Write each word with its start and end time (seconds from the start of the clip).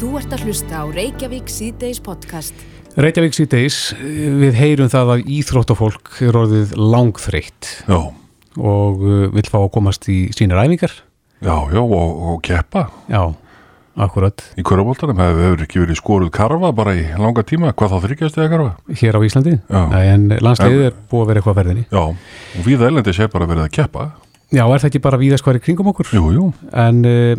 Þú 0.00 0.14
ert 0.16 0.30
að 0.32 0.46
hlusta 0.48 0.78
á 0.80 0.84
Reykjavík 0.88 1.50
síðdeis 1.52 1.98
podcast. 2.00 2.56
Reykjavík 2.96 3.34
síðdeis, 3.36 3.74
við 4.00 4.54
heyrum 4.56 4.88
það 4.88 5.10
að 5.12 5.26
íþróttafólk 5.36 6.14
er 6.24 6.38
orðið 6.40 6.72
langþreytt 6.80 7.68
Já, 7.84 7.98
og 8.56 9.04
uh, 9.04 9.26
vill 9.34 9.44
fá 9.44 9.58
að 9.60 9.66
komast 9.74 10.08
í 10.08 10.16
sínir 10.32 10.56
æfingar. 10.56 10.94
já, 11.44 11.52
já, 11.68 11.82
og, 11.84 12.16
og 12.32 12.40
keppa 12.48 12.86
Já, 13.12 13.26
akkurat. 14.00 14.46
í 14.56 14.64
körubóltanum 14.64 15.20
hefur 15.20 15.66
ekki 15.66 15.84
verið 15.84 16.00
skoruð 16.00 16.32
karfa 16.32 16.72
bara 16.80 16.96
í 16.96 17.04
langa 17.20 17.44
tíma, 17.44 17.74
hvað 17.76 17.92
þá 17.92 18.00
þryggjast 18.06 18.40
eða 18.40 18.50
karfa? 18.56 18.72
Hér 19.04 19.20
á 19.20 19.26
Íslandi. 19.28 19.54
Já. 19.68 19.82
Nei, 19.92 20.04
en 20.14 20.26
landsliðið 20.40 20.88
er 20.88 20.98
búið 21.12 21.26
að 21.26 21.30
vera 21.34 21.44
eitthvað 21.44 21.52
að 21.54 21.60
verðinni. 21.60 21.86
Já, 21.92 22.02
og 22.56 22.66
við 22.72 22.88
ælendi 22.88 23.18
sé 23.20 23.28
bara 23.28 23.52
verið 23.52 23.68
að 23.68 23.72
keppa 23.76 24.08
Já, 24.50 24.64
er 24.66 24.80
það 24.82 24.88
ekki 24.88 25.04
bara 25.04 25.20
í 25.22 25.60
kringum 25.62 25.92
okkur? 25.92 26.08
Jú, 26.10 26.24
jú, 26.34 26.46
En 26.74 27.04
uh, 27.06 27.36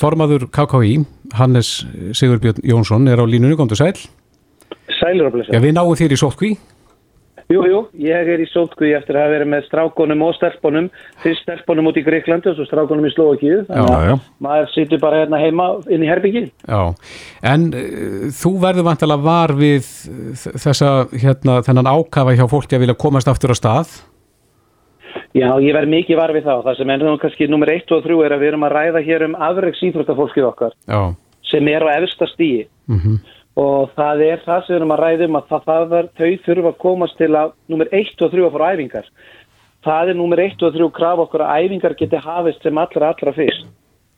formaður 0.00 0.48
KKÍ, 0.54 0.92
Hannes 1.38 1.72
Sigurbjörn 2.16 2.62
Jónsson, 2.66 3.08
er 3.08 3.20
á 3.20 3.24
línunni, 3.26 3.56
komdu 3.58 3.78
sæl. 3.78 3.94
Sælir 5.00 5.28
að 5.28 5.36
blessa. 5.38 5.54
Já, 5.54 5.60
við 5.64 5.76
náum 5.76 5.96
þér 5.98 6.14
í 6.16 6.20
sótkví. 6.20 6.54
Jú, 7.52 7.60
jú, 7.68 7.80
ég 8.00 8.28
er 8.32 8.40
í 8.40 8.46
sótkví 8.48 8.94
eftir 8.96 9.18
að 9.20 9.34
verið 9.34 9.50
með 9.52 9.66
strákonum 9.66 10.22
og 10.24 10.32
stelpunum, 10.38 10.86
fyrst 11.20 11.44
stelpunum 11.44 11.90
út 11.90 11.98
í 12.00 12.04
Greiklandi 12.06 12.48
og 12.48 12.56
svo 12.56 12.64
strákonum 12.64 13.04
í 13.04 13.10
Slovakíu. 13.12 13.58
Þannig 13.68 13.90
Já, 13.90 13.98
að 13.98 14.06
já. 14.08 14.14
maður 14.46 14.70
situr 14.72 15.02
bara 15.02 15.18
hérna 15.20 15.40
heima 15.42 15.66
inn 15.92 16.06
í 16.06 16.08
herbyggi. 16.08 16.44
Já, 16.64 16.80
en 17.52 17.68
uh, 17.76 18.24
þú 18.32 18.54
verður 18.64 18.88
vantilega 18.88 19.26
var 19.26 19.52
við 19.60 19.90
þessa, 20.56 20.94
hérna, 21.12 21.58
þennan 21.68 21.92
ákafa 21.92 22.36
hjá 22.38 22.46
fólki 22.48 22.78
að 22.78 22.86
vilja 22.86 23.00
komast 23.04 23.28
aftur 23.28 23.52
á 23.52 23.56
stað. 23.60 23.92
Já, 25.34 25.50
ég 25.58 25.74
verð 25.74 25.90
mikið 25.90 26.18
var 26.20 26.32
við 26.34 26.44
þá. 26.46 26.54
Það 26.62 26.76
sem 26.78 26.90
nú 27.02 27.12
kannski 27.18 27.46
nummer 27.50 27.70
1 27.72 27.94
og 27.96 28.04
3 28.04 28.18
er 28.22 28.34
að 28.36 28.42
við 28.42 28.50
erum 28.52 28.66
að 28.68 28.74
ræða 28.76 29.00
hér 29.02 29.24
um 29.26 29.38
afreiks 29.42 29.82
íþróttafólkið 29.82 30.50
okkar 30.50 30.76
Já, 30.86 31.00
sem 31.50 31.70
er 31.72 31.82
á 31.82 31.88
efsta 31.98 32.28
stíi. 32.30 32.66
mhm, 32.86 33.18
Og 33.54 33.90
það 33.94 34.22
er 34.26 34.40
það 34.42 34.66
sem 34.66 34.74
við 34.74 34.78
erum 34.80 34.94
að 34.94 35.02
ræða 35.04 35.26
um 35.28 35.36
að 35.38 35.48
það, 35.50 35.64
það 35.66 35.92
er, 35.98 36.06
þau 36.18 36.30
þurfa 36.46 36.70
að 36.70 36.82
komast 36.84 37.16
til 37.18 37.32
að 37.38 37.52
nummer 37.70 37.88
1 37.92 38.22
og 38.22 38.30
3 38.30 38.46
að 38.46 38.54
fara 38.56 38.72
æfingar. 38.74 39.06
Það 39.84 40.08
er 40.08 40.14
nummer 40.18 40.40
1 40.42 40.62
og 40.62 40.74
3 40.74 40.90
kraf 40.96 41.22
okkur 41.26 41.44
að 41.44 41.64
æfingar 41.64 41.94
geti 41.98 42.16
hafist 42.16 42.62
sem 42.62 42.78
allra 42.78 43.10
allra 43.12 43.34
fyrst. 43.34 43.66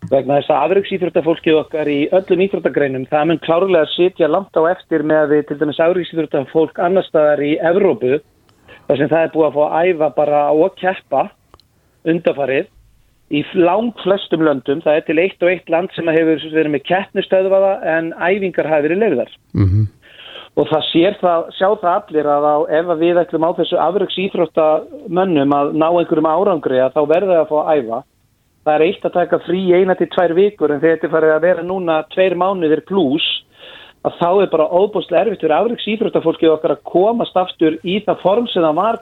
Vegna 0.06 0.38
þess 0.38 0.52
að 0.52 0.62
afreiksýþróttafólkið 0.66 1.58
okkar 1.58 1.88
í 1.90 1.98
öllum 2.14 2.42
íþróttagreinum, 2.44 3.06
það 3.10 3.24
mun 3.26 3.40
klárlega 3.42 3.88
sitja 3.90 4.28
langt 4.30 4.54
á 4.54 4.62
eftir 4.70 5.02
með 5.02 5.22
að 5.24 5.32
við 5.32 5.42
til 5.48 5.56
dæmis 5.62 5.80
afreiksýþróttafólk 5.82 6.78
annar 6.78 7.06
staðar 7.08 7.42
í 7.42 7.56
Evrópu, 7.58 8.20
þar 8.86 9.00
sem 9.00 9.10
það 9.12 9.24
er 9.24 9.34
búið 9.34 9.48
að 9.48 9.58
fá 9.58 9.64
að 9.66 9.90
æfa 9.90 10.08
bara 10.16 10.40
og 10.54 10.80
keppa 10.80 11.26
undafarið 12.06 12.72
í 13.34 13.42
lang 13.58 13.92
flestum 14.04 14.44
löndum. 14.46 14.82
Það 14.84 14.98
er 14.98 15.06
til 15.06 15.18
eitt 15.22 15.42
og 15.42 15.50
eitt 15.50 15.70
land 15.72 15.92
sem 15.96 16.08
hefur 16.14 16.42
verið 16.54 16.72
með 16.76 16.86
keppnistöðvaða 16.86 17.72
en 17.96 18.12
æfingar 18.14 18.70
hafi 18.70 18.88
verið 18.88 19.02
lefðar. 19.04 19.38
mhm, 19.54 19.86
Og 20.56 20.64
það 20.70 20.84
sér 20.88 21.16
það, 21.20 21.48
sjá 21.52 21.68
það 21.82 21.94
allir 21.94 22.26
að 22.32 22.44
á, 22.48 22.56
ef 22.78 22.86
að 22.88 23.00
við 23.04 23.18
ætlum 23.20 23.44
á 23.44 23.50
þessu 23.58 23.76
afröks 23.76 24.16
íþróttamönnum 24.24 25.52
að 25.52 25.72
ná 25.76 25.88
einhverjum 25.90 26.28
árangri 26.30 26.78
að 26.80 26.94
þá 26.94 27.02
verða 27.10 27.40
að 27.42 27.50
fá 27.50 27.56
að 27.60 27.72
æfa. 27.76 27.98
Það 28.64 28.74
er 28.74 28.84
eitt 28.86 29.04
að 29.04 29.16
taka 29.18 29.38
frí 29.44 29.60
eina 29.76 29.94
til 29.94 30.08
tvær 30.14 30.32
vikur 30.38 30.72
en 30.72 30.80
þetta 30.80 31.10
farið 31.12 31.34
að 31.34 31.44
vera 31.44 31.66
núna 31.66 31.98
tveir 32.14 32.38
mánuðir 32.40 32.82
pluss 32.88 33.26
að 34.06 34.16
þá 34.20 34.30
er 34.44 34.50
bara 34.52 34.70
óbúslega 34.70 35.24
erfitt 35.24 35.42
fyrir 35.42 35.56
afröks 35.56 35.86
íþróttafólkið 35.92 36.54
okkar 36.54 36.76
að 36.76 36.82
komast 36.86 37.38
aftur 37.38 37.78
í 37.82 37.98
það 38.06 38.22
form 38.22 38.48
sem 38.52 38.62
það 38.62 38.80
var 38.80 38.98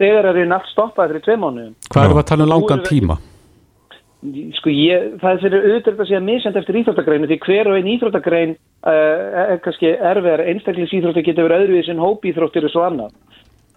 þegar 0.00 0.28
það 0.28 0.42
er 0.42 0.52
allt 0.56 0.70
stoppað 0.72 1.10
fyrir 1.12 1.24
tvei 1.24 1.38
mánuðum. 1.42 1.72
Hvað 1.92 2.04
erum 2.04 2.16
við 2.16 2.22
að 2.22 2.30
tala 2.30 2.46
um 2.46 2.52
langan 2.52 2.84
tíma? 2.86 3.18
Sko 4.56 4.72
ég, 4.72 5.10
það 5.20 5.30
er 5.30 5.42
fyrir 5.42 5.66
auðvitað 5.66 6.00
að 6.00 6.08
segja 6.08 6.22
misjand 6.24 6.56
eftir 6.58 6.78
íþróttagreinu 6.80 7.28
því 7.30 7.38
hver 7.44 7.70
og 7.70 7.76
einn 7.76 7.90
íþróttagrein 7.92 8.54
uh, 8.56 9.42
er 9.44 9.60
kannski 9.64 9.92
erfiðar 9.92 10.42
einstaklis 10.50 10.94
íþrótti 10.96 11.24
getur 11.26 11.46
verið 11.46 11.66
öðruvíð 11.66 11.88
sem 11.90 12.00
hópíþróttir 12.02 12.66
og 12.66 12.72
svo 12.72 12.86
annað. 12.86 13.12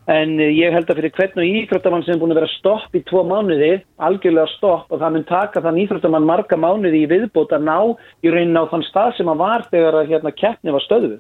En 0.10 0.36
uh, 0.40 0.48
ég 0.50 0.74
held 0.74 0.90
að 0.90 1.02
fyrir 1.02 1.16
hvern 1.18 1.42
og 1.44 1.52
íþróttamann 1.52 2.06
sem 2.06 2.16
er 2.16 2.22
búin 2.22 2.34
að 2.34 2.42
vera 2.42 2.52
stopp 2.56 2.98
í 2.98 3.04
tvo 3.06 3.22
mánuði, 3.30 3.76
algjörlega 4.02 4.50
stopp 4.56 4.90
og 4.90 5.04
það 5.04 5.16
mun 5.16 5.30
taka 5.30 5.64
þann 5.66 5.80
íþróttamann 5.84 6.28
marga 6.28 6.58
mánuði 6.58 7.04
í 7.04 7.10
viðbót 7.12 7.54
að 7.54 7.68
ná 7.68 7.78
í 8.26 8.34
raunin 8.34 8.58
á 8.58 8.72
þann 8.72 8.86
stað 8.90 9.16
sem 9.18 9.30
hann 9.30 9.42
var 9.42 9.68
þegar 9.70 10.02
að 10.02 10.14
hérna 10.14 10.36
keppni 10.36 10.74
var 10.74 10.86
stöðuð. 10.88 11.20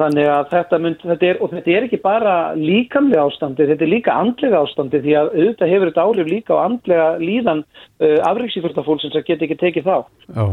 Þannig 0.00 0.28
að 0.32 0.46
þetta, 0.48 0.76
mynd, 0.80 1.02
þetta 1.04 1.26
er, 1.28 1.38
og 1.44 1.50
þetta 1.52 1.72
er 1.76 1.86
ekki 1.86 1.98
bara 2.00 2.34
líkamlega 2.56 3.24
ástandi, 3.28 3.66
þetta 3.68 3.84
er 3.84 3.90
líka 3.92 4.14
andlega 4.16 4.62
ástandi 4.64 5.00
því 5.04 5.16
að 5.20 5.32
auðvitað 5.34 5.72
hefur 5.74 5.90
þetta 5.90 6.04
áhrif 6.06 6.30
líka 6.30 6.56
á 6.56 6.64
andlega 6.64 7.08
líðan 7.20 7.60
uh, 7.66 8.18
afreiksíþróttafólksins 8.30 9.18
að 9.20 9.26
geta 9.28 9.44
ekki 9.44 9.58
tekið 9.60 9.90
þá. 9.90 9.96
Já. 10.32 10.46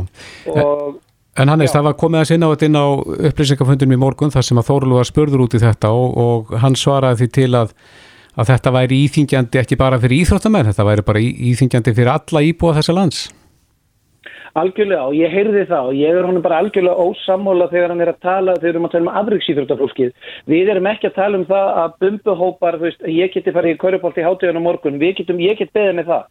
Og 0.52 1.00
En 1.38 1.52
Hannes, 1.54 1.70
það 1.70 1.84
var 1.86 1.96
komið 2.02 2.20
að 2.24 2.30
sinna 2.32 2.48
á 2.50 2.52
þetta 2.56 2.66
inn 2.70 2.78
á 2.82 2.86
upplýsingafundum 3.30 3.92
í 3.94 4.00
morgun 4.02 4.32
þar 4.34 4.46
sem 4.48 4.58
að 4.58 4.70
Þórulu 4.72 4.98
var 4.98 5.10
spurður 5.10 5.44
út 5.46 5.54
í 5.54 5.62
þetta 5.62 5.92
og, 5.94 6.16
og 6.18 6.56
hann 6.64 6.74
svaraði 6.80 7.20
því 7.22 7.28
til 7.38 7.50
að, 7.60 7.74
að 8.42 8.50
þetta 8.54 8.74
væri 8.74 9.02
íþingjandi 9.06 9.62
ekki 9.62 9.78
bara 9.78 10.00
fyrir 10.02 10.24
íþróttamenn, 10.24 10.72
þetta 10.72 10.88
væri 10.90 11.06
bara 11.06 11.22
í- 11.22 11.36
íþyngjandi 11.52 11.94
fyrir 12.00 12.14
alla 12.16 12.42
íbúa 12.50 12.74
þessa 12.80 12.98
lands. 12.98 13.28
algjörlega, 14.58 15.04
og 15.06 15.14
ég 15.14 15.30
heyrði 15.30 15.64
það 15.70 15.88
og 15.92 15.98
ég 16.00 16.16
er 16.18 16.26
honum 16.26 16.42
bara 16.42 16.58
algjörlega 16.64 17.04
ósammála 17.06 17.68
þegar 17.70 17.92
hann 17.94 18.02
er 18.02 18.10
að 18.10 18.24
tala, 18.26 18.56
þegar 18.56 18.64
við 18.64 18.72
erum 18.72 18.88
að 18.88 18.94
tala 18.96 19.06
um 19.06 19.18
afreiksíþróttafólkið. 19.20 20.08
Við 20.50 20.72
erum 20.74 20.88
ekki 20.90 21.10
að 21.12 21.18
tala 21.20 21.38
um 21.38 21.44
það 21.46 21.68
að 21.84 21.92
bumbuhópar, 22.02 22.78
veist, 22.82 23.06
ég 23.06 23.36
geti 23.36 23.54
farið 23.54 23.76
í 23.76 23.78
körubólt 23.84 24.18
í 24.18 24.26
hátíðan 24.26 24.58
á 24.58 24.66
morgun, 24.66 24.98
við 24.98 25.14
getum, 25.20 25.44
ég 25.46 25.62
get 25.62 25.70
beðið 25.78 26.00
með 26.00 26.10
það. 26.10 26.24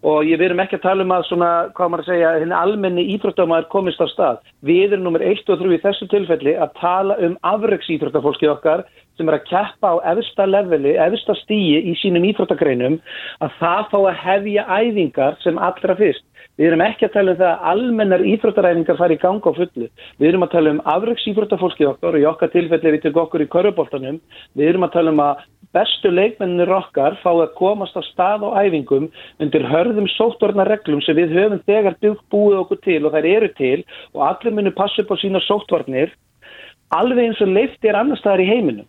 Og 0.00 0.24
ég, 0.24 0.38
við 0.40 0.46
erum 0.48 0.62
ekki 0.62 0.78
að 0.78 0.84
tala 0.86 1.04
um 1.04 1.10
að 1.12 1.26
svona, 1.28 1.48
hvað 1.76 1.90
maður 1.92 2.02
að 2.06 2.08
segja, 2.08 2.28
henni 2.40 2.56
almenni 2.56 3.02
íþróttamæður 3.14 3.66
komist 3.72 4.00
á 4.00 4.06
stað. 4.08 4.38
Við 4.64 4.94
erum 4.94 5.04
nummer 5.04 5.24
1 5.26 5.42
og 5.52 5.60
3 5.60 5.76
í 5.76 5.80
þessu 5.82 6.08
tilfelli 6.08 6.54
að 6.56 6.72
tala 6.80 7.18
um 7.26 7.34
afreiksíþróttafólkið 7.50 8.52
okkar 8.54 8.86
sem 9.20 9.28
er 9.28 9.36
að 9.36 9.46
keppa 9.50 9.92
á 9.92 9.96
efsta 10.14 10.48
leveli, 10.48 10.96
efsta 10.96 11.36
stíi 11.42 11.84
í 11.92 11.94
sínum 12.00 12.24
íþróttagreinum, 12.30 12.98
að 13.44 13.54
það 13.60 13.86
fá 13.92 13.98
að 14.00 14.18
hefja 14.24 14.66
æfingar 14.80 15.38
sem 15.44 15.60
allra 15.60 15.96
fyrst. 16.00 16.24
Við 16.60 16.68
erum 16.68 16.82
ekki 16.84 17.06
að 17.06 17.14
tala 17.14 17.32
um 17.32 17.38
það 17.38 17.50
að 17.50 17.68
almennar 17.70 18.22
íþróttaræfingar 18.28 18.98
fari 18.98 19.16
í 19.16 19.20
ganga 19.20 19.48
á 19.48 19.52
fullu. 19.56 19.86
Við 20.20 20.28
erum 20.28 20.44
að 20.44 20.52
tala 20.54 20.72
um 20.74 20.82
afreiks 20.92 21.24
íþróttafólkið 21.30 21.88
okkar 21.88 22.16
og 22.16 22.20
í 22.20 22.26
okkar 22.28 22.52
tilfelli 22.52 22.92
við 22.96 23.02
tökum 23.06 23.22
okkur 23.22 23.44
í 23.44 23.48
köruboltanum. 23.54 24.18
Við 24.58 24.72
erum 24.72 24.84
að 24.84 24.94
tala 24.96 25.14
um 25.14 25.22
að 25.24 25.44
bestu 25.76 26.12
leikmennir 26.12 26.72
okkar 26.76 27.16
fá 27.22 27.30
að 27.30 27.54
komast 27.56 27.96
á 27.96 28.02
stað 28.10 28.44
og 28.48 28.58
æfingum 28.60 29.08
undir 29.40 29.68
hörðum 29.72 30.08
sóttvarnarreglum 30.16 31.00
sem 31.06 31.16
við 31.16 31.36
höfum 31.38 31.62
þegar 31.68 31.96
búið 32.32 32.58
okkur 32.64 32.82
til 32.84 33.00
og 33.06 33.14
þær 33.14 33.30
eru 33.36 33.52
til 33.56 33.78
og 34.12 34.24
allir 34.26 34.56
munu 34.58 34.74
passa 34.76 35.04
upp 35.04 35.14
á 35.14 35.22
sína 35.22 35.40
sóttvarnir 35.46 36.12
alveg 36.90 37.30
eins 37.30 37.40
og 37.44 37.54
leift 37.54 37.84
er 37.86 37.98
annar 37.98 38.18
staðar 38.18 38.42
í 38.44 38.50
heiminum. 38.50 38.88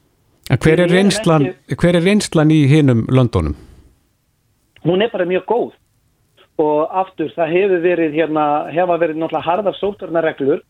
Hver 0.51 0.81
er 0.83 0.91
reynslan, 0.91 1.53
hver 1.79 1.95
er 1.95 2.03
reynslan 2.03 2.51
í 2.51 2.65
hinum 2.67 3.05
löndunum? 3.07 3.55
hún 4.83 5.01
er 5.01 5.11
bara 5.11 5.25
mjög 5.25 5.45
góð. 5.45 5.69
Og 6.61 6.89
aftur 7.01 7.31
það 7.35 7.53
hefur 7.55 7.83
verið 7.85 8.17
hérna, 8.17 8.47
hefa 8.73 8.97
verið 9.01 9.21
náttúrulega 9.21 9.47
harðar 9.47 9.77
sótarnareglur 9.79 10.61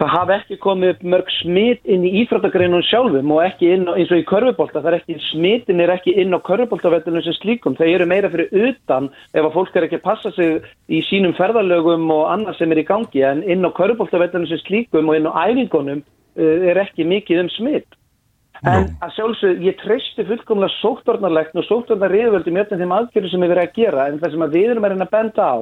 það 0.00 0.08
hafa 0.08 0.36
ekki 0.38 0.56
komið 0.62 1.02
mörg 1.12 1.28
smit 1.36 1.82
inn 1.84 2.06
í 2.08 2.12
íþróttagreinum 2.22 2.80
sjálfum 2.88 3.34
og 3.34 3.42
ekki 3.44 3.68
inn 3.74 3.84
eins 3.92 4.10
og 4.10 4.22
í 4.22 4.24
körfubólta, 4.26 4.80
það 4.80 4.88
er 4.88 4.96
ekki 4.96 5.18
smitin 5.28 5.82
er 5.84 5.92
ekki 5.92 6.14
inn 6.18 6.32
á 6.32 6.40
körfubóltavellunum 6.42 7.22
sem 7.22 7.36
slíkum, 7.36 7.76
þeir 7.76 7.98
eru 7.98 8.08
meira 8.08 8.30
fyrir 8.32 8.48
utan 8.70 9.10
ef 9.34 9.44
að 9.44 9.52
fólk 9.58 9.76
er 9.76 9.86
ekki 9.86 10.00
að 10.00 10.06
passa 10.08 10.32
sig 10.32 10.64
í 10.88 11.02
sínum 11.10 11.36
ferðalögum 11.36 12.08
og 12.14 12.24
annað 12.32 12.58
sem 12.58 12.72
er 12.72 12.80
í 12.80 12.88
gangi. 12.88 13.22
En 13.22 13.44
inn 13.44 13.68
á 13.68 13.70
körfubóltavellunum 13.76 14.48
sem 14.48 14.62
slíkum 14.64 15.12
og 15.12 15.20
inn 15.20 15.28
á 15.28 15.38
æfingunum 15.44 16.00
uh, 16.00 16.70
er 16.72 16.80
ekki 16.82 17.06
mikið 17.06 17.44
um 17.44 17.52
smit 17.58 18.00
En 18.62 18.84
að 19.02 19.14
sjálfsög, 19.16 19.62
ég 19.66 19.78
treysti 19.80 20.24
fullkomlega 20.28 20.70
sóttvarnarlegt 20.78 21.56
og 21.58 21.66
sóttvarnarriðvöldum 21.66 22.58
í 22.58 22.62
öllum 22.62 22.82
þeim 22.82 22.94
aðgjörðum 22.98 23.32
sem 23.32 23.42
við 23.42 23.54
verðum 23.54 23.64
að 23.66 23.78
gera 23.80 24.04
en 24.06 24.20
það 24.22 24.34
sem 24.36 24.44
að 24.46 24.54
við 24.58 24.68
erum 24.70 24.86
að 24.86 24.92
reyna 24.92 25.08
að 25.08 25.16
benda 25.16 25.48
á 25.50 25.58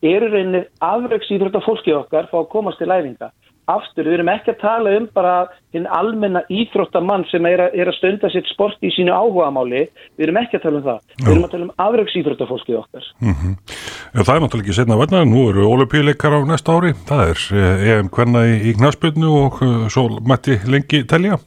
eru 0.00 0.30
reynir 0.32 0.66
afreiksýþrótta 0.80 1.60
fólki 1.66 1.92
okkar 1.92 2.30
fá 2.30 2.40
að 2.40 2.50
komast 2.54 2.80
til 2.80 2.88
læfinga. 2.88 3.30
Aftur, 3.70 4.08
við 4.08 4.16
erum 4.16 4.30
ekki 4.32 4.50
að 4.50 4.62
tala 4.64 4.92
um 4.98 5.04
bara 5.14 5.34
hinn 5.76 5.84
almenna 5.94 6.40
íþróttamann 6.50 7.26
sem 7.30 7.44
er 7.46 7.66
að, 7.66 7.76
er 7.78 7.90
að 7.92 7.98
stunda 8.00 8.30
sitt 8.32 8.48
sport 8.50 8.80
í 8.82 8.90
sínu 8.96 9.12
áhugamáli. 9.14 9.84
Við 10.18 10.26
erum 10.26 10.40
ekki 10.40 10.58
að 10.58 10.64
tala 10.64 10.80
um 10.80 10.86
það. 10.88 11.04
Við 11.20 11.30
erum 11.30 11.44
að 11.46 11.52
tala 11.52 11.68
um 11.68 11.74
afreiksýþrótta 11.84 12.48
fólki 12.50 12.78
okkar. 12.80 13.10
En 13.20 14.24
það 14.26 14.32
er 14.34 14.42
náttúrulega 14.42 14.64
ekki 14.64 14.78
setna 14.80 14.98
verna, 14.98 15.22
nú 15.28 15.44
eru 15.52 15.68
olupíleikar 15.68 16.34
á 16.34 16.40
næsta 16.48 16.74
ári, 16.74 16.96
það 17.06 17.22
er 17.28 17.44
eh, 17.60 17.84
EM 17.92 18.10
hverna 18.16 18.42
í, 18.50 18.72
knaspinu 18.80 19.36
og 19.44 19.60
uh, 19.62 19.84
svo 19.92 20.08
mætti 20.26 20.58
lengi 20.66 21.04
telja. 21.06 21.38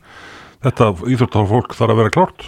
Þetta 0.63 0.91
íþróttafólk 1.11 1.73
þarf 1.75 1.91
að 1.91 1.99
vera 1.99 2.11
klárt. 2.15 2.45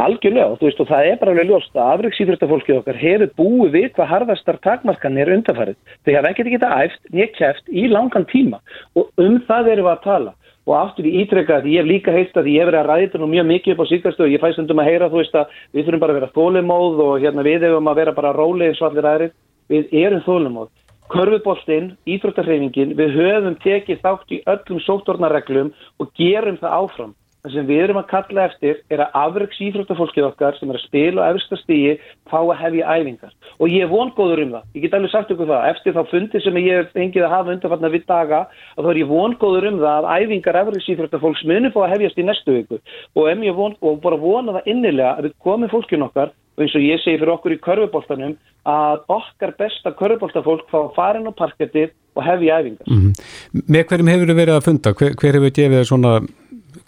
Algjörlega, 0.00 0.56
þú 0.56 0.64
veist, 0.64 0.78
og 0.80 0.88
það 0.88 1.06
er 1.10 1.16
bara 1.20 1.32
alveg 1.34 1.50
ljóst 1.50 1.74
að 1.76 1.90
afreiksýþróttafólkið 1.92 2.78
okkar 2.78 2.98
hefur 3.02 3.32
búið 3.36 3.74
við 3.74 3.88
hvað 3.98 4.10
harðastar 4.14 4.58
takmarkanir 4.64 5.30
undarfarið. 5.34 5.76
Þau 6.06 6.12
hafa 6.14 6.30
ekkert 6.30 6.48
ekki 6.48 6.60
þetta 6.62 6.78
æft, 6.86 7.02
nýtt 7.12 7.36
kæft 7.36 7.68
í 7.68 7.84
langan 7.92 8.24
tíma 8.32 8.62
og 8.96 9.10
um 9.20 9.36
það 9.48 9.70
erum 9.74 9.88
við 9.88 9.92
að 9.92 10.06
tala. 10.06 10.34
Og 10.68 10.74
aftur 10.76 11.08
í 11.08 11.14
ítrekka 11.20 11.60
því 11.64 11.74
ég 11.74 11.84
hef 11.84 11.90
líka 11.90 12.16
heilt 12.16 12.40
að 12.40 12.50
ég 12.52 12.64
hef 12.64 12.70
verið 12.70 12.80
að 12.80 12.88
ræða 12.88 13.20
nú 13.20 13.30
mjög 13.34 13.46
mikið 13.52 13.74
upp 13.74 13.84
á 13.84 13.90
síkastu 13.92 14.24
og 14.24 14.32
ég 14.32 14.42
fæst 14.42 14.64
um 14.64 14.82
að 14.82 14.88
heyra 14.88 15.12
þú 15.12 15.20
veist 15.20 15.36
að 15.36 15.54
við 15.76 15.86
þurfum 15.86 16.02
bara 16.02 16.14
að 16.14 16.18
vera 16.18 16.34
þólumóð 16.36 17.00
og 17.04 17.14
hérna 17.24 17.44
við 17.44 17.68
hefum 17.68 17.92
að 17.92 18.00
vera 18.00 18.16
bara 18.16 18.34
róli 18.36 18.68
eins 18.68 18.82
og 18.82 18.88
allir 18.88 19.08
aðrir. 19.12 19.32
Við 19.68 19.96
erum 20.00 20.24
þólumóð. 20.24 20.68
Körfuboltinn, 21.08 21.94
íþróttarhreyfingin, 22.04 22.90
við 22.98 23.14
höfum 23.16 23.54
tekið 23.62 24.02
þátt 24.02 24.34
í 24.36 24.42
öllum 24.52 24.80
sóttornarreglum 24.84 25.70
og 26.02 26.10
gerum 26.20 26.58
það 26.60 26.74
áfram. 26.82 27.14
Það 27.38 27.52
sem 27.54 27.66
við 27.68 27.80
erum 27.84 27.98
að 28.00 28.08
kalla 28.10 28.44
eftir 28.48 28.80
er 28.92 29.00
að 29.04 29.14
afröks 29.16 29.60
íþróttafólkið 29.62 30.26
okkar 30.26 30.56
sem 30.58 30.68
er 30.68 30.76
að 30.76 30.82
spila 30.84 31.24
á 31.24 31.30
efsta 31.30 31.56
stígi 31.60 31.92
fá 32.28 32.36
að 32.42 32.58
hefja 32.60 32.96
æfingar. 32.98 33.30
Og 33.56 33.70
ég 33.72 33.86
er 33.86 33.92
vongóður 33.92 34.42
um 34.42 34.52
það. 34.56 34.66
Ég 34.74 34.84
get 34.84 34.96
alveg 34.98 35.12
sagt 35.14 35.32
okkur 35.32 35.48
það. 35.48 35.68
Eftir 35.70 35.96
þá 35.96 36.02
fundi 36.10 36.42
sem 36.44 36.58
ég 36.60 36.80
hef 36.80 36.90
fengið 36.98 37.24
að 37.24 37.34
hafa 37.36 37.54
undanfarnar 37.54 37.94
við 37.94 38.04
daga 38.10 38.40
að 38.74 38.82
þá 38.82 38.90
er 38.92 39.00
ég 39.00 39.12
vongóður 39.14 39.68
um 39.70 39.78
það 39.84 40.10
að 40.10 40.26
æfingar 40.26 40.60
afröks 40.60 40.90
íþróttafólks 40.92 41.46
muni 41.48 41.72
fá 41.72 41.80
að 41.86 41.94
hefjast 41.94 42.20
í 42.20 42.26
næstu 42.26 42.58
viku. 42.58 42.82
Og, 43.14 43.30
von, 43.62 43.78
og 43.80 44.02
bara 44.04 44.20
vona 44.20 44.58
það 44.58 44.70
innilega 44.74 45.14
að 45.14 45.30
við 45.30 45.38
komum 45.46 45.72
fólkin 45.72 46.04
okkar 46.10 46.34
og 46.58 46.64
eins 46.64 46.74
og 46.74 46.82
ég 46.82 46.98
segi 47.04 47.20
fyrir 47.20 47.34
okkur 47.36 47.54
í 47.54 47.60
körfuboltanum 47.62 48.34
að 48.66 49.04
okkar 49.14 49.54
besta 49.60 49.94
körfuboltafólk 49.94 50.66
fá 50.68 51.14
inn 51.14 51.30
á 51.30 51.32
parkettið 51.38 51.94
og 52.18 52.26
hefja 52.26 52.58
æfingar. 52.58 52.90
Mm 52.90 52.98
-hmm. 52.98 53.62
Með 53.68 53.86
hverjum 53.86 54.12
hefur 54.12 54.28
þið 54.28 54.40
verið 54.42 54.56
að 54.56 54.66
funda? 54.66 54.92
Hver, 54.98 55.14
hver 55.14 55.34
hefur 55.38 55.56
gefið 55.58 55.84
svona 55.86 56.12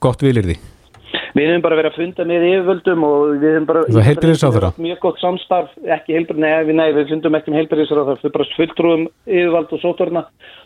gott 0.00 0.22
vilir 0.22 0.44
því? 0.44 0.58
Við 1.34 1.46
hefum 1.46 1.62
bara 1.62 1.76
verið 1.78 1.92
að 1.92 1.98
funda 2.00 2.24
með 2.26 2.44
yfirvöldum 2.48 3.04
og 3.06 3.20
við 3.38 3.52
hefum 3.54 3.66
bara... 3.66 3.82
Það 3.86 4.08
heilbyrðis 4.08 4.42
á 4.42 4.50
þeirra? 4.50 4.70
Mjög 4.82 4.98
gott 5.04 5.20
samstarf, 5.20 5.70
ekki 5.96 6.16
heilbyrðis, 6.16 6.42
nei, 6.42 6.74
nei, 6.80 6.92
við 6.96 7.12
fundum 7.12 7.38
ekki 7.38 7.54
heilbyrðis 7.54 7.92
á 7.92 7.94
þeirra, 7.94 8.16
við 8.24 8.34
bara 8.34 8.48
fulltrúum 8.56 9.04
yfirvald 9.26 9.74
og 9.76 9.82
sótorna 9.84 10.24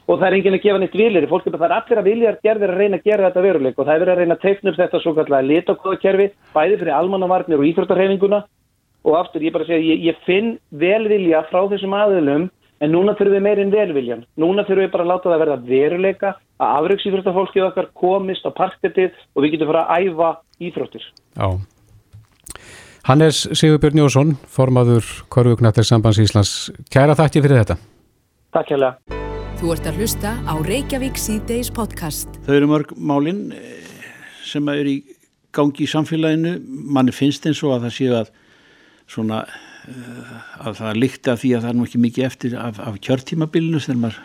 og 0.09 0.19
það 0.19 0.27
er 0.29 0.37
enginn 0.39 0.57
að 0.59 0.65
gefa 0.65 0.81
neitt 0.81 0.97
vilir, 0.97 1.29
fólk 1.29 1.47
er 1.47 1.57
bara, 1.57 1.61
það 1.61 1.71
er 1.71 1.77
allir 1.77 2.01
að 2.01 2.09
vilja 2.09 2.35
gerðir 2.45 2.73
að 2.73 2.81
reyna 2.81 2.97
að 3.01 3.07
gera 3.09 3.29
þetta 3.29 3.45
veruleik 3.45 3.79
og 3.79 3.87
það 3.87 3.95
er 3.95 4.03
verið 4.05 4.15
að 4.15 4.21
reyna 4.21 4.37
að 4.37 4.45
teikna 4.45 4.71
upp 4.71 4.81
þetta 4.81 5.01
svo 5.01 5.15
kallega 5.19 5.49
litakóðakerfi, 5.51 6.27
bæði 6.57 6.81
fyrir 6.81 6.99
almannavarnir 6.99 7.61
og 7.61 7.69
íþróttarhefinguna 7.71 8.41
og 9.05 9.17
aftur 9.19 9.45
ég 9.45 9.55
bara 9.55 9.67
segja, 9.69 9.85
ég, 9.85 10.05
ég 10.09 10.21
finn 10.27 10.57
velvilja 10.71 11.45
frá 11.51 11.63
þessum 11.71 11.97
aðilum 11.97 12.49
en 12.83 12.93
núna 12.93 13.15
þurfum 13.17 13.37
við 13.37 13.45
meirinn 13.45 13.73
velviljan. 13.73 14.25
Núna 14.41 14.65
þurfum 14.67 14.87
við 14.87 14.93
bara 14.95 15.07
að 15.07 15.13
láta 15.13 15.31
það 15.31 15.43
verða 15.45 15.59
veruleika 15.69 16.33
að 16.61 16.75
afraugsýþróttafólkið 16.81 17.69
okkar 17.69 17.91
komist 18.01 18.49
á 18.49 18.51
parkettið 18.57 19.15
og 19.35 19.45
við 19.45 19.55
getum 19.55 19.71
fara 19.73 19.87
að 19.93 20.09
æfa 20.09 20.31
íþróttir. 20.69 21.07
Já. 21.37 21.49
Hannes 23.05 23.43
Sigurbjörn 23.53 24.01
Jósson, 24.01 24.37
formaður 24.49 25.09
Korvugnættir 25.29 25.85
Sambands 25.85 26.21
Íslands. 26.23 26.55
Kæra 26.93 27.17
þakki 27.19 27.43
fyrir 27.45 27.61
þetta. 27.61 27.77
Takk 28.57 28.73
hérlega. 28.73 29.21
Þú 29.61 29.75
ert 29.75 29.89
að 29.89 29.99
hlusta 30.01 30.31
á 30.45 30.55
Reykjavík 30.65 31.19
C-Days 31.21 31.71
podcast. 31.75 32.33
Þau 32.47 32.55
eru 32.57 32.71
mörg 32.71 32.95
málinn 32.97 33.51
eh, 33.53 33.85
sem 34.45 34.67
er 34.73 34.89
í 34.89 34.97
gangi 35.55 35.85
í 35.85 35.91
samfélaginu. 35.91 36.57
Manni 36.97 37.15
finnst 37.15 37.47
eins 37.49 37.63
og 37.65 37.77
að 37.77 37.87
það 37.87 37.95
séu 37.99 38.17
að 38.19 38.33
svona 39.11 39.43
eh, 39.89 40.37
að 40.65 40.79
það 40.81 41.01
líkti 41.03 41.33
að 41.33 41.41
því 41.43 41.53
að 41.55 41.65
það 41.65 41.71
er 41.71 41.79
nú 41.79 41.89
ekki 41.89 42.03
mikið 42.05 42.29
eftir 42.29 42.57
af, 42.61 42.81
af 42.81 43.01
kjörtímabilinu 43.05 43.83
sem 43.83 44.01
maður 44.01 44.21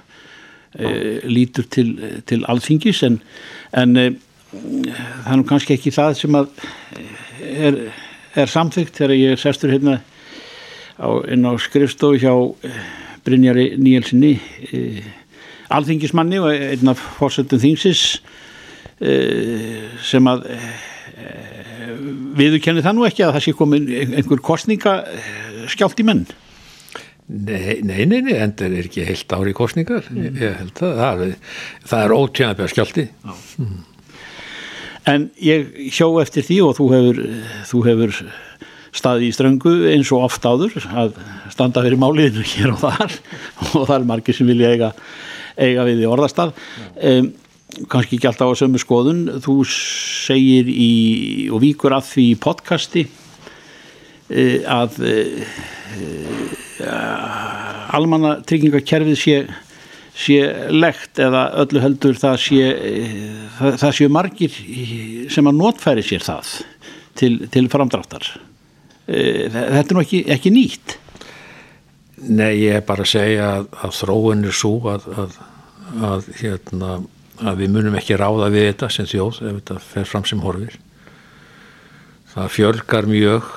e, 0.76 0.92
lítur 1.28 1.68
til, 1.72 1.90
til 2.30 2.44
alþingis 2.50 3.02
en, 3.08 3.20
en 3.78 3.98
e, 3.98 4.06
það 4.54 5.32
er 5.34 5.42
nú 5.42 5.48
kannski 5.50 5.76
ekki 5.76 5.94
það 5.94 6.16
sem 6.22 6.40
að 6.40 6.50
er, 7.44 7.80
er 8.40 8.52
samþygt 8.52 9.02
þegar 9.02 9.18
ég 9.18 9.42
sestur 9.42 9.74
hérna 9.74 10.00
á, 10.98 11.10
inn 11.30 11.46
á 11.46 11.54
skrifstofu 11.62 12.22
hjá 12.22 12.34
Brynjari 13.26 13.74
Níelsinni 13.78 14.38
alþingismanni 15.70 16.40
og 16.42 16.54
einn 16.54 16.90
af 16.90 17.02
fórsöndum 17.20 17.62
þingsis 17.62 18.22
sem 20.10 20.28
að 20.32 20.48
viður 22.40 22.64
kennir 22.64 22.86
það 22.86 22.98
nú 22.98 23.08
ekki 23.08 23.26
að 23.26 23.34
það 23.38 23.46
sé 23.46 23.56
komin 23.58 23.90
einhver 24.08 24.44
kostninga 24.46 24.96
skjált 25.72 26.00
í 26.02 26.08
menn? 26.08 26.26
Nei, 27.30 27.80
nei, 27.86 28.08
nei, 28.10 28.24
nei 28.26 28.36
en 28.42 28.56
það 28.58 28.80
er 28.80 28.88
ekki 28.88 29.06
heilt 29.06 29.38
ári 29.38 29.54
kostningar 29.58 30.08
mm. 30.10 30.40
ég 30.42 30.58
held 30.64 30.82
að 30.82 30.96
það 31.04 31.24
er, 31.28 31.34
það 31.92 32.06
er 32.06 32.16
ótjænabæð 32.16 32.72
skjálti 32.74 33.06
mm. 33.30 33.78
En 35.10 35.30
ég 35.42 35.70
hjó 35.96 36.10
eftir 36.22 36.46
því 36.46 36.60
og 36.68 36.76
þú 36.78 36.88
hefur, 36.94 37.20
þú 37.70 37.82
hefur 37.88 38.18
staði 38.96 39.30
í 39.30 39.34
ströngu 39.34 39.74
eins 39.94 40.12
og 40.14 40.26
oft 40.28 40.46
áður 40.46 40.76
að 40.90 41.20
standa 41.54 41.84
fyrir 41.86 42.02
máliðinu 42.02 42.46
hér 42.54 42.74
og 42.74 42.82
þar. 42.84 43.20
Og 43.74 43.86
það 43.86 43.96
er 43.96 44.08
margir 44.12 44.38
sem 44.38 44.50
vilja 44.50 44.74
eiga, 44.74 44.92
eiga 45.60 45.86
við 45.88 46.04
í 46.04 46.10
orðastaf 46.10 46.54
um, 46.96 47.32
kannski 47.88 48.18
ekki 48.18 48.28
alltaf 48.28 48.52
á 48.52 48.60
sömu 48.60 48.82
skoðun 48.82 49.24
þú 49.44 49.62
segir 49.70 50.68
í 50.68 50.92
og 51.54 51.64
víkur 51.64 51.96
að 51.96 52.10
því 52.12 52.28
í 52.34 52.38
podcasti 52.44 53.08
Eh, 54.30 54.62
að 54.70 55.00
eh, 55.10 55.42
almanna 57.98 58.36
tryggingakerfið 58.46 59.18
sé, 59.18 59.38
sé 60.14 60.38
legt 60.70 61.18
eða 61.18 61.48
öllu 61.64 61.82
heldur 61.82 62.20
það 62.22 62.38
sé, 62.44 62.68
eh, 62.70 63.74
það 63.82 63.96
sé 63.98 64.10
margir 64.14 64.60
sem 65.34 65.50
að 65.50 65.58
notfæri 65.58 66.06
sér 66.06 66.28
það 66.28 66.54
til, 67.18 67.34
til 67.50 67.66
framdráttar. 67.74 68.30
Þetta 69.10 69.80
er 69.82 69.96
nú 69.98 70.04
ekki, 70.04 70.22
ekki 70.30 70.54
nýtt. 70.54 71.00
Nei, 72.30 72.68
ég 72.68 72.78
er 72.78 72.86
bara 72.86 73.02
að 73.02 73.14
segja 73.16 73.48
að, 73.56 73.72
að 73.82 73.96
þróun 73.98 74.46
er 74.46 74.54
svo 74.60 74.76
að, 74.92 75.08
að, 75.24 75.40
að 76.06 76.30
hérna, 76.44 77.00
við 77.40 77.72
munum 77.74 77.98
ekki 78.00 78.18
ráða 78.20 78.50
við 78.54 78.70
þetta 78.72 78.92
sem 78.94 79.08
þjóð 79.10 79.42
ef 79.50 79.58
þetta 79.62 79.80
fer 79.86 80.08
fram 80.10 80.28
sem 80.28 80.44
horfir. 80.44 80.76
Það 82.34 82.54
fjölgar 82.56 83.10
mjög 83.10 83.48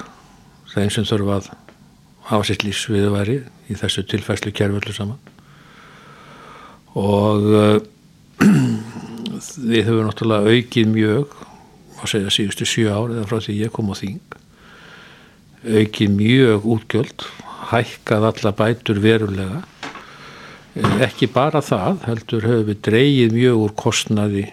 þeim 0.72 0.92
sem 0.94 1.06
þurfa 1.08 1.38
að 1.40 1.50
hafa 2.30 2.48
sitt 2.48 2.64
lífsviðværi 2.64 3.38
í 3.68 3.76
þessu 3.78 4.04
tilfæslu 4.08 4.52
kerföldu 4.56 4.94
saman 4.96 5.20
og 6.98 7.48
uh, 7.48 7.78
við 9.72 9.88
höfum 9.88 10.06
náttúrulega 10.06 10.52
aukið 10.52 10.92
mjög 10.92 11.34
að 12.02 12.12
segja 12.12 12.34
síðustu 12.34 12.68
sjö 12.68 12.92
ár 12.92 13.12
eða 13.14 13.28
frá 13.30 13.40
því 13.42 13.58
ég 13.62 13.74
kom 13.74 13.90
á 13.92 13.96
þing 13.96 14.38
aukið 15.62 16.16
mjög 16.16 16.66
útgjöld 16.74 17.26
hækkað 17.70 18.28
alla 18.30 18.54
bætur 18.58 19.00
verulega 19.02 19.62
ekki 20.74 21.26
bara 21.32 21.60
það 21.64 22.00
heldur 22.06 22.46
höfum 22.48 22.68
við 22.70 22.78
dreyið 22.86 23.32
mjög 23.36 23.56
úr 23.66 23.72
kostnaði 23.76 24.46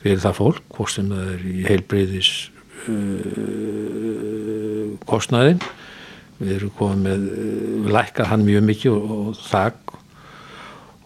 fyrir 0.00 0.22
það 0.22 0.38
fólk, 0.38 0.64
hvort 0.72 0.92
sem 0.94 1.10
það 1.12 1.26
er 1.34 1.42
í 1.44 1.64
heilbreyðis 1.66 2.30
uh, 2.88 4.86
kostnaðin 5.08 5.60
við 6.40 6.54
erum 6.56 6.72
komið 6.78 7.00
með 7.04 7.20
við 7.84 7.90
lækkar 7.96 8.30
hann 8.30 8.46
mjög 8.46 8.62
mikið 8.70 8.90
og, 8.96 9.02
og 9.16 9.42
þakk 9.44 9.82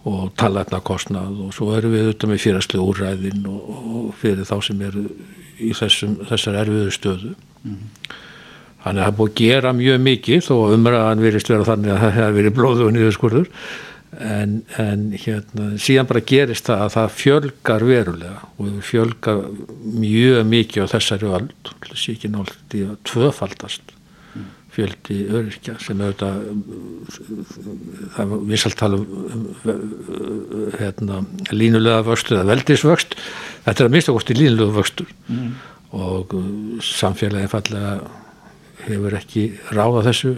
og 0.05 0.34
talarna 0.38 0.81
kostnað 0.84 1.40
og 1.46 1.55
svo 1.56 1.72
erum 1.75 1.94
við 1.94 2.05
auðvitað 2.05 2.31
með 2.31 2.43
fyrirslega 2.44 2.84
úræðin 2.84 3.48
og, 3.50 3.60
og 3.72 4.06
fyrir 4.20 4.46
þá 4.46 4.56
sem 4.67 4.79
eru 4.84 5.05
í 5.58 5.72
þessum, 5.74 6.12
þessar 6.29 6.60
erfiðu 6.60 6.91
stöðu. 6.93 7.32
Mm 7.65 7.72
-hmm. 7.72 7.89
þannig 8.84 9.00
að 9.00 9.06
það 9.06 9.19
búið 9.19 9.31
að 9.31 9.41
gera 9.41 9.72
mjög 9.72 9.98
mikið 10.05 10.41
þó 10.44 10.55
umræðan 10.77 11.24
verist 11.24 11.50
vera 11.50 11.65
þannig 11.65 11.91
að 11.94 12.00
það 12.03 12.17
hefur 12.19 12.36
verið 12.39 12.56
blóðu 12.58 12.86
og 12.86 12.93
niðurskurður 12.93 13.48
en, 14.21 14.55
en 14.81 15.09
hérna, 15.17 15.73
síðan 15.81 16.09
bara 16.11 16.25
gerist 16.27 16.69
það 16.69 16.85
að 16.85 16.94
það 16.94 17.19
fjölgar 17.19 17.85
verulega 17.89 18.39
og 18.61 18.79
fjölgar 18.87 19.43
mjög 19.83 20.47
mikið 20.51 20.87
á 20.87 20.93
þessari 20.94 21.31
þessi 21.89 22.17
ekki 22.17 22.33
náttúrulega 22.33 22.81
í 22.81 22.87
að 22.89 22.97
tvöfaldast 23.11 23.94
fjöldi 24.75 25.19
öryrkja 25.31 25.77
sem 25.83 26.01
auðvitað 26.03 26.41
það 28.17 28.33
er 28.33 28.47
vissalt 28.51 28.79
tala 28.81 28.99
um 28.99 29.44
hérna, 30.81 31.21
línulega 31.55 32.03
vöxtu 32.09 32.35
eða 32.35 32.49
veldisvöxt 32.51 33.15
þetta 33.67 33.77
er 33.77 33.89
að 33.91 33.94
mista 33.94 34.15
kosti 34.17 34.37
línulega 34.39 34.75
vöxtur 34.79 35.13
mm. 35.29 35.53
og 36.01 36.35
samfélagin 36.83 37.53
fallega 37.53 37.94
hefur 38.85 39.19
ekki 39.21 39.47
ráða 39.71 40.09
þessu 40.09 40.35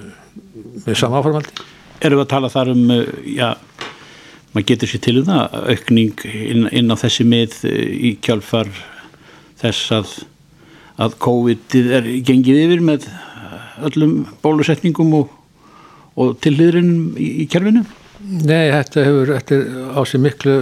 með 0.85 1.01
sama 1.01 1.23
áformaldi 1.23 1.67
erum 2.01 2.21
við 2.21 2.25
að 2.27 2.33
tala 2.35 2.53
þar 2.53 2.73
um 2.75 2.95
eh, 2.95 3.11
já, 3.37 3.49
maður 4.53 4.69
getur 4.71 4.93
sér 4.93 5.05
til 5.07 5.19
um 5.21 5.29
það 5.29 5.59
aukning 5.75 6.25
inn, 6.33 6.71
inn 6.73 6.93
á 6.93 6.97
þessi 7.01 7.29
mið 7.29 7.61
eh, 7.69 7.85
í 8.11 8.17
kjálfar 8.25 8.73
þess 9.61 9.93
að 9.97 10.17
að 10.97 11.17
COVID 11.21 11.77
er 11.99 12.07
gengið 12.25 12.63
yfir 12.63 12.83
með 12.85 13.07
öllum 13.85 14.15
bólusetningum 14.41 15.13
og, 15.19 15.33
og 16.17 16.37
tilliðurinn 16.45 17.17
í, 17.21 17.29
í 17.45 17.49
kerfinu? 17.53 17.83
Nei, 18.27 18.73
þetta 18.73 19.05
hefur 19.05 19.33
þetta 19.35 19.59
á 19.93 20.01
sig 20.09 20.23
miklu 20.25 20.55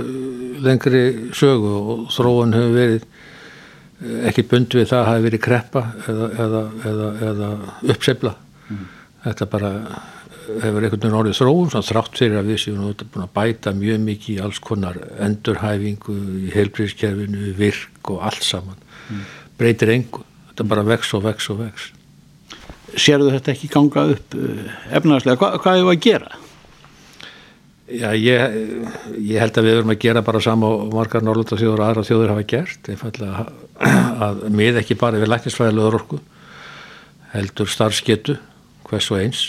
lengri 0.64 1.04
sögu 1.36 1.70
og 1.78 2.08
þróun 2.14 2.56
hefur 2.56 2.74
verið 2.74 3.04
eh, 3.04 4.26
ekki 4.30 4.46
bund 4.50 4.74
við 4.74 4.90
það 4.90 5.00
að 5.00 5.08
hafi 5.12 5.26
verið 5.28 5.44
kreppa 5.46 5.84
eða, 6.10 6.30
eða, 6.46 6.64
eða, 6.90 7.12
eða 7.30 7.52
uppsefla 7.94 8.34
mm. 8.66 8.84
þetta 9.28 9.50
bara 9.54 9.72
hefur 10.44 10.84
einhvern 10.84 11.00
veginn 11.00 11.18
orðið 11.18 11.38
þróum 11.40 11.72
þrátt 11.74 12.20
fyrir 12.20 12.38
að 12.40 12.50
við 12.52 12.60
séum 12.62 12.84
búin 12.84 13.24
að 13.24 13.34
bæta 13.36 13.72
mjög 13.76 14.00
mikið 14.04 14.36
í 14.36 14.40
alls 14.44 14.60
konar 14.62 15.00
endurhæfingu 15.24 16.16
í 16.44 16.52
heilbríðskerfinu, 16.54 17.52
virk 17.58 18.12
og 18.14 18.24
allt 18.28 18.46
saman. 18.46 18.80
Mm. 19.04 19.26
breytir 19.60 19.90
engu, 19.92 20.22
þetta 20.50 20.64
bara 20.70 20.86
vex 20.86 21.12
og 21.14 21.26
vex 21.26 21.50
og 21.52 21.60
vex. 21.60 21.90
Serðu 22.94 23.34
þetta 23.34 23.52
ekki 23.52 23.68
ganga 23.72 24.06
upp 24.14 24.36
eh, 24.38 24.72
efnaðarslega, 24.96 25.38
Hva, 25.40 25.60
hvað 25.62 25.80
það 25.80 25.90
að 25.92 26.02
gera? 26.06 26.40
Já, 27.84 28.08
ég, 28.16 28.54
ég 29.20 29.42
held 29.42 29.58
að 29.60 29.66
við 29.66 29.76
verum 29.76 29.92
að 29.92 30.00
gera 30.06 30.22
bara 30.24 30.40
sama 30.40 30.70
og 30.72 30.94
margar 30.94 31.24
Norrlandarsjóður 31.26 31.82
og 31.82 31.88
aðra 31.88 32.06
þjóður 32.08 32.32
hafa 32.32 32.46
gert. 32.54 32.88
Einfallega 32.88 33.44
að 34.28 34.40
mið 34.56 34.80
ekki 34.80 34.96
bara 35.00 35.20
við 35.20 35.30
læknisfræðilegur 35.34 35.98
orku 36.00 36.20
heldur 37.34 37.68
starfsketu 37.68 38.38
hvers 38.88 39.10
og 39.12 39.20
eins 39.20 39.42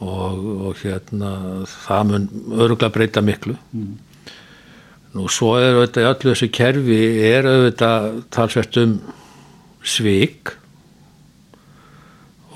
og, 0.00 0.46
og 0.68 0.78
hérna 0.80 1.32
það 1.68 2.06
mun 2.10 2.28
öruglega 2.56 2.92
breyta 2.94 3.22
miklu 3.24 3.56
mm. 3.56 3.90
nú 5.16 5.26
svo 5.32 5.54
er 5.60 5.74
auðvitað 5.74 6.06
í 6.06 6.08
öllu 6.12 6.32
þessu 6.32 6.50
kerfi 6.56 7.00
er 7.30 7.48
auðvitað 7.50 8.08
talsvert 8.32 8.80
um 8.80 8.96
svik 9.80 10.54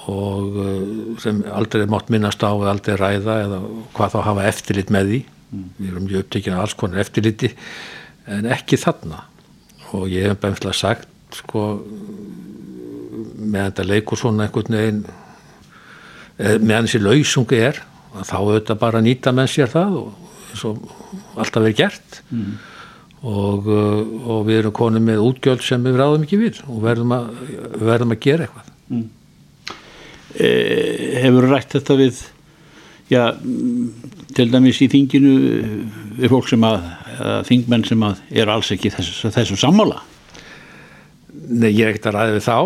og 0.05 0.59
uh, 0.61 0.81
sem 1.21 1.43
aldrei 1.53 1.87
mátt 1.89 2.11
minnast 2.13 2.43
á 2.45 2.53
eða 2.53 2.73
aldrei 2.75 2.97
ræða 3.01 3.39
eða 3.47 3.61
hvað 3.97 4.17
þá 4.17 4.19
hafa 4.29 4.49
eftirlit 4.51 4.93
með 4.93 5.13
því 5.13 5.21
mm. 5.25 5.69
við 5.79 5.91
erum 5.93 6.09
mjög 6.09 6.25
upptekinn 6.25 6.57
af 6.57 6.65
alls 6.65 6.79
konar 6.81 7.05
eftirliti 7.05 7.53
en 8.35 8.49
ekki 8.53 8.81
þarna 8.81 9.25
og 9.95 10.09
ég 10.13 10.31
hef 10.31 10.41
bæmslega 10.43 10.77
sagt 10.77 11.09
sko 11.35 11.67
með 13.35 13.69
þetta 13.69 13.87
leikur 13.89 14.21
svona 14.21 14.47
einhvern 14.47 14.77
veginn 14.79 15.05
meðan 16.39 16.87
þessi 16.87 17.03
lausungi 17.03 17.59
er 17.71 17.81
þá 18.15 18.37
auðvitað 18.41 18.79
bara 18.81 19.03
nýta 19.03 19.33
menn 19.35 19.51
sér 19.51 19.73
það 19.73 19.99
og 20.03 20.79
alltaf 21.35 21.61
verið 21.63 21.81
gert. 21.83 22.23
Mm. 22.31 22.55
og, 23.25 23.67
uh, 23.67 24.01
og 24.31 24.41
við 24.47 24.61
erum 24.61 24.75
konið 24.77 25.05
með 25.07 25.23
útgjöld 25.25 25.63
sem 25.65 25.83
við 25.83 25.97
ráðum 25.99 26.27
ekki 26.27 26.39
við 26.43 26.59
og 26.69 26.83
verðum 26.85 27.15
að, 27.17 27.29
verðum 27.81 28.13
að 28.15 28.25
gera 28.27 28.47
eitthvað. 28.47 28.73
Mm 28.93 29.05
e, 30.39 30.51
hefur 31.23 31.49
rætt 31.51 31.77
þetta 31.77 31.97
við 31.99 32.21
já, 33.13 33.23
til 34.35 34.49
dæmis 34.53 34.81
í 34.83 34.91
þinginu 34.93 35.35
við 36.19 36.33
fólk 36.33 36.51
sem 36.51 36.67
að, 36.67 36.91
að 37.19 37.49
þingmenn 37.51 37.87
sem 37.89 38.07
að 38.07 38.23
eru 38.43 38.57
alls 38.57 38.73
ekki 38.75 38.93
þessu, 38.95 39.33
þessu 39.35 39.59
sammála? 39.61 40.03
Nei, 41.45 41.71
ég 41.75 41.85
er 41.85 41.93
ekkert 41.93 42.11
að 42.11 42.19
ræða 42.19 42.37
við 42.37 42.47
þá 42.47 42.57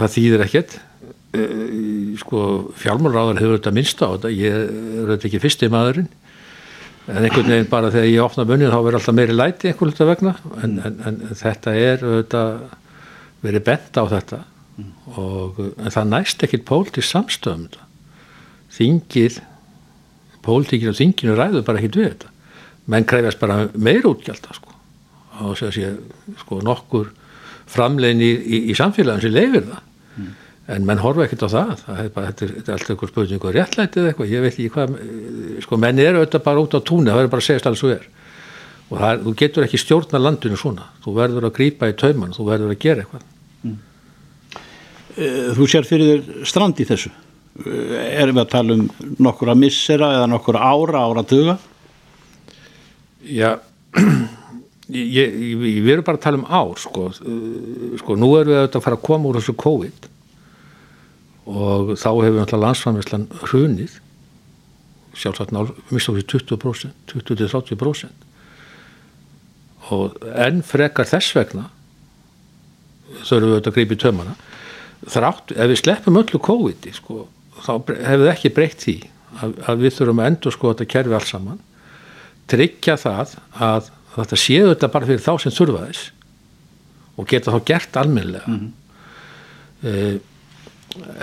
það 0.00 0.14
þýðir 0.16 0.46
ekkert 0.46 0.78
sko, 2.18 2.42
fjálmurráðar 2.80 3.42
hefur 3.42 3.58
þetta 3.58 3.74
minnst 3.76 4.00
á 4.00 4.08
þetta. 4.14 4.32
Ég 4.32 4.56
er 4.56 5.12
þetta 5.12 5.28
ekki 5.28 5.42
fyrsti 5.42 5.70
maðurinn. 5.72 6.08
En 7.08 7.24
einhvern 7.24 7.48
veginn 7.48 7.70
bara 7.70 7.90
þegar 7.92 8.10
ég 8.10 8.24
opna 8.24 8.44
munnið 8.48 8.72
þá 8.72 8.78
verður 8.84 8.98
alltaf 9.00 9.16
meiri 9.16 9.36
læti 9.36 9.70
einhvern 9.70 9.92
veginn 9.94 10.10
vegna. 10.12 10.34
En, 10.62 10.78
en, 10.84 10.96
en 11.08 11.20
þetta 11.40 11.74
er 11.76 12.04
þetta, 12.04 12.42
verið 13.44 13.66
bent 13.68 14.00
á 14.00 14.04
þetta. 14.12 14.40
Og 15.18 15.60
en 15.66 15.94
það 15.94 16.10
næst 16.12 16.42
ekkit 16.46 16.66
pólitísk 16.68 17.10
samstöðum 17.10 17.68
þingir 18.78 19.40
pólitíkir 20.44 20.92
og 20.92 20.98
þinginu 20.98 21.36
ræður 21.36 21.64
bara 21.66 21.80
ekkit 21.80 21.98
við 21.98 22.10
þetta. 22.12 22.32
Menn 22.88 23.06
krefjast 23.08 23.40
bara 23.40 23.66
meir 23.74 24.06
útgjálta 24.08 24.54
sko. 24.56 24.76
Og 25.42 25.56
þess 25.58 25.66
að 25.68 25.74
sé 25.76 26.38
sko 26.42 26.60
nokkur 26.64 27.10
framlegin 27.68 28.22
í, 28.24 28.30
í, 28.32 28.60
í 28.72 28.76
samfélagin 28.78 29.26
sem 29.26 29.34
leifir 29.34 29.66
það. 29.66 29.82
mm. 29.82 29.87
En 30.68 30.86
menn 30.88 31.00
horfa 31.00 31.24
ekkit 31.24 31.44
á 31.44 31.48
það, 31.48 31.72
það 31.86 32.00
er 32.02 32.10
bara, 32.14 32.30
þetta 32.30 32.46
er, 32.46 32.54
alltaf 32.74 32.92
einhver 32.94 33.12
spurning 33.12 33.44
og 33.44 33.54
réttlætið 33.56 34.08
eitthvað, 34.10 34.32
ég 34.34 34.44
veit 34.44 34.52
ekki 34.52 34.72
hvað 34.74 34.96
sko 35.64 35.78
menn 35.80 36.02
eru 36.02 36.20
auðvitað 36.20 36.44
bara 36.44 36.64
út 36.64 36.76
á 36.76 36.80
túnni 36.84 37.12
það 37.12 37.20
verður 37.22 37.32
bara 37.34 37.44
að 37.44 37.48
segja 37.48 37.70
alls 37.70 37.84
og 37.86 37.94
er. 37.94 38.08
Og 38.88 39.00
það, 39.02 39.22
þú 39.24 39.32
getur 39.42 39.64
ekki 39.66 39.80
stjórna 39.80 40.20
landinu 40.20 40.56
svona. 40.60 40.90
Þú 41.04 41.14
verður 41.16 41.46
að 41.48 41.56
grýpa 41.58 41.88
í 41.90 41.96
tauman, 42.00 42.36
þú 42.36 42.46
verður 42.48 42.72
að 42.72 42.84
gera 42.84 43.04
eitthvað. 43.04 43.24
Mm. 43.64 43.78
Eh, 45.16 45.48
þú 45.56 45.68
sér 45.68 45.88
fyrir 45.88 46.22
þér 46.22 46.46
strand 46.48 46.80
í 46.80 46.86
þessu. 46.88 47.12
Eh, 47.58 48.20
erum 48.22 48.36
við 48.36 48.44
að 48.44 48.50
tala 48.52 48.74
um 48.76 48.84
nokkur 49.18 49.50
að 49.50 49.58
missera 49.64 50.12
eða 50.14 50.28
nokkur 50.30 50.54
ára 50.60 51.00
ára 51.08 51.24
tuga 51.26 51.56
Já 53.26 53.56
ég, 54.94 55.16
ég, 55.18 55.56
við 55.58 55.90
erum 55.96 56.06
bara 56.06 56.20
að 56.20 56.22
tala 56.22 56.38
um 56.38 56.46
ár 56.46 56.78
sko, 56.78 57.08
eh, 57.10 57.96
sko 57.98 58.14
nú 58.14 58.28
erum 58.38 58.54
við 58.54 58.62
að 58.62 58.84
fara 58.84 59.00
að 59.00 59.06
koma 59.08 59.26
úr 59.32 59.40
þessu 59.40 59.56
COVID 59.58 60.06
og 61.48 61.94
þá 61.96 62.10
hefur 62.10 62.34
við 62.34 62.42
alltaf 62.44 62.62
landsframverslan 62.64 63.26
hrunið 63.48 63.92
sjálfsagt 65.18 65.52
nál, 65.54 65.66
mista 65.90 66.12
okkur 66.12 66.26
20% 66.58 66.92
20-30% 67.10 68.26
og 69.88 70.18
enn 70.36 70.60
frekar 70.66 71.08
þess 71.08 71.34
vegna 71.36 71.64
þurfum 73.24 73.54
við 73.54 73.58
að 73.58 73.74
greipa 73.74 73.96
í 73.96 74.02
tömana 74.02 74.34
þrátt, 75.06 75.54
ef 75.54 75.70
við 75.70 75.80
sleppum 75.82 76.18
öllu 76.20 76.40
COVID 76.42 76.88
sko, 76.96 77.26
þá 77.62 77.72
hefur 77.86 78.24
það 78.24 78.32
ekki 78.32 78.54
breytt 78.54 78.84
því 78.84 78.96
að, 79.42 79.54
að 79.70 79.84
við 79.84 79.96
þurfum 79.98 80.22
að 80.22 80.30
endur 80.32 80.54
sko 80.54 80.72
þetta 80.72 80.88
kerfi 80.94 81.16
alls 81.18 81.32
saman. 81.32 81.60
Tryggja 82.48 82.96
það 83.00 83.34
að 83.68 83.90
þetta 84.16 84.40
séu 84.40 84.70
þetta 84.70 84.90
bara 84.94 85.08
fyrir 85.10 85.24
þá 85.24 85.32
sem 85.44 85.54
þurfa 85.54 85.84
þess 85.86 86.02
og 87.18 87.28
geta 87.30 87.54
þá 87.54 87.60
gert 87.68 87.98
almenlega 88.00 88.48
mm 88.48 88.58
-hmm. 88.58 88.70
uh, 89.90 90.16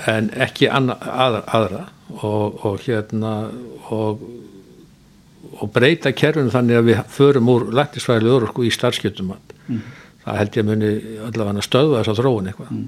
en 0.07 0.31
ekki 0.45 0.69
anna, 0.69 0.97
aðra, 0.99 1.43
aðra 1.57 1.83
og, 2.21 2.65
og 2.65 2.81
hérna 2.85 3.35
og, 3.93 4.25
og 5.59 5.71
breyta 5.73 6.13
kerfinu 6.15 6.53
þannig 6.53 6.79
að 6.79 6.91
við 6.91 7.01
förum 7.15 7.49
úr 7.55 7.69
læknisfæli 7.75 8.29
öru 8.31 8.51
í 8.65 8.73
starfskjöldum 8.73 9.35
mm 9.35 9.85
það 10.25 10.37
held 10.39 10.55
ég 10.57 10.65
muni 10.65 10.87
allavega 11.21 11.61
stöða 11.61 11.99
þess 11.99 12.09
að 12.09 12.19
þróun 12.23 12.47
eitthvað. 12.49 12.69
Mm 12.73 12.85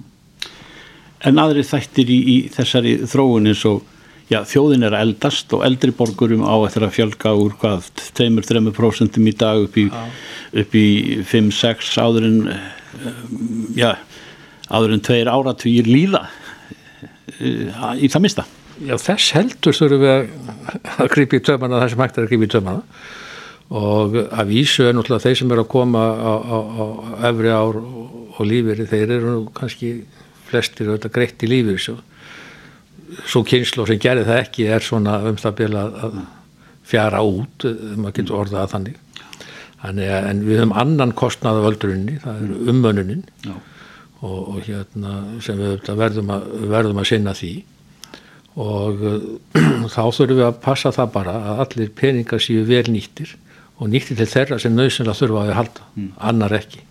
en 1.25 1.41
aðri 1.41 1.63
þættir 1.65 2.11
í, 2.11 2.17
í 2.17 2.35
þessari 2.53 2.95
þróun 3.09 3.49
eins 3.49 3.63
og 3.67 3.85
já, 4.29 4.41
þjóðin 4.47 4.85
er 4.87 4.95
að 4.95 5.05
eldast 5.07 5.53
og 5.55 5.63
eldri 5.65 5.93
borgurum 5.95 6.43
á 6.45 6.55
eftir 6.67 6.85
að 6.85 6.95
fjölga 6.97 7.33
úr 7.39 7.55
hvað 7.61 7.87
2-3% 8.17 9.21
í 9.23 9.35
dag 9.39 9.63
upp 9.65 9.79
í, 9.79 9.87
upp 10.61 10.77
í 10.77 10.87
5-6 11.27 11.93
áður 12.03 12.27
en 12.29 12.41
já, 13.77 13.95
áður 14.69 14.97
en 14.97 15.05
tveir 15.07 15.31
áratvíir 15.31 15.89
líða. 15.89 16.27
eh, 16.27 16.46
í 17.37 18.09
það 18.11 18.23
mista 18.23 18.47
Já 18.77 18.93
þess 19.01 19.31
heldur 19.33 19.73
þurfum 19.73 20.03
við 20.03 20.11
að 21.01 21.07
grípi 21.15 21.39
í 21.39 21.45
tömana 21.47 21.79
það 21.81 21.93
sem 21.93 22.03
hægt 22.03 22.19
er 22.19 22.27
að 22.27 22.33
grípi 22.33 22.47
í 22.47 22.51
tömana 22.53 22.83
og 23.77 24.19
að 24.23 24.51
vísu 24.51 24.85
er 24.87 24.93
náttúrulega 24.95 25.25
þeir 25.25 25.39
sem 25.41 25.51
er 25.51 25.61
að 25.63 25.71
koma 25.71 26.03
á, 26.13 26.33
á, 26.39 26.57
á 26.61 26.85
efri 27.31 27.51
ár 27.51 27.79
og 27.81 28.43
lífeyri 28.47 28.85
þeir 28.87 29.15
eru 29.17 29.33
kannski 29.57 29.91
flestir 30.47 30.91
auðvitað 30.91 31.15
greitt 31.17 31.43
í 31.43 31.49
lífið 31.51 31.81
svo, 31.83 31.97
svo 33.25 33.43
kynslu 33.47 33.87
sem 33.89 33.99
gerir 33.99 34.27
það 34.29 34.43
ekki 34.45 34.69
er 34.71 34.85
svona 34.85 35.17
um 35.27 35.35
byrja 35.35 35.83
að 36.07 36.21
fjara 36.87 37.23
út 37.25 37.65
maður 37.97 38.15
getur 38.21 38.39
orðað 38.41 38.61
að 38.63 38.73
þannig. 38.75 38.99
Þannig 39.81 40.11
að 40.13 40.27
en 40.29 40.45
við 40.45 40.61
höfum 40.61 40.77
annan 40.81 41.13
kostnað 41.17 41.59
af 41.59 41.67
öldrunni, 41.71 42.15
það 42.23 42.37
er 42.37 42.45
mm. 42.45 42.69
umönunin 42.71 43.25
og, 44.21 44.37
og 44.55 44.61
hérna 44.65 45.17
sem 45.43 45.59
við 45.59 45.91
verðum 45.99 46.31
að, 46.33 46.47
verðum 46.71 47.01
að 47.01 47.09
sinna 47.11 47.35
því 47.37 47.53
og 48.57 49.03
þá 49.93 50.01
þurfum 50.01 50.39
við 50.39 50.47
að 50.47 50.61
passa 50.63 50.93
það 50.95 51.13
bara 51.13 51.37
að 51.51 51.63
allir 51.65 51.93
peningar 51.97 52.41
séu 52.41 52.65
vel 52.67 52.85
nýttir 52.89 53.35
og 53.77 53.91
nýttir 53.91 54.17
til 54.17 54.29
þeirra 54.31 54.59
sem 54.61 54.73
nöðsynlega 54.73 55.19
þurfa 55.19 55.41
að 55.43 55.49
við 55.51 55.59
halda, 55.59 55.89
mm. 55.93 56.11
annar 56.31 56.57
ekki 56.57 56.83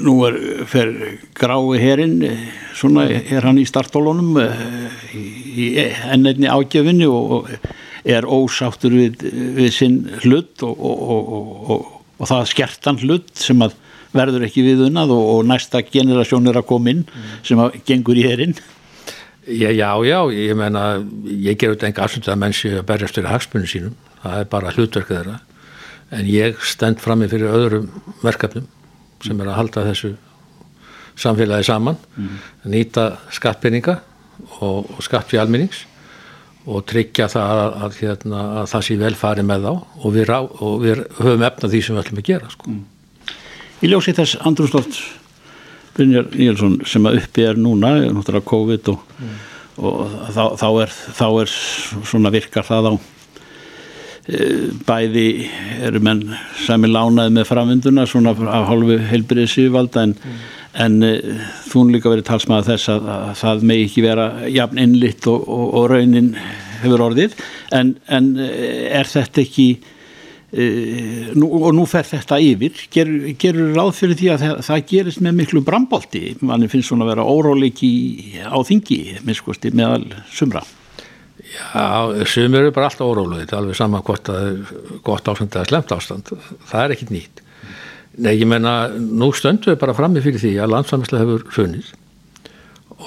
nú 0.00 0.16
er 0.28 0.36
fer 0.68 0.90
grái 1.38 1.78
herin 1.80 2.18
svona 2.76 3.06
er 3.10 3.46
hann 3.46 3.58
í 3.58 3.66
startólunum 3.68 4.36
eh, 4.42 4.98
í 5.16 5.70
ennætni 5.80 6.50
ágjöfinni 6.50 7.08
og 7.08 7.48
er 8.04 8.26
ósáttur 8.28 8.94
við, 8.96 9.24
við 9.56 9.70
sinn 9.74 10.02
hlutt 10.24 10.62
og, 10.66 10.76
og, 10.76 11.32
og, 11.74 11.88
og 12.20 12.30
það 12.30 12.50
skertan 12.52 13.00
hlutt 13.02 13.32
sem 13.40 13.64
að 13.64 13.76
verður 14.16 14.46
ekki 14.46 14.64
viðunnað 14.66 15.14
og 15.14 15.44
næsta 15.48 15.82
generasjón 15.86 16.50
er 16.50 16.60
að 16.60 16.68
koma 16.70 16.94
inn 16.94 17.04
sem 17.46 17.60
að 17.60 17.80
gengur 17.88 18.18
í 18.18 18.26
herin 18.26 18.56
Já, 19.50 19.72
já, 19.72 20.18
ég 20.30 20.54
menna 20.54 21.00
ég 21.26 21.56
gerur 21.58 21.74
þetta 21.74 21.88
enga 21.88 22.02
afslut 22.04 22.28
að 22.28 22.42
mennsi 22.42 22.72
að 22.76 22.84
berjast 22.86 23.16
fyrir 23.16 23.32
hagspunni 23.32 23.70
sínum, 23.70 23.94
það 24.22 24.42
er 24.42 24.50
bara 24.52 24.74
hlutverkið 24.76 25.16
þeirra 25.16 25.38
en 26.18 26.28
ég 26.28 26.60
stend 26.66 27.00
fram 27.02 27.22
með 27.22 27.34
fyrir 27.34 27.54
öðrum 27.56 27.88
verkefnum 28.22 28.68
sem 29.24 29.40
er 29.40 29.50
að 29.50 29.58
halda 29.58 29.86
þessu 29.88 30.12
samfélagi 31.20 31.68
saman 31.68 31.98
mm. 32.16 32.36
nýta 32.72 33.06
skattpenninga 33.34 33.98
og, 34.60 34.90
og 34.92 35.00
skatt 35.04 35.30
fyrir 35.30 35.44
alminnings 35.44 35.84
og 36.68 36.84
tryggja 36.88 37.28
það 37.32 37.62
að, 37.64 37.74
að, 37.84 37.98
hérna, 38.02 38.40
að 38.60 38.70
það 38.74 38.86
sé 38.86 38.96
vel 39.00 39.14
farið 39.18 39.48
með 39.48 39.66
þá 39.66 39.72
og 39.72 40.08
við, 40.14 40.24
rá, 40.28 40.38
og 40.44 40.74
við 40.84 41.04
höfum 41.18 41.46
efnað 41.48 41.74
því 41.74 41.82
sem 41.86 41.96
við 41.96 42.02
ætlum 42.04 42.22
að 42.22 42.28
gera 42.30 42.50
sko. 42.52 42.70
mm. 42.70 42.82
Í 43.80 43.88
ljósi 43.88 44.14
þess 44.16 44.40
Andrúsloft 44.44 44.98
Brynjar 45.96 46.28
Níelsson 46.34 46.80
sem 46.88 47.06
að 47.08 47.22
uppi 47.22 47.46
er 47.48 47.58
núna 47.60 47.96
náttúrulega 48.06 48.46
COVID 48.50 48.92
og, 48.92 49.14
mm. 49.18 49.38
og 49.80 50.02
þá, 50.36 50.44
þá, 50.60 50.68
er, 50.84 50.92
þá 51.20 51.26
er 51.30 51.54
svona 52.12 52.34
virkar 52.34 52.68
það 52.68 52.92
á 52.92 52.94
bæði 54.86 55.26
eru 55.86 56.00
menn 56.04 56.22
sami 56.66 56.90
lánaði 56.90 57.34
með 57.34 57.46
framvinduna 57.48 58.06
svona 58.08 58.34
af 58.34 58.68
hálfu 58.68 58.98
heilbriðið 59.10 59.52
síðvalda 59.54 60.04
en, 60.06 60.14
mm. 60.14 60.42
en 60.84 60.98
uh, 61.06 61.46
þú 61.70 61.86
líka 61.90 62.12
verið 62.12 62.28
talsmaða 62.28 62.68
þess 62.72 62.92
að, 62.94 63.08
að 63.14 63.30
það 63.40 63.64
megi 63.70 63.86
ekki 63.88 64.04
vera 64.06 64.26
jafn 64.52 64.82
innlitt 64.82 65.28
og, 65.30 65.46
og, 65.48 65.64
og 65.80 65.88
raunin 65.94 66.34
hefur 66.82 67.06
orðið 67.08 67.34
en, 67.76 67.94
en 68.08 68.30
eh, 68.40 68.86
er 69.00 69.08
þetta 69.08 69.42
ekki 69.42 69.66
uh, 70.50 71.30
nú, 71.38 71.48
og 71.60 71.70
nú 71.76 71.86
fer 71.90 72.06
þetta 72.08 72.40
yfir. 72.42 72.82
Gerur, 72.92 73.30
gerur 73.40 73.72
ráð 73.76 73.94
fyrir 74.00 74.18
því 74.20 74.32
að 74.34 74.44
það, 74.44 74.56
það 74.68 74.84
gerist 74.92 75.22
með 75.24 75.38
miklu 75.42 75.64
brambolti 75.66 76.24
manni 76.40 76.70
finnst 76.72 76.90
svona 76.90 77.06
að 77.06 77.14
vera 77.14 77.28
óróleik 77.30 77.82
á 78.46 78.58
þingi 78.66 79.00
minnskosti 79.26 79.72
meðal 79.74 80.04
sumra. 80.32 80.64
Já, 81.50 82.24
sumir 82.30 82.64
eru 82.66 82.74
bara 82.74 82.90
alltaf 82.90 83.08
órólegir. 83.08 83.54
Alveg 83.56 83.78
sama 83.78 84.02
hvort 84.06 84.28
það 84.28 84.50
er 84.50 84.98
gott 85.06 85.30
ástand 85.30 85.56
eða 85.56 85.70
slemt 85.70 85.94
ástand, 85.96 86.34
það 86.70 86.84
er 86.84 86.94
ekkit 86.94 87.14
nýtt. 87.14 87.42
Nei, 88.20 88.34
ég 88.36 88.46
menna, 88.50 88.90
nú 88.90 89.30
stöndum 89.34 89.72
við 89.72 89.80
bara 89.80 89.96
frammi 89.96 90.22
fyrir 90.22 90.42
því 90.42 90.52
að 90.60 90.72
landsfæmislega 90.74 91.24
hefur 91.24 91.44
funnið 91.54 91.90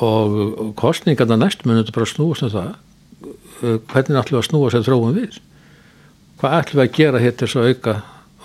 og 0.01 0.73
kostningarna 0.79 1.37
næst 1.37 1.67
munum 1.67 1.83
þetta 1.83 1.95
bara 1.99 2.09
snúast 2.09 2.45
um 2.47 2.53
það. 2.53 2.69
Uh, 3.63 3.77
hvernig 3.91 4.19
ætlum 4.19 4.39
við 4.39 4.39
að 4.39 4.47
snúa 4.47 4.71
sér 4.73 4.85
þróum 4.87 5.13
við 5.15 5.37
hvað 6.41 6.57
ætlum 6.59 6.81
við 6.81 6.87
að 6.87 6.97
gera 6.97 7.23
hér 7.23 7.35
til 7.37 7.47
þess 7.47 7.59
að 7.59 7.69
auka 7.71 7.95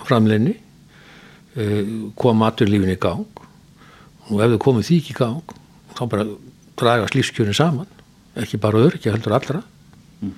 framleginni 0.05 0.55
uh, 0.55 1.81
koma 2.19 2.51
aturlífin 2.51 2.93
í 2.93 2.99
gang 3.01 3.43
og 4.29 4.43
ef 4.43 4.53
við 4.53 4.61
komum 4.63 4.85
því 4.85 5.01
ekki 5.01 5.15
í 5.15 5.19
gang 5.19 5.57
þá 5.97 6.03
bara 6.11 6.29
dragast 6.79 7.17
lífskjörni 7.17 7.57
saman 7.57 7.89
ekki 8.39 8.61
bara 8.61 8.85
örkja 8.87 9.13
heldur 9.15 9.35
allra 9.35 9.63
mm. 10.21 10.33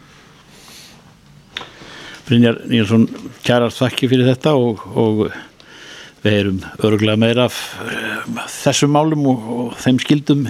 Brynjar 2.27 2.61
Nílsson 2.71 3.07
kærar 3.45 3.73
þakki 3.75 4.09
fyrir 4.11 4.29
þetta 4.31 4.55
og, 4.57 4.85
og 4.95 5.25
við 6.21 6.37
erum 6.37 6.59
örgulega 6.85 7.19
meira 7.19 7.47
af 7.49 7.57
þessum 8.61 8.93
málum 8.95 9.25
og, 9.33 9.47
og 9.57 9.77
þeim 9.81 9.99
skildum 10.01 10.45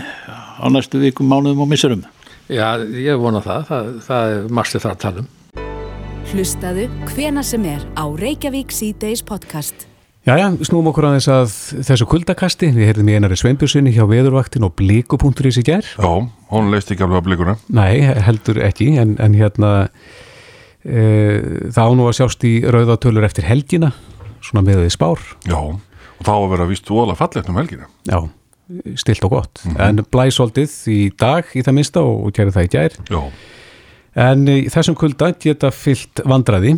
á 0.62 0.66
næstu 0.70 1.02
vikum, 1.02 1.30
mánuðum 1.32 1.64
og 1.66 1.72
missurum. 1.72 2.04
Já, 2.52 2.78
ég 2.78 3.20
vona 3.22 3.42
það. 3.44 3.70
Það, 3.70 3.92
það 4.06 4.34
er 4.34 4.50
margstu 4.60 4.82
það 4.84 4.92
að 4.92 5.04
tala 5.06 5.24
um. 5.24 5.30
Hlustaðu 6.32 6.86
hvena 7.10 7.42
sem 7.44 7.66
er 7.68 7.82
á 8.00 8.08
Reykjavík 8.08 8.70
C-Days 8.72 9.20
podcast. 9.28 9.82
Jæja, 10.24 10.46
snúm 10.64 10.86
okkur 10.88 11.10
að 11.10 11.18
þess 11.18 11.32
að 11.34 11.84
þessu 11.90 12.08
kuldakasti, 12.08 12.70
við 12.72 12.88
heyrðum 12.88 13.10
í 13.12 13.16
einari 13.18 13.36
Sveinbjörnssoni 13.42 13.92
hjá 13.92 14.06
veðurvaktin 14.08 14.64
og 14.64 14.72
blíkupunkturins 14.80 15.60
í 15.60 15.66
gerð. 15.68 15.90
Já, 16.00 16.32
hún 16.54 16.72
leist 16.72 16.94
ekki 16.94 17.04
alveg 17.04 17.20
á 17.20 17.28
blíkuna. 17.28 17.58
Nei, 17.76 18.00
heldur 18.24 18.62
ekki, 18.64 18.94
en, 19.04 19.18
en 19.20 19.36
hérna 19.36 19.74
e, 20.88 21.04
það 21.68 21.92
ánú 21.92 22.08
að 22.08 22.18
sjást 22.22 22.48
í 22.48 22.56
rauðatölur 22.64 23.28
eftir 23.28 23.50
helgina 23.52 23.92
svona 24.40 24.64
með 24.72 24.86
því 24.86 24.96
spár. 24.96 25.30
Já, 25.44 25.60
og 25.60 26.24
þá 26.24 26.36
að 26.38 26.52
vera 26.56 26.72
vist 26.72 26.96
óalega 26.96 27.20
fallegt 27.26 27.52
um 27.52 27.60
helgina. 27.60 27.92
Já, 28.08 28.22
stilt 29.04 29.28
og 29.28 29.36
gott. 29.36 29.66
Mm 29.66 29.76
-hmm. 29.76 29.88
En 29.90 30.06
blæsóldið 30.16 30.80
í 30.96 31.02
dag 31.12 31.44
í 31.52 31.60
það 31.60 31.76
minsta 31.76 32.08
og, 32.08 32.30
og 32.30 32.40
gerði 32.40 32.56
það 32.56 32.70
í 32.70 32.78
gær. 32.78 33.02
Já. 33.12 33.24
En 34.16 34.44
í 34.50 34.66
þessum 34.72 34.98
kulda 35.00 35.32
geta 35.40 35.72
fyllt 35.72 36.24
vandraði. 36.28 36.76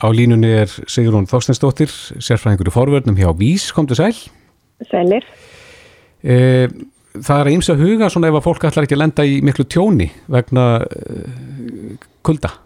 Á 0.00 0.08
línunni 0.12 0.50
er 0.64 0.72
Sigrún 0.90 1.28
Þorstensdóttir, 1.30 1.92
sérfræðingur 1.92 2.70
í 2.70 2.74
forverðnum 2.74 3.20
hjá 3.20 3.30
Vís, 3.38 3.70
kom 3.72 3.86
til 3.88 3.98
sæl. 4.00 4.16
Sælir. 4.90 5.24
E, 6.24 6.68
það 7.14 7.40
er 7.40 7.52
að 7.76 7.84
huga 7.84 8.10
svona 8.10 8.32
ef 8.32 8.40
að 8.40 8.46
fólk 8.48 8.66
ætlar 8.68 8.88
ekki 8.88 8.96
að 8.96 9.02
lenda 9.04 9.24
í 9.28 9.40
miklu 9.44 9.68
tjóni 9.68 10.10
vegna 10.32 10.66
e, 10.82 11.96
kulda. 12.24 12.56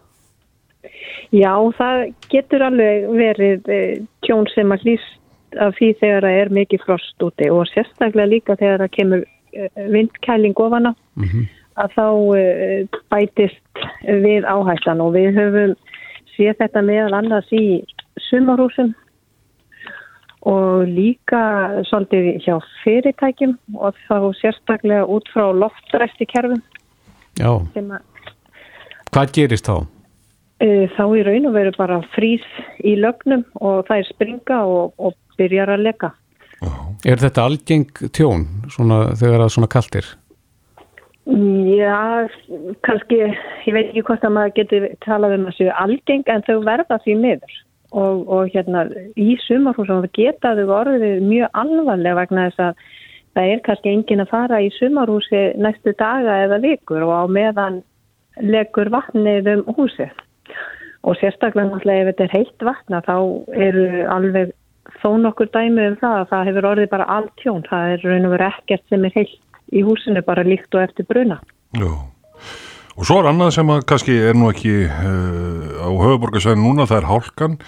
Já, 1.34 1.52
það 1.76 2.02
getur 2.32 2.64
alveg 2.64 3.08
verið 3.12 3.68
eh, 3.72 3.96
tjón 4.24 4.48
sem 4.54 4.70
að 4.72 4.86
hlýst 4.86 5.58
af 5.60 5.74
því 5.76 5.90
þegar 6.00 6.24
það 6.24 6.38
er 6.40 6.50
mikið 6.56 6.84
frost 6.84 7.24
úti 7.24 7.48
og 7.52 7.68
sérstaklega 7.68 8.30
líka 8.30 8.56
þegar 8.56 8.84
það 8.84 8.94
kemur 8.96 9.24
eh, 9.52 9.84
vindkæling 9.92 10.56
ofana 10.56 10.94
mm 11.16 11.24
-hmm. 11.24 11.44
Að 11.78 11.94
þá 11.96 12.06
eh, 12.38 13.00
bætist 13.12 13.84
við 14.06 14.46
áhættan 14.48 15.02
og 15.04 15.14
við 15.16 15.36
höfum 15.38 15.76
séð 16.34 16.58
þetta 16.62 16.84
meðal 16.86 17.18
annars 17.18 17.52
í 17.54 17.82
sumarhúsum 18.28 18.94
og 20.48 20.86
líka 20.86 21.42
svolítið 21.88 22.38
hjá 22.44 22.56
fyrirtækjum 22.84 23.56
og 23.76 23.96
þá 24.06 24.30
sérstaklega 24.38 25.06
út 25.10 25.26
frá 25.34 25.50
loftræsti 25.52 26.28
kerfum. 26.30 26.62
Já, 27.38 27.50
hvað 29.12 29.34
gerist 29.34 29.68
þá? 29.68 29.86
Eh, 30.58 30.86
þá 30.96 31.04
í 31.14 31.24
raun 31.26 31.50
og 31.50 31.54
veru 31.54 31.74
bara 31.76 32.00
frýs 32.14 32.46
í 32.82 32.96
lögnum 32.98 33.44
og 33.60 33.84
það 33.86 34.00
er 34.00 34.08
springa 34.08 34.62
og, 34.66 34.94
og 34.98 35.14
byrjar 35.38 35.74
að 35.74 35.84
leka. 35.86 36.14
Er 37.06 37.20
þetta 37.20 37.44
algeng 37.46 38.00
tjón 38.10 38.48
svona, 38.74 39.12
þegar 39.18 39.44
það 39.44 39.52
svona 39.54 39.70
kaltir? 39.70 40.08
Já, 41.28 42.24
kannski, 42.80 43.18
ég 43.68 43.74
veit 43.74 43.90
ekki 43.90 44.02
hvort 44.06 44.22
að 44.24 44.32
maður 44.32 44.52
getur 44.56 44.84
talað 45.04 45.34
um 45.36 45.48
þessu 45.50 45.66
algeng 45.76 46.30
en 46.32 46.44
þau 46.46 46.62
verða 46.64 46.96
því 47.04 47.16
miður. 47.20 47.56
Og, 47.88 48.22
og 48.32 48.52
hérna 48.52 48.86
í 49.16 49.34
sumarhúsum 49.44 50.06
geta 50.16 50.54
þau 50.56 50.72
orðið 50.78 51.20
mjög 51.24 51.60
alvarlega 51.62 52.16
vegna 52.16 52.46
þess 52.48 52.64
að 52.64 52.80
það 53.36 53.50
er 53.52 53.60
kannski 53.66 53.92
engin 53.92 54.24
að 54.24 54.32
fara 54.32 54.60
í 54.64 54.70
sumarhúsi 54.76 55.42
næstu 55.60 55.92
daga 56.00 56.38
eða 56.46 56.60
vikur 56.64 57.04
og 57.04 57.12
á 57.12 57.24
meðan 57.36 57.82
legur 58.40 58.92
vatnið 58.92 59.50
um 59.52 59.62
húsið. 59.76 60.14
Og 61.04 61.16
sérstaklega 61.20 61.68
náttúrulega 61.68 62.06
ef 62.06 62.10
þetta 62.12 62.24
er 62.24 62.36
heitt 62.38 62.66
vatna 62.70 63.02
þá 63.04 63.16
eru 63.68 63.84
alveg 64.16 64.54
þó 65.02 65.10
nokkur 65.20 65.52
dæmi 65.52 65.90
um 65.90 66.00
það 66.00 66.22
að 66.22 66.32
það 66.32 66.48
hefur 66.48 66.70
orðið 66.72 66.90
bara 66.96 67.10
allt 67.18 67.36
tjón, 67.42 67.62
það 67.68 67.92
er 67.92 68.08
raun 68.08 68.28
og 68.30 68.34
verið 68.36 68.56
ekkert 68.56 68.88
sem 68.88 69.04
er 69.04 69.16
heilt 69.18 69.38
í 69.72 69.82
húsinu 69.86 70.22
bara 70.26 70.46
líkt 70.46 70.74
og 70.76 70.84
eftir 70.86 71.06
bruna. 71.08 71.40
Já, 71.76 71.90
og 72.96 73.06
svo 73.06 73.20
er 73.20 73.30
annað 73.30 73.52
sem 73.58 73.74
að 73.74 73.84
kannski 73.90 74.16
er 74.30 74.38
nú 74.38 74.50
ekki 74.52 74.74
uh, 74.86 75.84
á 75.84 75.88
höfuborgarsvæðinu 75.88 76.64
núna, 76.64 76.88
það 76.88 77.02
er 77.02 77.08
hálkan, 77.10 77.58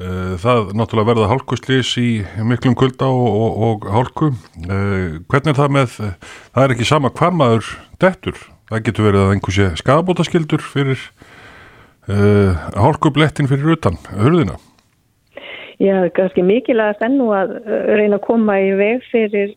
uh, 0.00 0.32
það 0.42 0.72
náttúrulega 0.78 1.10
verða 1.12 1.28
hálkuslýs 1.32 1.92
í 2.02 2.08
miklum 2.48 2.76
kulda 2.78 3.10
og, 3.12 3.28
og, 3.28 3.60
og 3.68 3.86
hálku, 3.98 4.32
uh, 4.32 5.20
hvernig 5.28 5.52
er 5.52 5.60
það 5.60 5.76
með, 5.78 6.00
það 6.54 6.64
er 6.64 6.76
ekki 6.76 6.88
sama 6.88 7.12
hvar 7.12 7.36
maður 7.36 7.70
dettur, 8.02 8.42
það 8.72 8.84
getur 8.88 9.08
verið 9.10 9.24
að 9.26 9.36
einhversi 9.36 9.70
skabótaskildur 9.82 10.66
fyrir 10.66 11.06
uh, 12.08 12.68
hálkublettin 12.74 13.50
fyrir 13.50 13.76
utan 13.76 14.00
hurðina? 14.16 14.58
Já, 15.82 15.96
kannski 16.14 16.44
mikilvægast 16.46 17.02
ennu 17.02 17.32
að 17.34 17.56
reyna 17.90 18.18
að 18.20 18.26
koma 18.26 18.54
í 18.62 18.70
veg 18.78 19.02
fyrir 19.10 19.56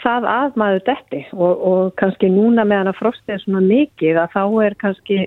það 0.00 0.26
að 0.32 0.58
maður 0.60 0.84
detti 0.88 1.22
og, 1.36 1.64
og 1.68 1.94
kannski 2.00 2.30
núna 2.32 2.64
meðan 2.64 2.92
að 2.92 3.00
frostið 3.00 3.34
er 3.34 3.42
svona 3.44 3.64
mikið 3.66 4.20
að 4.22 4.36
þá 4.36 4.44
er 4.66 4.76
kannski 4.80 5.18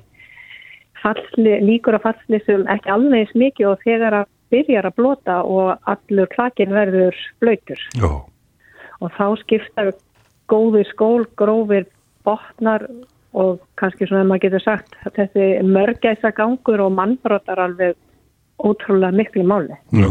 fallsli, 1.04 1.58
líkur 1.62 1.98
að 1.98 2.08
fallslýsum 2.08 2.66
ekki 2.74 2.94
alveg 2.96 3.36
mikið 3.38 3.70
og 3.72 3.84
þegar 3.86 4.20
að 4.22 4.32
byrjar 4.54 4.88
að 4.90 4.98
blota 5.00 5.42
og 5.44 5.90
allur 5.90 6.30
klakin 6.34 6.74
verður 6.74 7.18
blöytur. 7.44 7.82
Og 9.02 9.12
þá 9.18 9.26
skiptar 9.42 9.92
góðir 10.50 10.88
skól, 10.92 11.26
grófir 11.38 11.88
botnar 12.26 12.86
og 13.36 13.60
kannski 13.80 14.08
svona 14.08 14.26
maður 14.28 14.46
getur 14.46 14.64
sagt 14.64 14.96
að 15.06 15.20
þessi 15.20 15.48
mörgæsa 15.68 16.32
gangur 16.36 16.86
og 16.86 16.94
mannbrotar 16.96 17.60
alveg 17.66 17.98
ótrúlega 18.60 19.12
miklu 19.16 19.44
máli. 19.44 19.76
Já, 19.92 20.10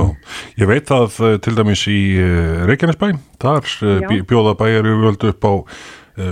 ég 0.60 0.68
veit 0.68 0.90
að 0.92 1.18
eh, 1.24 1.36
til 1.42 1.54
dæmis 1.56 1.84
í 1.90 1.98
eh, 2.20 2.64
Reykjanesbæ, 2.68 3.10
þar 3.42 3.70
eh, 3.88 4.16
bjóða 4.28 4.56
bæjar 4.60 4.88
yfirvöldu 4.90 5.34
upp 5.34 5.48
á 5.48 5.54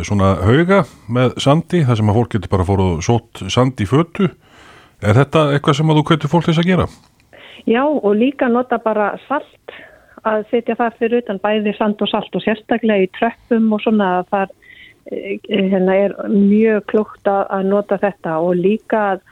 svona 0.06 0.36
hauga 0.46 0.84
með 1.10 1.32
sandi, 1.42 1.80
þar 1.82 1.98
sem 1.98 2.10
að 2.12 2.18
fólk 2.20 2.34
getur 2.36 2.50
bara 2.52 2.66
fóruð 2.68 3.00
sót 3.02 3.40
sandi 3.50 3.82
fötu. 3.90 4.28
Er 5.02 5.16
þetta 5.18 5.48
eitthvað 5.56 5.74
sem 5.74 5.90
að 5.90 5.98
þú 5.98 6.04
kveitur 6.06 6.30
fólk 6.30 6.46
þess 6.46 6.62
að 6.62 6.68
gera? 6.68 6.84
Já, 7.66 7.82
og 7.82 8.12
líka 8.14 8.46
nota 8.46 8.78
bara 8.78 9.08
salt 9.24 9.74
að 10.22 10.44
setja 10.52 10.76
það 10.78 11.00
fyrir 11.00 11.24
utan 11.24 11.42
bæði 11.42 11.74
sand 11.74 11.98
og 11.98 12.12
salt 12.12 12.38
og 12.38 12.44
sérstaklega 12.44 13.08
í 13.08 13.10
tröppum 13.18 13.66
og 13.74 13.82
svona 13.82 14.12
að 14.20 14.30
það 14.30 14.54
hérna 15.50 15.96
er 15.98 16.14
mjög 16.30 16.86
klúkt 16.92 17.26
að 17.26 17.66
nota 17.66 17.98
þetta 17.98 18.38
og 18.38 18.54
líka 18.62 19.02
að 19.16 19.24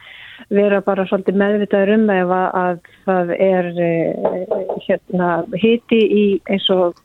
vera 0.50 0.80
bara 0.82 1.06
svolítið 1.06 1.38
meðvitaður 1.40 1.94
um 1.94 2.10
ef 2.14 2.32
að 2.34 2.80
það 3.06 3.32
er 3.36 3.70
eh, 3.86 4.56
hérna 4.86 5.30
hiti 5.54 6.00
í 6.00 6.24
eins 6.50 6.66
og 6.74 6.98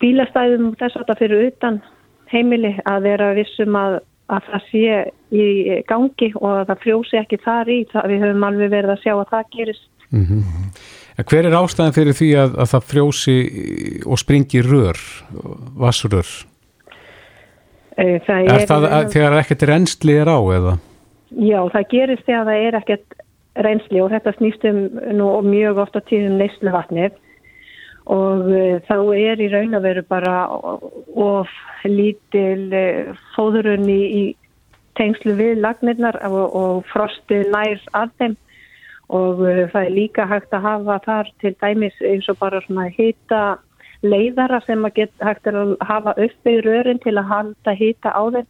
bílastæðum 0.00 0.72
þess 0.80 1.00
að 1.00 1.08
það 1.10 1.22
fyrir 1.24 1.44
utan 1.48 1.80
heimili 2.32 2.72
að 2.88 3.08
vera 3.08 3.32
vissum 3.36 3.76
að, 3.76 3.98
að 4.32 4.48
það 4.50 4.68
sé 4.70 5.00
í 5.34 5.46
gangi 5.88 6.30
og 6.38 6.50
að 6.52 6.70
það 6.70 6.84
frjósi 6.86 7.20
ekki 7.20 7.40
þar 7.42 7.72
í 7.72 7.80
það 7.92 8.08
við 8.12 8.24
höfum 8.26 8.46
alveg 8.48 8.72
verið 8.76 8.94
að 8.94 9.02
sjá 9.02 9.14
að 9.16 9.32
það 9.34 9.50
gerist 9.56 9.88
mm 10.10 10.26
-hmm. 10.26 10.70
Hver 11.28 11.44
er 11.44 11.54
ástæðan 11.54 11.92
fyrir 11.92 12.16
því 12.16 12.30
að, 12.40 12.54
að 12.62 12.70
það 12.70 12.86
frjósi 12.88 13.36
og 14.08 14.18
springi 14.18 14.62
rör, 14.64 14.98
vassrör? 15.76 16.30
Eh, 18.00 18.16
það 18.24 18.38
er, 18.38 18.54
er 18.54 18.66
það 18.66 18.86
að, 18.88 19.10
þegar 19.12 19.36
ekkert 19.42 19.66
reynsli 19.68 20.16
er 20.16 20.30
á 20.32 20.40
eða? 20.56 20.78
Já, 21.40 21.60
það 21.72 21.88
gerist 21.88 22.24
þegar 22.26 22.48
það 22.48 22.66
er 22.66 22.76
ekkert 22.80 23.20
reynsli 23.64 24.00
og 24.00 24.10
þetta 24.12 24.32
snýstum 24.36 24.80
nú 25.16 25.28
mjög 25.46 25.80
ofta 25.84 26.02
tíðum 26.08 26.38
neyslu 26.40 26.72
vatnið 26.72 27.16
og 28.12 28.48
uh, 28.50 28.78
þá 28.88 28.96
er 29.14 29.40
í 29.40 29.48
raun 29.52 29.76
að 29.78 29.86
veru 29.86 30.04
bara 30.10 30.36
of 30.50 31.50
lítil 31.86 32.72
uh, 32.74 33.12
fóðurunni 33.36 33.98
í 34.02 34.22
tengslu 34.98 35.36
við 35.38 35.60
lagnirnar 35.62 36.18
og, 36.28 36.56
og 36.56 36.80
frosti 36.90 37.44
nær 37.52 37.78
af 37.96 38.10
þeim. 38.18 38.36
Og 39.12 39.44
uh, 39.44 39.64
það 39.72 39.86
er 39.86 39.94
líka 39.94 40.26
hægt 40.26 40.56
að 40.56 40.66
hafa 40.66 40.98
þar 41.06 41.32
til 41.44 41.54
dæmis 41.62 42.02
eins 42.02 42.28
og 42.32 42.40
bara 42.42 42.62
svona 42.66 42.88
hýta 42.90 43.42
leiðara 44.02 44.60
sem 44.66 44.82
að 44.84 44.96
get, 44.98 45.12
hægt 45.22 45.46
að 45.46 45.76
hafa 45.86 46.16
upp 46.18 46.50
í 46.50 46.58
rörin 46.66 47.00
til 47.04 47.14
að 47.14 47.28
halda 47.30 47.76
hýta 47.78 48.10
á 48.10 48.22
þeim 48.34 48.48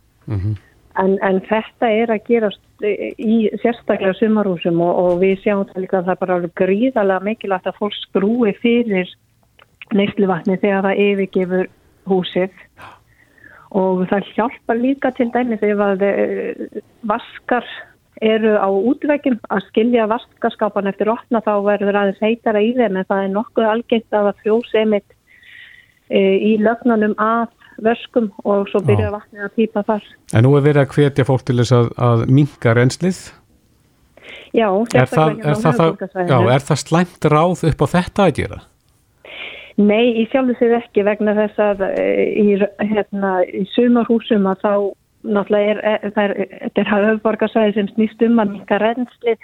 en, 1.00 1.16
en 1.24 1.40
þetta 1.48 1.88
er 1.88 2.12
að 2.12 2.24
gerast 2.28 2.84
í 2.84 3.36
sérstaklega 3.62 4.16
sumarhúsum 4.18 4.80
og, 4.84 4.98
og 5.02 5.20
við 5.22 5.36
sjáum 5.44 5.66
það 5.70 5.84
líka 5.84 6.00
að 6.00 6.08
það 6.08 6.14
er 6.14 6.22
bara 6.24 6.38
alveg 6.38 6.56
gríðarlega 6.60 7.26
mikilvægt 7.28 7.70
að 7.70 7.78
fólk 7.78 8.00
skrúi 8.00 8.54
fyrir 8.62 9.14
neysluvatni 9.92 10.58
þegar 10.62 10.88
það 10.88 11.04
yfirgefur 11.06 11.70
húsið. 12.10 12.58
Og 13.72 14.02
það 14.10 14.28
hjálpar 14.36 14.80
líka 14.80 15.12
til 15.16 15.30
dæmis 15.32 15.62
ef 15.64 15.80
að 15.80 16.04
eh, 16.04 16.82
vaskar 17.08 17.68
eru 18.22 18.52
á 18.60 18.68
útvegjum 18.70 19.38
að 19.50 19.64
skilja 19.70 20.06
vaskarskapan 20.10 20.90
eftir 20.90 21.10
opna 21.10 21.40
þá 21.42 21.54
verður 21.66 21.98
aðeins 21.98 22.22
heitara 22.22 22.62
í 22.62 22.70
þeim 22.76 23.00
en 23.00 23.08
það 23.08 23.24
er 23.24 23.32
nokkuð 23.34 23.68
algengt 23.70 24.14
að 24.14 24.28
það 24.28 24.42
frjósi 24.44 24.78
einmitt 24.82 25.16
e, 26.06 26.20
í 26.20 26.52
lögnunum 26.62 27.16
að 27.18 27.48
vöskum 27.82 28.30
og 28.44 28.66
svo 28.70 28.82
byrja 28.86 29.12
vatnið 29.14 29.46
að 29.46 29.54
pípa 29.58 29.84
þar. 29.88 30.08
En 30.34 30.44
nú 30.46 30.56
er 30.58 30.66
verið 30.66 30.82
að 30.84 30.96
hvetja 30.96 31.28
fólk 31.28 31.46
til 31.48 31.58
þess 31.60 31.76
að, 31.76 31.88
að 32.08 32.26
minka 32.28 32.74
renslið. 32.78 33.22
Já, 34.52 34.68
Er 34.68 35.08
það, 35.08 35.38
sérstaklega 35.40 36.06
er, 36.06 36.12
það, 36.12 36.28
já, 36.28 36.38
er 36.54 36.66
það 36.68 36.82
slæmt 36.82 37.26
ráð 37.32 37.64
upp 37.70 37.84
á 37.84 37.86
þetta 37.96 38.26
að 38.26 38.34
gera? 38.36 38.60
Nei, 39.80 40.12
í 40.20 40.26
sjálfu 40.28 40.56
sig 40.58 40.74
ekki 40.76 41.04
vegna 41.06 41.32
þess 41.36 41.60
að 41.64 41.86
e, 41.88 42.04
í, 42.36 42.58
hérna, 42.92 43.38
í 43.48 43.64
sumarhúsum 43.72 44.44
að 44.50 44.60
þá 44.66 44.72
náttúrulega 45.22 45.72
er, 45.72 45.80
er, 45.88 46.12
það 46.12 46.24
er, 46.24 46.54
þetta 46.66 46.82
er 46.82 46.90
höfðborgarsvæði 46.92 47.74
sem 47.78 47.90
snýst 47.94 48.24
um 48.26 48.40
að 48.42 48.54
minka 48.56 48.80
rennsli 48.82 49.36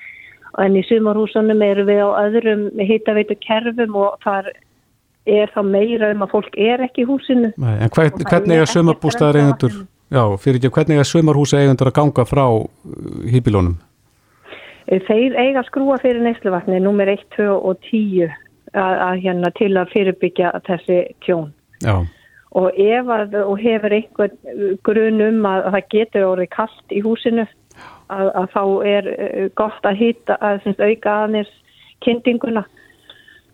en 0.59 0.77
í 0.77 0.83
sumarhúsunum 0.89 1.63
eru 1.65 1.87
við 1.89 2.03
á 2.05 2.09
öðrum 2.27 2.67
hitaveitu 2.83 3.39
kerfum 3.45 3.97
og 3.97 4.19
þar 4.25 4.51
er 5.29 5.53
þá 5.55 5.61
meira 5.67 6.11
um 6.15 6.25
að 6.25 6.35
fólk 6.35 6.59
er 6.59 6.83
ekki 6.87 7.05
í 7.05 7.09
húsinu. 7.09 7.53
Nei, 7.61 7.75
en 7.85 7.93
það 7.95 8.25
hvernig 8.25 8.63
er 8.63 8.73
sömarbústaðar 8.73 9.41
eigendur, 9.43 9.79
já, 10.15 10.23
fyrir 10.43 10.61
ekki, 10.61 10.73
hvernig 10.79 11.03
er 11.03 11.11
sömarhúsa 11.11 11.63
eigendur 11.63 11.93
að 11.93 11.97
ganga 12.01 12.27
frá 12.29 12.45
hýpilónum? 13.35 13.79
E, 14.89 15.01
Þeir 15.07 15.37
eiga 15.39 15.65
skrúa 15.69 15.99
fyrir 16.03 16.25
neysluvatni 16.25 16.81
nummer 16.83 17.11
1, 17.13 17.27
2 17.37 17.49
og 17.57 17.81
10 17.91 18.29
að, 18.29 18.95
að 19.09 19.25
hérna 19.27 19.53
til 19.59 19.73
að 19.77 19.93
fyrirbyggja 19.97 20.55
þessi 20.69 21.03
tjón. 21.27 21.51
Já, 21.85 22.01
og 22.57 22.73
ef 22.81 23.11
að 23.13 23.37
og 23.43 23.61
hefur 23.61 23.95
einhvern 23.95 24.77
grun 24.87 25.21
um 25.21 25.47
að, 25.47 25.67
að 25.69 25.75
það 25.77 25.89
getur 25.95 26.29
orðið 26.31 26.51
kallt 26.55 26.95
í 26.95 27.03
húsinu 27.05 27.45
að, 27.45 28.31
að 28.33 28.47
þá 28.55 28.63
er 28.89 29.11
eh, 29.13 29.49
gott 29.59 29.89
að 29.89 30.01
hýta 30.01 30.39
að 30.41 30.63
semst, 30.65 30.81
auka 30.81 31.17
aðeins 31.25 31.53
kyndinguna 32.05 32.65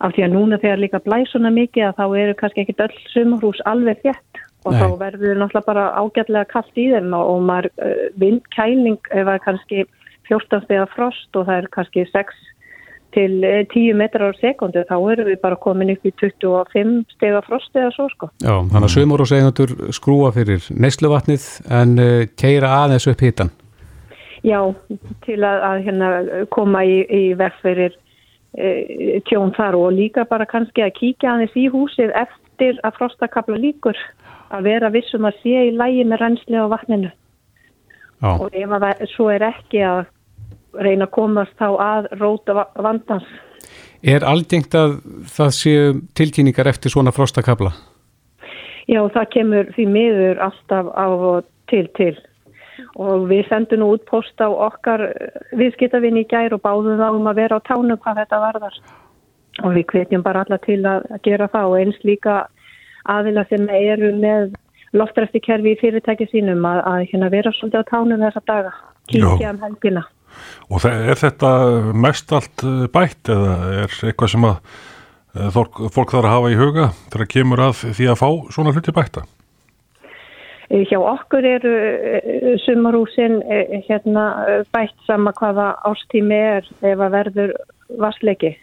af 0.03 0.15
því 0.15 0.25
að 0.27 0.35
núna 0.35 0.59
þegar 0.63 0.83
líka 0.83 1.03
blæs 1.05 1.31
svona 1.33 1.53
mikið 1.55 1.89
að 1.89 2.01
þá 2.01 2.07
eru 2.23 2.39
kannski 2.39 2.65
ekkit 2.65 2.85
öll 2.87 2.97
sumarhús 3.13 3.61
alveg 3.71 4.01
þétt 4.03 4.43
og 4.65 4.73
Nei. 4.73 4.81
þá 4.81 4.87
verður 5.03 5.39
náttúrulega 5.41 5.69
bara 5.69 5.85
ágætlega 6.01 6.51
kallt 6.51 6.81
í 6.81 6.89
þeim 6.91 7.13
og, 7.13 7.29
og 7.35 7.45
maður 7.51 7.71
uh, 7.77 8.09
vindkæling 8.21 8.99
ef 9.13 9.23
það 9.29 9.35
er 9.37 9.45
kannski 9.45 9.85
14 10.31 10.65
stegar 10.65 10.91
frost 10.95 11.39
og 11.39 11.47
það 11.49 11.61
er 11.61 11.71
kannski 11.77 12.07
6 12.11 12.43
til 13.15 13.45
eh, 13.47 13.67
10 13.71 13.95
metrar 13.99 14.35
á 14.35 14.41
sekundu 14.41 14.83
þá 14.89 14.97
erum 15.13 15.29
við 15.29 15.41
bara 15.43 15.59
komin 15.61 15.93
upp 15.95 16.07
í 16.07 16.13
25 16.21 16.95
stegar 17.15 17.45
frost 17.47 17.77
eða 17.77 17.93
svo 17.95 18.09
sko. 18.11 18.31
já, 18.43 18.55
þannig 18.73 18.89
að 18.89 18.95
sömarhúsa 18.97 19.39
eigendur 19.39 19.75
skrúa 19.95 20.33
fyrir 20.35 20.65
neysluvatnið 20.75 21.45
en 21.81 21.99
uh, 22.03 22.25
keira 22.41 22.73
aðeins 22.83 23.07
upp 23.11 23.23
hitan. 23.23 23.53
Já, 24.45 24.61
til 25.25 25.39
að, 25.41 25.63
að 25.69 25.79
hérna, 25.87 26.09
koma 26.53 26.83
í, 26.85 26.99
í 27.09 27.23
verð 27.39 27.63
fyrir 27.63 27.95
e, 27.95 28.04
tjón 29.29 29.51
þar 29.57 29.75
og 29.79 29.93
líka 29.97 30.25
bara 30.31 30.47
kannski 30.47 30.85
að 30.85 30.93
kíkja 30.99 31.33
aðeins 31.35 31.57
í 31.59 31.67
húsið 31.73 32.13
eftir 32.15 32.79
að 32.87 32.99
frostakabla 33.01 33.57
líkur 33.59 33.99
að 34.55 34.63
vera 34.69 34.91
vissum 34.95 35.25
að 35.27 35.41
sé 35.43 35.65
í 35.69 35.73
lægi 35.75 36.05
með 36.07 36.21
reynsli 36.23 36.61
á 36.61 36.67
vatninu 36.71 37.11
Já, 38.23 38.31
og 38.39 38.55
ef 38.55 38.71
að 38.77 38.85
það, 38.87 39.03
svo 39.15 39.27
er 39.35 39.43
ekki 39.49 39.83
að 39.85 40.05
reyna 40.85 41.09
að 41.09 41.15
komast 41.17 41.57
þá 41.59 41.67
að 41.83 42.07
róta 42.21 42.55
va- 42.55 42.71
vandans. 42.83 43.27
er 44.03 44.25
algengt 44.25 44.75
að 44.75 45.01
það 45.35 45.51
séu 45.59 45.83
tilkynningar 46.15 46.67
eftir 46.71 46.91
svona 46.95 47.13
frostakabla? 47.15 47.73
Já, 48.87 49.01
það 49.09 49.29
kemur 49.33 49.71
því 49.75 49.87
miður 49.89 50.41
alltaf 50.45 50.87
á 50.95 51.07
til 51.71 51.89
til 51.97 52.15
og 52.95 53.25
við 53.31 53.49
sendum 53.51 53.81
nú 53.83 53.89
út 53.97 54.05
post 54.07 54.39
á 54.39 54.47
okkar 54.49 55.03
viðskiptavinn 55.59 56.21
í 56.21 56.27
gær 56.31 56.55
og 56.55 56.63
báðum 56.63 57.01
þá 57.01 57.09
um 57.17 57.27
að 57.31 57.41
vera 57.43 57.59
á 57.59 57.67
tánum 57.67 57.99
hvað 57.99 58.21
þetta 58.23 58.43
varðar 58.45 58.77
og 59.65 59.75
við 59.75 59.87
hvetjum 59.93 60.23
bara 60.27 60.45
alla 60.45 60.59
til 60.63 60.81
að 60.87 61.09
gera 61.27 61.49
það 61.51 61.71
og 61.73 61.79
eins 61.81 61.99
líka 62.07 62.37
aðila 63.11 63.45
sem 63.51 63.67
eru 63.69 64.13
með 64.19 64.55
loftræstikerfi 64.95 65.75
í 65.75 65.79
fyrirtæki 65.81 66.29
sínum 66.31 66.63
að, 66.71 66.81
að 66.87 67.07
hérna 67.11 67.31
vera 67.35 67.53
svolítið 67.55 67.83
á 67.83 67.91
tánum 67.91 68.23
þessa 68.23 68.43
daga, 68.47 68.73
kíkja 69.11 69.51
um 69.51 69.63
helgina. 69.67 70.05
Og 70.71 70.83
þe- 70.83 70.95
er 71.11 71.19
þetta 71.19 71.51
mest 72.07 72.33
allt 72.35 72.63
eh, 72.67 72.85
bætt 72.95 73.31
eða 73.31 73.55
er 73.85 73.97
eitthvað 74.11 74.33
sem 74.35 74.47
að 74.49 74.57
eh, 75.35 75.49
fólk 75.55 76.15
þarf 76.15 76.25
að 76.25 76.31
hafa 76.31 76.53
í 76.55 76.59
huga 76.59 76.87
þegar 77.13 77.31
kemur 77.35 77.63
að 77.69 77.83
því 77.99 78.09
að 78.15 78.21
fá 78.23 78.29
svona 78.55 78.75
hluti 78.75 78.95
bætta? 78.95 79.27
Eh, 80.71 80.85
Hjá 80.89 80.99
okkur 81.01 81.45
eru 81.45 81.73
eh, 81.77 82.55
sumarhúsin 82.65 83.41
eh, 83.43 83.83
hérna 83.89 84.27
bætt 84.73 84.97
sama 85.07 85.33
hvaða 85.37 85.75
ástími 85.85 86.39
er 86.39 86.69
ef 86.81 86.99
að 86.99 87.17
verður 87.19 87.57
vassleiki. 88.01 88.55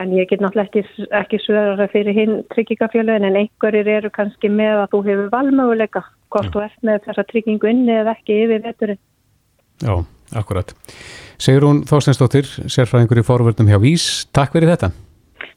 En 0.00 0.12
ég 0.16 0.28
get 0.30 0.40
náttúrulega 0.40 0.80
ekki, 0.80 1.06
ekki 1.12 1.38
svöra 1.44 1.88
fyrir 1.92 2.16
hinn 2.16 2.38
tryggingafjölögin 2.54 3.26
en 3.28 3.36
einhverjir 3.36 3.90
eru 3.98 4.10
kannski 4.14 4.48
með 4.48 4.84
að 4.84 4.94
þú 4.94 5.00
hefur 5.10 5.28
valmöguleika 5.34 6.02
hvort 6.32 6.52
þú 6.54 6.62
ert 6.64 6.86
með 6.88 7.02
þessa 7.04 7.24
tryggingu 7.28 7.68
inni 7.68 7.98
eða 7.98 8.14
ekki 8.16 8.38
yfir 8.46 8.62
veturinn. 8.64 9.00
Já, 9.84 9.92
akkurat. 10.40 10.72
Sigrún 11.36 11.82
Þorsteinsdóttir, 11.88 12.48
sérfræðingur 12.64 13.20
í 13.20 13.26
forvörnum 13.28 13.68
hjá 13.68 13.76
Vís, 13.82 14.06
takk 14.32 14.56
fyrir 14.56 14.72
þetta. 14.72 14.90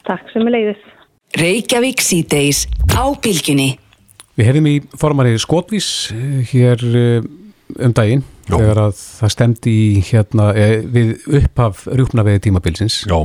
Takk 0.04 0.28
sem 0.34 0.44
er 0.44 0.56
leiðis. 0.58 0.84
Reykjavík 1.40 2.04
síðdeis 2.04 2.66
á 2.92 3.08
bylginni. 3.16 3.70
Við 4.38 4.48
hefðum 4.48 4.68
í 4.70 4.76
formari 4.96 5.34
Skotvís 5.40 5.88
eh, 6.14 6.38
hér 6.52 6.84
eh, 6.96 7.26
um 7.84 7.92
daginn 7.96 8.22
Já. 8.48 8.54
þegar 8.56 8.80
að 8.86 8.94
það 8.96 9.32
stemdi 9.34 9.74
í 9.74 10.04
hérna 10.08 10.46
eh, 10.56 10.78
við 10.88 11.12
upphaf 11.42 11.84
rjúpnaveði 11.92 12.40
tímabilsins. 12.46 13.02
Já. 13.10 13.18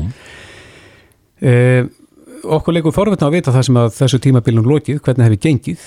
Eh, 1.39 1.88
okkur 2.43 2.76
leikur 2.76 2.96
forvitna 2.96 3.30
að 3.30 3.38
vita 3.38 3.56
það 3.56 3.67
sem 3.70 3.80
að 3.80 3.89
þessu 3.98 4.20
tímabilnum 4.28 4.67
lokið, 4.67 5.00
hvernig 5.06 5.30
hefði 5.30 5.41
gengið 5.48 5.86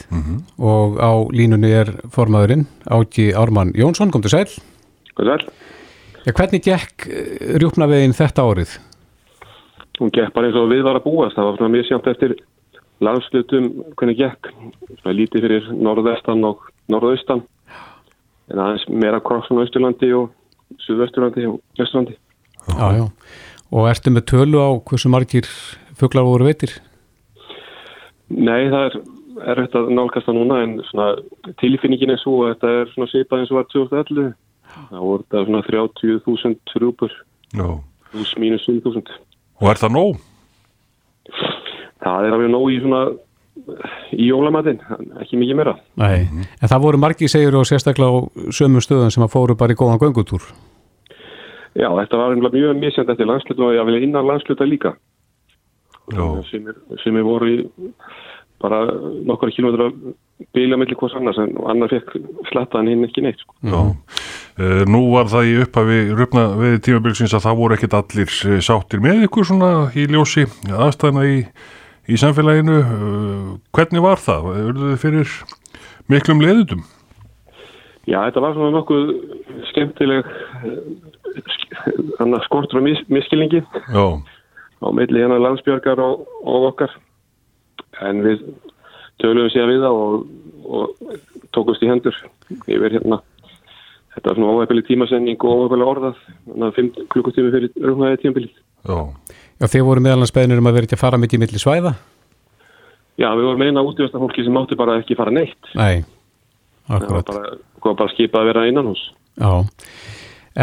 og 0.59 0.99
á 0.99 1.13
línunni 1.37 1.71
er 1.73 1.93
formaðurinn 2.15 2.67
Áki 2.91 3.31
Ármann 3.37 3.75
Jónsson, 3.77 4.13
kom 4.13 4.25
til 4.25 4.33
sæl. 4.33 4.49
Ja, 5.21 6.33
hvernig 6.33 6.65
gekk 6.65 7.07
rjúpnaveðin 7.61 8.17
þetta 8.17 8.45
árið? 8.45 8.79
Hún 10.01 10.13
gekk 10.17 10.33
bara 10.33 10.49
eins 10.49 10.57
og 10.57 10.69
við 10.73 10.83
var 10.87 10.97
að 10.97 11.07
búast. 11.07 11.37
Það 11.37 11.47
var 11.47 11.59
svona 11.59 11.75
mjög 11.75 11.89
sjátt 11.89 12.11
eftir 12.15 12.35
landslutum 13.05 13.71
hvernig 13.97 14.19
gekk. 14.21 14.51
Svona 15.01 15.17
lítið 15.17 15.47
fyrir 15.47 15.71
norðvestan 15.77 16.45
og 16.49 16.67
norðaustan. 16.93 17.45
En 18.51 18.59
aðeins 18.59 18.87
meira 18.91 19.21
krossun 19.23 19.61
á 19.61 19.65
Östurlandi 19.65 20.11
og 20.17 20.31
Suðvesturlandi 20.87 21.47
og 21.51 21.61
Östurlandi. 21.79 22.17
Já, 22.69 22.89
já. 22.99 23.07
Og 23.71 23.87
ertu 23.87 24.11
með 24.11 24.27
tölu 24.33 24.59
á 24.59 24.71
hversu 24.83 25.11
margir 25.13 25.47
fuglar 25.99 26.27
voru 26.27 26.49
veitir? 26.49 26.75
Nei, 28.31 28.69
það 28.71 28.87
er 28.89 28.97
erfitt 29.55 29.77
að 29.79 29.91
nálgast 29.95 30.29
það 30.29 30.39
núna 30.39 30.61
en 30.65 30.77
svona 30.91 31.09
tilfinningin 31.63 32.15
er 32.15 32.21
svo 32.21 32.45
að 32.45 32.55
þetta 32.55 32.73
er 32.81 32.93
svona 32.95 33.11
svipað 33.11 33.43
eins 33.43 33.53
og 33.53 33.61
var 33.61 33.69
2011. 33.75 34.33
Það 34.91 35.07
voru 35.07 35.25
þetta 35.25 35.45
svona 35.47 35.63
30.000 35.67 36.83
rúpur, 36.83 37.15
Já. 37.55 37.67
pluss 38.11 38.35
mínus 38.39 38.67
5.000. 38.69 39.17
Og 39.61 39.71
er 39.71 39.81
það 39.81 39.97
nóg? 39.97 40.21
Það 42.01 42.27
er 42.27 42.37
alveg 42.37 42.53
nóg 42.53 42.71
í 42.73 42.79
svona 42.81 43.03
í 44.17 44.27
jólamatinn, 44.31 44.81
ekki 45.21 45.39
mikið 45.41 45.59
meira. 45.59 45.77
Nei, 46.01 46.47
en 46.49 46.71
það 46.71 46.85
voru 46.87 47.01
margir 47.03 47.31
segjur 47.31 47.61
og 47.61 47.69
sérstaklega 47.69 48.09
á 48.09 48.19
sömu 48.57 48.83
stöðum 48.85 49.13
sem 49.13 49.27
að 49.27 49.35
fóru 49.35 49.57
bara 49.59 49.75
í 49.75 49.79
góðan 49.79 50.01
göngutúr. 50.01 50.47
Já, 51.79 51.87
þetta 51.87 52.19
var 52.19 52.35
mjög 52.41 52.81
misjand 52.81 53.13
eftir 53.13 53.29
landslutum 53.29 53.69
og 53.69 53.77
ég 53.77 53.87
vil 53.87 54.03
innan 54.03 54.27
landsluta 54.27 54.67
líka. 54.67 54.95
Sem 56.51 56.67
er, 56.67 56.79
sem 57.05 57.17
er 57.17 57.27
voru 57.27 57.51
í 57.53 57.59
bara 58.61 58.81
nokkara 59.25 59.53
kilómetra 59.55 59.89
bíla 60.57 60.77
mellir 60.77 60.99
hvers 61.01 61.15
annars 61.17 61.39
en 61.41 61.55
annar 61.71 61.93
fekk 61.93 62.17
slatta 62.51 62.81
en 62.81 62.91
hinn 62.91 63.07
ekki 63.07 63.25
neitt. 63.25 63.41
Sko. 63.41 63.55
Já. 63.65 63.81
Nú 64.91 65.07
var 65.15 65.31
það 65.33 65.49
í 65.49 65.53
upphafi 65.63 66.01
rupna 66.19 66.47
við 66.59 66.81
tímabilsins 66.85 67.35
að 67.37 67.47
það 67.47 67.61
voru 67.63 67.77
ekkit 67.77 67.97
allir 67.97 68.35
eh, 68.51 68.59
sáttir 68.65 69.01
með 69.01 69.23
ykkur 69.29 69.47
svona 69.49 69.71
í 69.97 70.05
ljósi 70.11 70.45
aðstæðna 70.69 71.23
í, 71.31 71.39
í 72.11 72.17
samfélaginu. 72.21 72.77
Uh, 72.81 73.51
hvernig 73.77 74.03
var 74.05 74.19
það? 74.23 74.43
Urðu 74.71 74.85
þið 74.91 74.99
fyrir 75.05 75.29
miklum 76.11 76.43
leðutum? 76.43 76.83
Já, 78.09 78.19
þetta 78.27 78.43
var 78.43 78.53
svona 78.57 78.75
nokkuð 78.75 79.05
skemmtileg 79.71 80.21
uh, 80.27 80.31
skortur 82.47 82.79
og 82.81 82.85
mis, 82.87 83.01
miskilningi 83.13 83.61
Já, 83.63 84.05
á 84.83 84.87
milli 84.97 85.23
hérna 85.23 85.39
landsbjörgar 85.39 85.99
og, 86.03 86.15
og 86.43 86.61
okkar 86.73 86.93
en 88.07 88.17
við 88.25 88.39
töluðum 89.21 89.53
síðan 89.53 89.73
við 89.73 89.81
það 89.85 89.95
og, 90.01 90.13
og 90.65 90.85
tókumst 91.55 91.85
í 91.85 91.91
hendur 91.91 92.17
yfir 92.65 92.93
hérna 92.97 93.17
þetta 94.15 94.27
var 94.31 94.37
svona 94.39 94.55
óæfileg 94.57 94.85
tímasending 94.89 95.41
og 95.45 95.57
óæfileg 95.67 95.87
orðað 95.93 96.17
þannig 96.25 96.67
að 96.67 96.77
5 96.81 96.89
klukkutími 97.15 97.55
fyrir 97.55 97.71
rungnaði 97.85 98.21
tímabilið 98.25 98.55
já, 98.57 98.99
Já, 99.61 99.67
þið 99.69 99.85
voru 99.85 100.05
meðalans 100.05 100.33
beðnir 100.33 100.61
um 100.63 100.71
að 100.71 100.79
vera 100.79 100.89
ekki 100.89 100.97
að 100.97 101.03
fara 101.03 101.21
mitt 101.21 101.35
í 101.37 101.41
milli 101.41 101.61
svæða? 101.61 101.93
Já, 103.21 103.29
við 103.37 103.45
vorum 103.45 103.65
eina 103.67 103.85
útíðasta 103.85 104.21
fólki 104.23 104.45
sem 104.47 104.55
mátti 104.57 104.79
bara 104.81 104.97
ekki 105.03 105.17
fara 105.19 105.35
neitt. 105.35 105.59
Nei, 105.77 106.01
það 106.89 106.95
var 106.95 107.05
akkurat. 107.05 107.33
bara, 107.35 107.93
bara 107.93 108.13
skipað 108.15 108.41
að 108.41 108.49
vera 108.53 108.69
innan 108.71 108.89
hús 108.89 109.03
Já, 109.41 109.53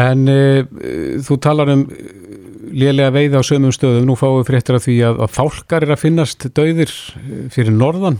en 0.02 0.24
uh, 0.32 0.64
þú 1.24 1.38
talar 1.46 1.70
um 1.76 1.84
uh, 1.86 2.10
lélega 2.74 3.14
veiði 3.14 3.38
á 3.38 3.42
sömum 3.46 3.74
stöðum, 3.74 4.08
nú 4.08 4.18
fáum 4.18 4.40
við 4.40 4.50
fréttir 4.50 4.80
af 4.80 4.84
því 4.88 4.98
að, 5.06 5.22
að 5.24 5.32
fálkar 5.36 5.86
er 5.86 5.94
að 5.94 6.02
finnast 6.02 6.48
döðir 6.52 6.90
eh, 6.90 7.46
fyrir 7.54 7.72
norðan. 7.72 8.18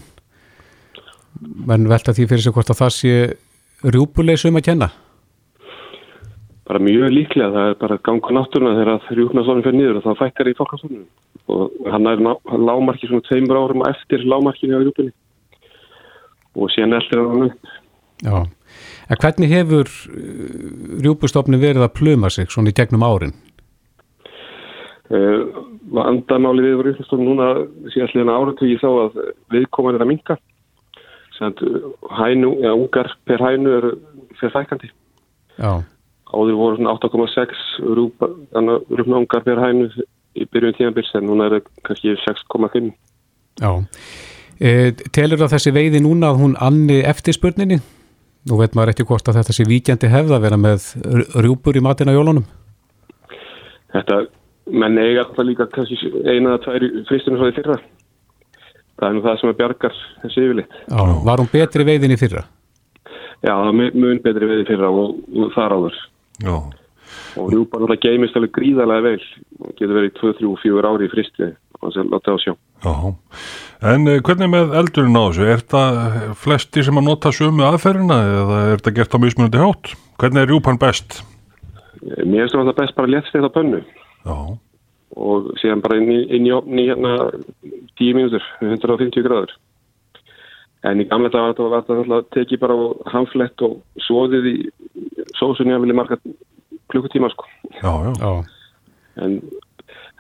Menn 1.69 1.91
velta 1.91 2.15
því 2.17 2.31
fyrir 2.31 2.47
sig 2.47 2.55
hvort 2.57 2.73
að 2.73 2.81
það 2.81 2.95
sé 2.97 3.13
rjúpuleysum 3.85 4.59
að 4.59 4.67
kenna 4.71 4.89
bara 6.69 6.83
mjög 6.85 7.15
líklega, 7.15 7.49
það 7.55 7.71
er 7.71 7.79
bara 7.81 7.99
ganga 8.09 8.35
náttúruna 8.37 8.77
þegar 8.77 9.19
rjúknarstofnum 9.19 9.65
fyrir 9.65 9.79
niður 9.79 10.01
og 10.01 10.07
þá 10.07 10.23
fækkar 10.23 10.51
í 10.51 10.57
fólkastofnum 10.59 11.07
og 11.49 11.89
hann 11.89 12.11
er 12.11 12.23
lágmarki 12.69 13.09
svona 13.09 13.25
tveimur 13.25 13.61
árum 13.63 13.85
eftir 13.89 14.27
lágmarkinu 14.29 14.77
á 14.77 14.85
rjúpunni. 14.85 15.15
Og 16.59 16.73
síðan 16.75 16.99
eldir 16.99 17.23
hann 17.25 17.47
upp. 17.49 17.75
Já, 18.25 18.39
en 19.09 19.21
hvernig 19.23 19.53
hefur 19.53 19.93
rjúpustofni 21.05 21.61
verið 21.61 21.87
að 21.87 21.95
pluma 21.97 22.31
sig 22.35 22.51
svona 22.53 22.75
í 22.75 22.77
gegnum 22.77 23.07
árin? 23.07 23.37
uh, 25.13 25.65
vandamáli 25.95 26.65
við 26.65 26.83
rjúknarstofnum 26.85 27.33
núna 27.33 27.49
síðan 27.95 28.13
sliðan 28.13 28.35
áratögi 28.35 28.79
þá 28.83 28.89
að 28.91 29.21
viðkoman 29.55 29.99
er 29.99 30.05
að 30.05 30.13
minka 30.13 30.39
hænu, 31.39 32.51
ja, 32.65 32.73
ungar 32.75 33.13
per 33.29 33.43
hænu 33.43 33.75
er 33.77 33.87
fyrir 34.41 34.55
fækandi 34.57 34.91
Já, 35.59 35.85
áður 36.33 36.59
voru 36.61 36.79
svona 36.79 36.95
8,6 36.97 37.67
rúpna 37.99 39.21
ungar 39.21 39.45
per 39.47 39.61
hænu 39.63 39.91
í 40.39 40.47
byrjun 40.53 40.77
tíðanbyrst 40.79 41.19
en 41.19 41.29
núna 41.29 41.49
er 41.49 41.59
það 41.59 41.71
kannski 41.89 42.17
6,5 42.25 42.91
já. 43.63 43.71
E, 44.59 44.91
telur 45.15 45.41
það 45.41 45.55
þessi 45.55 45.75
veiði 45.75 46.03
núna 46.03 46.33
að 46.33 46.41
hún 46.43 46.57
anni 46.63 46.99
eftirspurninni? 47.07 47.79
Nú 48.49 48.59
veit 48.59 48.75
maður 48.75 48.95
ekki 48.95 49.07
hvort 49.09 49.29
að 49.29 49.41
þetta 49.41 49.55
sé 49.55 49.67
víkjandi 49.69 50.11
hefð 50.11 50.35
að 50.35 50.45
vera 50.47 50.59
með 50.61 50.89
rjúpur 51.45 51.79
í 51.79 51.83
matina 51.85 52.15
jólunum. 52.15 52.47
Þetta, 53.93 54.21
menn 54.73 55.01
eiga 55.01 55.25
alltaf 55.25 55.47
líka 55.47 55.67
kannski 55.73 56.13
eina 56.25 56.55
eða 56.55 56.61
tvær 56.65 56.87
fristunum 57.09 57.41
svo 57.41 57.51
í 57.51 57.57
fyrra. 57.57 57.79
Það 58.99 59.09
er 59.09 59.15
nú 59.15 59.25
það 59.25 59.41
sem 59.41 59.51
að 59.53 59.59
bjargar 59.61 59.99
þessi 60.23 60.45
yfirleitt. 60.45 60.79
Já, 60.89 61.03
var 61.29 61.43
hún 61.43 61.51
betri 61.53 61.87
veiðin 61.87 62.15
í 62.15 62.21
fyrra? 62.21 62.45
Já, 63.47 63.53
er 63.55 63.75
mun 63.95 64.23
betri 64.25 64.49
við 64.51 64.65
í 64.65 64.69
fyrra 64.69 64.91
og, 64.91 65.21
og 65.39 65.53
þar 65.55 65.77
áður. 65.77 65.99
Já, 66.45 66.57
Og 67.41 67.47
rjúpan 67.53 67.85
alltaf 67.87 68.03
geimist 68.03 68.37
alveg 68.37 68.53
gríðarlega 68.53 69.03
vel. 69.07 69.23
og 69.65 69.71
Getur 69.79 69.97
verið 69.97 70.13
2, 70.21 70.33
3, 70.43 70.51
4 70.63 70.91
ári 70.93 71.07
í 71.09 71.13
fristi 71.13 71.47
og 71.79 71.87
þess 71.89 72.01
að 72.03 72.11
láta 72.13 72.35
á 72.35 72.39
sjá. 72.43 72.53
já. 72.85 72.95
En 73.89 74.09
eh, 74.11 74.21
hvernig 74.27 74.51
með 74.53 74.75
eldurinn 74.81 75.17
á 75.17 75.23
þessu? 75.31 75.47
Er 75.47 75.63
þetta 75.63 75.83
flesti 76.35 76.85
sem 76.85 76.99
að 77.01 77.07
nota 77.09 77.33
sömu 77.33 77.65
aðferðina 77.69 78.19
eða 78.43 78.61
er 78.73 78.81
þetta 78.83 78.95
gert 78.99 79.15
á 79.15 79.19
mismunandi 79.23 79.63
hátt? 79.63 79.93
Hvernig 80.19 80.43
er 80.43 80.51
rjúpan 80.53 80.81
best? 80.83 81.23
Mér 82.03 82.47
finnst 82.47 82.59
það 82.59 82.75
best 82.79 82.97
bara 82.99 83.11
létt 83.11 83.31
þetta 83.33 83.53
pönnu 83.55 83.81
Já, 84.27 84.37
og 85.19 85.49
síðan 85.63 85.83
bara 85.83 85.99
inn 85.99 86.11
í, 86.13 86.19
inn 86.37 86.47
í 86.47 86.53
opni 86.55 86.85
hérna 86.91 87.15
10 87.99 88.15
mínútur, 88.19 88.45
150 88.61 89.25
gráður. 89.25 89.55
En 90.87 91.01
í 91.03 91.09
gamla 91.11 91.29
dag 91.33 91.43
var 91.43 91.55
þetta 91.57 91.65
var 91.73 91.81
þetta 91.83 91.97
alltaf 92.05 92.29
tekið 92.37 92.61
bara 92.63 92.75
á 92.79 92.87
hamflett 93.15 93.63
og 93.67 93.81
svoðið 94.07 94.45
í 94.47 94.57
sósunni 95.39 95.75
að 95.75 95.83
vilja 95.87 95.97
marga 95.99 96.19
klukkutíma 96.93 97.31
sko. 97.33 97.49
já, 97.83 97.91
já. 97.91 98.13
Já, 98.23 98.31
En 99.19 99.33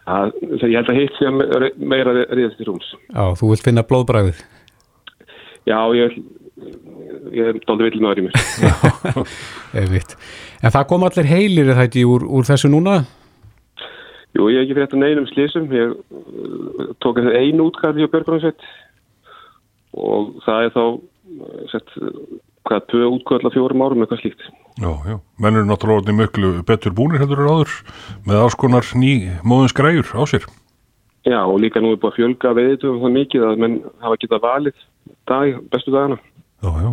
að, 0.09 0.33
þegar 0.59 0.71
ég 0.73 0.79
held 0.81 0.91
að 0.91 0.99
hitt 0.99 1.19
sé 1.21 1.31
me- 1.31 1.87
meira 1.95 2.15
reyðast 2.27 2.57
til 2.59 2.67
rúms. 2.67 2.89
já, 3.15 3.25
þú 3.39 3.51
vilt 3.53 3.63
finna 3.69 3.85
blóðbræðið. 3.87 4.41
Já, 5.69 5.79
ég, 5.95 6.17
ég 7.37 7.45
er 7.53 7.61
dálítið 7.63 7.85
villin 7.87 8.09
aðri 8.11 8.27
mér. 8.27 8.35
Einmitt. 9.79 10.17
En 10.65 10.75
það 10.75 10.89
kom 10.91 11.05
allir 11.07 11.29
heilir 11.31 11.69
er 11.71 11.79
það 11.79 11.87
ekki 11.87 12.05
úr, 12.09 12.27
úr 12.27 12.49
þessu 12.49 12.71
núna? 12.73 13.05
Jú, 14.35 14.49
ég 14.51 14.59
hef 14.59 14.67
ekki 14.67 14.75
fyrir 14.75 14.87
þetta 14.89 15.01
neinum 15.05 15.27
slísum. 15.31 15.71
Ég 15.73 15.95
uh, 15.95 16.91
tók 17.05 17.21
einu 17.23 17.69
útkarfi 17.71 18.03
á 18.05 18.11
Björgrunarsveit 18.11 18.67
og 19.97 20.39
það 20.45 20.67
er 20.67 20.73
þá 20.77 20.85
uh, 20.85 21.61
sett, 21.73 21.95
hvað, 22.69 22.87
tvö 22.93 23.11
útkvöld 23.17 23.49
á 23.49 23.55
fjórum 23.55 23.85
árum 23.87 24.05
eitthvað 24.05 24.23
slíkt. 24.25 24.49
Já, 24.79 24.91
já. 25.09 25.17
Menn 25.43 25.59
eru 25.59 25.67
náttúrulega 25.67 26.03
orðnir 26.03 26.19
miklu 26.21 26.53
betur 26.67 26.95
búnir 26.95 27.23
heldur 27.23 27.43
en 27.43 27.51
áður 27.51 27.73
með 28.29 28.43
alls 28.45 28.57
konar 28.59 28.87
ný 28.95 29.13
móðins 29.43 29.75
græjur 29.75 30.13
á 30.15 30.23
sér. 30.31 30.47
Já, 31.27 31.41
og 31.43 31.59
líka 31.61 31.83
nú 31.83 31.91
er 31.93 31.99
búið 32.01 32.13
að 32.13 32.19
fjölga 32.21 32.53
veiðitum 32.57 33.01
það 33.03 33.17
mikið 33.17 33.47
að 33.49 33.65
menn 33.65 33.81
hafa 34.05 34.21
getað 34.23 34.45
valið 34.45 34.85
dag, 35.29 35.57
bestu 35.73 35.93
dagana. 35.93 36.21
Já, 36.63 36.71
já. 36.85 36.93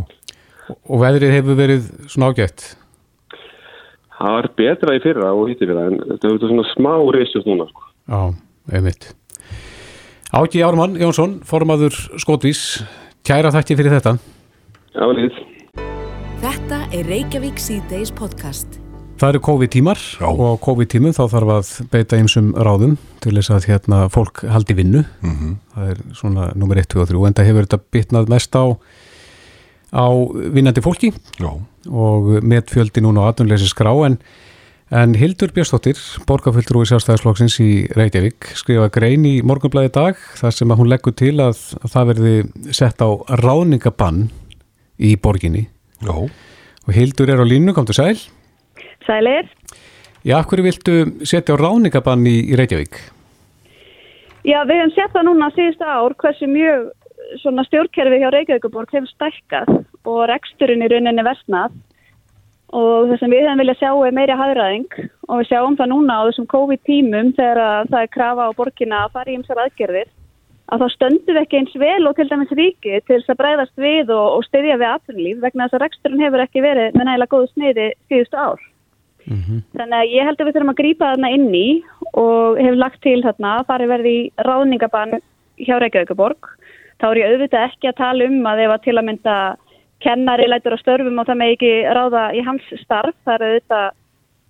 Og 0.89 1.03
veðrið 1.03 1.35
hefur 1.37 1.59
verið 1.59 1.91
svona 2.09 2.31
ágætt. 2.33 2.65
Það 4.15 4.33
var 4.37 4.49
betra 4.57 4.95
í 4.95 5.03
fyrra 5.03 5.29
og 5.35 5.51
hitti 5.51 5.67
fyrra 5.67 5.85
en 5.91 5.99
þetta 6.09 6.31
er 6.31 6.41
svona 6.41 6.65
smá 6.71 6.91
reysjast 7.15 7.47
núna. 7.49 7.67
Sko. 7.69 7.87
Já, 8.09 8.19
einmitt. 8.73 9.09
Áki 10.33 10.63
Ármann 10.65 10.95
Jónsson, 10.97 11.35
formaður 11.45 11.93
Skotvís, 12.17 12.81
kæra 13.27 13.51
þætti 13.53 13.75
fyrir 13.77 13.93
þetta. 13.93 14.15
Já, 14.95 15.05
líð. 15.13 15.35
Þetta 16.41 16.79
er 16.97 17.05
Reykjavík 17.11 17.61
C-Days 17.61 18.09
podcast. 18.15 18.79
Það 19.21 19.35
eru 19.35 19.41
COVID-tímar 19.45 20.01
og 20.25 20.57
COVID-tímum 20.65 21.13
þá 21.15 21.21
þarf 21.31 21.51
að 21.53 21.69
beita 21.93 22.17
einsum 22.17 22.49
ráðum 22.57 22.97
til 23.23 23.35
þess 23.37 23.53
að 23.53 23.67
hérna 23.69 24.01
fólk 24.11 24.41
haldi 24.49 24.75
vinnu. 24.75 25.05
Mm 25.21 25.53
Það 25.75 25.93
er 25.93 26.01
svona 26.17 26.49
nummer 26.55 26.81
1, 26.81 26.89
2 26.95 27.03
og 27.03 27.09
3 27.13 27.21
en 27.29 27.37
það 27.37 27.47
hefur 27.51 27.67
þetta 27.67 27.79
bitnað 27.93 28.33
mest 28.33 28.57
á, 28.57 28.65
á 29.93 30.07
vinnandi 30.55 30.83
fólki 30.83 31.13
Já, 31.37 31.51
og 31.85 32.29
metfjöldi 32.41 33.03
núna 33.05 33.27
á 33.27 33.29
atvinnleysi 33.29 33.69
skrá 33.69 33.93
en, 34.07 34.17
en 34.93 35.15
Hildur 35.17 35.49
Björnsdóttir, 35.55 35.97
borgarfulltrú 36.29 36.83
í 36.85 36.89
sjálfstæðisflokksins 36.89 37.55
í 37.63 37.69
Reykjavík, 37.97 38.51
skrifa 38.59 38.91
grein 38.93 39.25
í 39.25 39.39
morgunblæði 39.41 39.91
dag 39.95 40.19
þar 40.37 40.53
sem 40.53 40.73
að 40.73 40.81
hún 40.81 40.91
leggur 40.91 41.15
til 41.17 41.33
að, 41.41 41.61
að 41.81 41.93
það 41.95 42.11
verði 42.11 42.35
sett 42.77 43.01
á 43.01 43.09
ráðningabann 43.41 44.27
í 45.01 45.15
borginni 45.17 45.65
já. 46.05 46.13
og 46.13 46.91
Hildur 46.93 47.33
er 47.33 47.41
á 47.41 47.45
línu, 47.45 47.73
komdu 47.73 47.95
sæl. 47.97 48.13
Sælir. 49.07 49.49
Já, 50.25 50.37
af 50.39 50.49
hverju 50.49 50.65
viltu 50.65 50.95
setja 51.25 51.57
á 51.57 51.61
ráðningabann 51.61 52.25
í, 52.29 52.37
í 52.53 52.57
Reykjavík? 52.57 53.01
Já, 54.45 54.61
við 54.69 54.77
hefum 54.77 54.93
sett 54.93 55.13
það 55.17 55.27
núna 55.31 55.49
síðustu 55.55 55.89
ár 55.89 56.13
hversu 56.21 56.49
mjög 56.49 56.85
svona 57.41 57.65
stjórnkerfi 57.65 58.21
hjá 58.21 58.29
Reykjavíkuborg 58.33 58.93
hefur 58.93 59.09
stækkað 59.15 59.71
og 60.05 60.23
reksturinn 60.29 60.85
í 60.85 60.89
rauninni 60.93 61.25
versnað 61.25 61.73
og 62.75 63.07
það 63.09 63.21
sem 63.21 63.33
við 63.33 63.45
hefum 63.45 63.61
viljað 63.63 63.79
sjá 63.79 63.89
er 63.93 64.15
meiri 64.17 64.35
haðræðing 64.39 64.99
og 65.29 65.39
við 65.39 65.49
sjáum 65.49 65.79
það 65.79 65.91
núna 65.93 66.19
á 66.19 66.27
þessum 66.27 66.51
COVID-tímum 66.51 67.31
þegar 67.37 67.61
að 67.63 67.89
það 67.93 68.05
er 68.05 68.13
krafa 68.17 68.47
á 68.51 68.57
borgina 68.57 69.01
að 69.05 69.15
fara 69.15 69.31
í 69.31 69.37
ymsar 69.39 69.61
aðgerðir 69.63 70.11
að 70.73 70.81
þá 70.81 70.87
stöndum 70.95 71.35
við 71.35 71.41
ekki 71.43 71.59
eins 71.59 71.75
vel 71.77 72.09
og 72.09 72.15
til 72.17 72.27
dæmis 72.29 72.53
ríki 72.57 73.01
til 73.05 73.19
þess 73.19 73.33
að 73.33 73.41
breyðast 73.41 73.75
við 73.81 74.13
og, 74.15 74.27
og 74.37 74.47
styðja 74.47 74.79
við 74.81 74.91
atvinnlíf 74.91 75.43
vegna 75.43 75.67
þess 75.67 75.77
að 75.77 75.83
reksturinn 75.85 76.23
hefur 76.25 76.43
ekki 76.45 76.63
verið 76.65 76.97
með 76.97 77.09
nægilega 77.09 77.33
góðu 77.35 77.51
sniði 77.51 77.87
síðustu 78.09 78.39
ár. 78.39 78.63
Þannig 79.25 79.97
að 79.99 80.11
ég 80.13 80.27
held 80.27 80.41
að 80.41 80.47
við 80.47 80.55
þurfum 80.55 80.73
að 80.73 80.79
grípa 80.81 81.11
þarna 81.11 81.31
inn 81.33 81.47
í 81.57 81.67
og 82.13 82.59
hef 82.61 82.75
lagt 82.77 83.01
til 83.05 83.21
þarna 83.25 83.53
að 83.59 83.67
farið 83.69 83.91
verði 83.93 84.13
í 84.15 84.25
ráðningabann 84.47 85.15
hjá 85.65 85.75
Reykjavíkuborg. 85.81 86.51
Þá 87.01 87.07
er 87.09 87.19
ég 87.21 87.31
auðvitað 87.31 87.65
ekki 87.69 87.89
að 87.89 87.99
tala 88.01 88.27
um 88.29 88.49
að 88.49 88.61
ef 88.65 88.73
að 88.75 88.83
til 88.85 88.95
að 88.95 89.07
mynda 89.09 89.37
kennari 90.03 90.47
lætur 90.49 90.75
á 90.75 90.79
störfum 90.81 91.21
og 91.21 91.29
það 91.29 91.39
með 91.41 91.53
ekki 91.55 91.71
ráða 91.97 92.25
í 92.35 92.41
hans 92.45 92.65
starf. 92.81 93.15
Það 93.27 93.35
er 93.35 93.45
auðvitað 93.47 93.87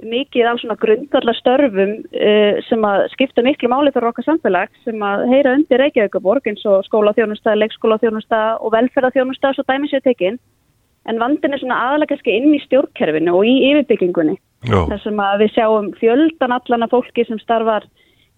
mikið 0.03 0.49
á 0.51 0.53
svona 0.59 0.75
grundallar 0.79 1.37
störfum 1.39 1.93
uh, 2.03 2.57
sem 2.67 2.87
að 2.87 3.05
skipta 3.13 3.45
miklu 3.45 3.69
máli 3.71 3.93
fyrir 3.95 4.09
okkar 4.09 4.27
samfélag 4.27 4.73
sem 4.83 5.05
að 5.07 5.27
heyra 5.31 5.53
undir 5.55 5.81
Reykjavíkuborg 5.81 6.49
eins 6.51 6.65
og 6.67 6.83
skólaþjónusta, 6.89 7.55
leikskólaþjónusta 7.61 8.41
og 8.59 8.75
velferðarþjónusta 8.75 9.53
svo 9.55 9.63
dæmis 9.69 9.95
ég 9.95 10.03
tekinn. 10.03 10.41
En 11.05 11.21
vandin 11.21 11.53
er 11.53 11.61
svona 11.61 11.77
aðalega 11.85 12.15
kannski 12.15 12.33
inn 12.33 12.55
í 12.57 12.63
stjórnkerfinu 12.65 13.35
og 13.37 13.45
í 13.45 13.53
yfirbyggingunni 13.69 14.39
Já, 14.65 14.79
þar 14.89 15.01
sem 15.03 15.19
að 15.21 15.43
við 15.43 15.51
sjáum 15.53 15.91
fjöldan 15.99 16.55
allan 16.55 16.85
af 16.87 16.93
fólki 16.95 17.25
sem 17.27 17.39
starfar 17.43 17.85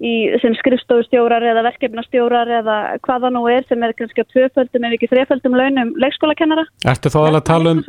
í, 0.03 0.13
sem 0.41 0.55
skrifstofustjórar 0.59 1.45
eða 1.51 1.63
verkefnastjórar 1.67 2.51
eða 2.59 2.77
hvaða 3.05 3.31
nú 3.33 3.45
er 3.51 3.65
sem 3.69 3.83
er 3.83 3.95
kannski 3.97 4.25
á 4.25 4.31
tvöföldum 4.33 4.87
ef 4.87 4.97
ekki 4.97 5.09
þreföldum 5.13 5.57
launum 5.57 5.95
leikskólakennara. 6.01 6.67
Ertu 6.87 7.13
þá 7.13 7.19
aðeins 7.23 7.41
að 7.41 7.47
tala 7.51 7.73
um, 7.73 7.81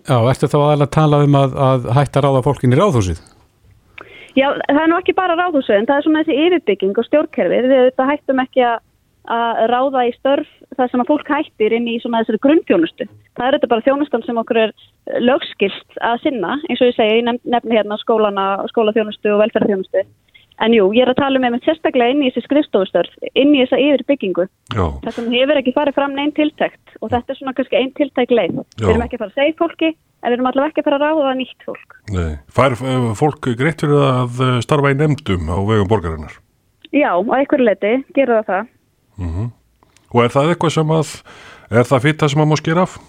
já, 0.00 0.16
ertu 0.32 0.50
þá 0.52 0.58
aðeins 0.60 0.86
að 0.86 0.94
tala 0.96 1.22
um 1.26 1.42
að, 1.42 1.58
að 1.68 1.90
hætta 1.98 2.24
ráða 2.24 2.44
fólkin 2.46 2.76
í 2.76 2.80
ráðhúsið? 2.80 3.20
Já, 4.38 4.46
það 4.68 4.84
er 4.84 4.92
nú 4.92 5.00
ekki 5.00 5.16
bara 5.18 5.36
ráðhúsið, 5.38 5.80
en 5.80 5.88
það 5.88 5.98
er 5.98 6.06
svona 6.06 6.22
þessi 6.22 6.46
yfirbygging 6.46 7.00
og 7.00 7.06
stjórnkerfið. 7.08 7.66
Við 7.66 7.80
auðvitað 7.80 8.10
hættum 8.12 8.42
ekki 8.44 8.62
að, 8.62 8.76
að 9.36 9.62
ráða 9.72 10.04
í 10.06 10.12
störf 10.14 10.52
það 10.78 10.92
sem 10.92 11.02
að 11.02 11.10
fólk 11.10 11.32
hættir 11.34 11.74
inn 11.76 11.88
í 11.90 11.96
svona 12.00 12.22
þessari 12.22 12.40
grunnþjónustu. 12.46 13.06
Það 13.36 13.46
er 13.46 13.56
þetta 13.56 13.70
bara 13.72 13.84
þjónustan 13.88 14.24
sem 14.26 14.38
okkur 14.40 14.60
er 14.62 14.74
lögskilt 15.26 15.98
að 16.06 16.22
sinna, 16.24 16.56
eins 16.68 16.80
og 16.80 16.92
ég 16.92 16.96
segi, 16.96 17.24
nefni 17.26 17.76
hérna 17.76 17.98
skólana, 18.00 18.46
skólaþjónustu 18.70 19.34
og 19.34 19.42
velferðarþjónustu. 19.42 20.04
En 20.60 20.74
jú, 20.76 20.90
ég 20.92 21.06
er 21.06 21.10
að 21.14 21.20
tala 21.22 21.40
um 21.40 21.44
einmitt 21.48 21.64
sérstaklega 21.64 22.12
inn 22.12 22.20
í 22.20 22.28
þessi 22.28 22.44
skrifstofustörf, 22.44 23.12
inn 23.32 23.54
í 23.54 23.62
þessa 23.62 23.78
yfirbyggingu. 23.80 24.44
Það 24.74 25.14
sem 25.16 25.30
hefur 25.32 25.60
ekki 25.60 25.72
farið 25.76 25.96
fram 25.96 26.12
neinn 26.16 26.34
tiltækt 26.36 26.98
og 27.00 27.08
þetta 27.14 27.32
er 27.32 27.38
svona 27.38 27.54
kannski 27.56 27.78
einn 27.78 27.94
tiltæk 27.96 28.34
leið. 28.36 28.58
Já. 28.60 28.82
Við 28.82 28.92
erum 28.92 29.04
ekki 29.06 29.16
að 29.16 29.22
fara 29.22 29.32
að 29.32 29.38
segja 29.40 29.56
fólki, 29.56 29.90
en 30.20 30.28
við 30.28 30.36
erum 30.36 30.50
allavega 30.50 30.74
ekki 30.74 30.82
að 30.82 30.88
fara 30.90 30.98
að 30.98 31.04
ráða 31.06 31.32
nýtt 31.38 31.64
fólk. 31.64 31.96
Nei, 32.12 32.32
fær 32.52 32.76
eh, 32.76 33.08
fólk 33.22 33.48
greitt 33.62 33.86
fyrir 33.86 34.04
að 34.04 34.44
eh, 34.44 34.58
starfa 34.66 34.92
í 34.92 34.98
nefndum 35.00 35.48
á 35.48 35.56
vegum 35.70 35.88
borgarinnar? 35.88 36.36
Já, 36.92 37.10
á 37.16 37.32
einhverju 37.38 37.64
leiti, 37.64 37.94
gerur 38.12 38.44
það 38.44 38.52
það. 38.52 38.70
Mm 39.16 39.32
-hmm. 39.32 39.48
Og 40.12 40.24
er 40.24 40.30
það 40.36 40.52
eitthvað 40.52 40.76
sem 40.76 40.90
að, 40.90 41.08
er 41.70 41.84
það 41.88 42.02
fyrir 42.04 42.20
það 42.20 42.30
sem 42.34 42.42
að 42.44 42.50
má 42.50 42.56
skera 42.60 42.82
af? 42.84 43.00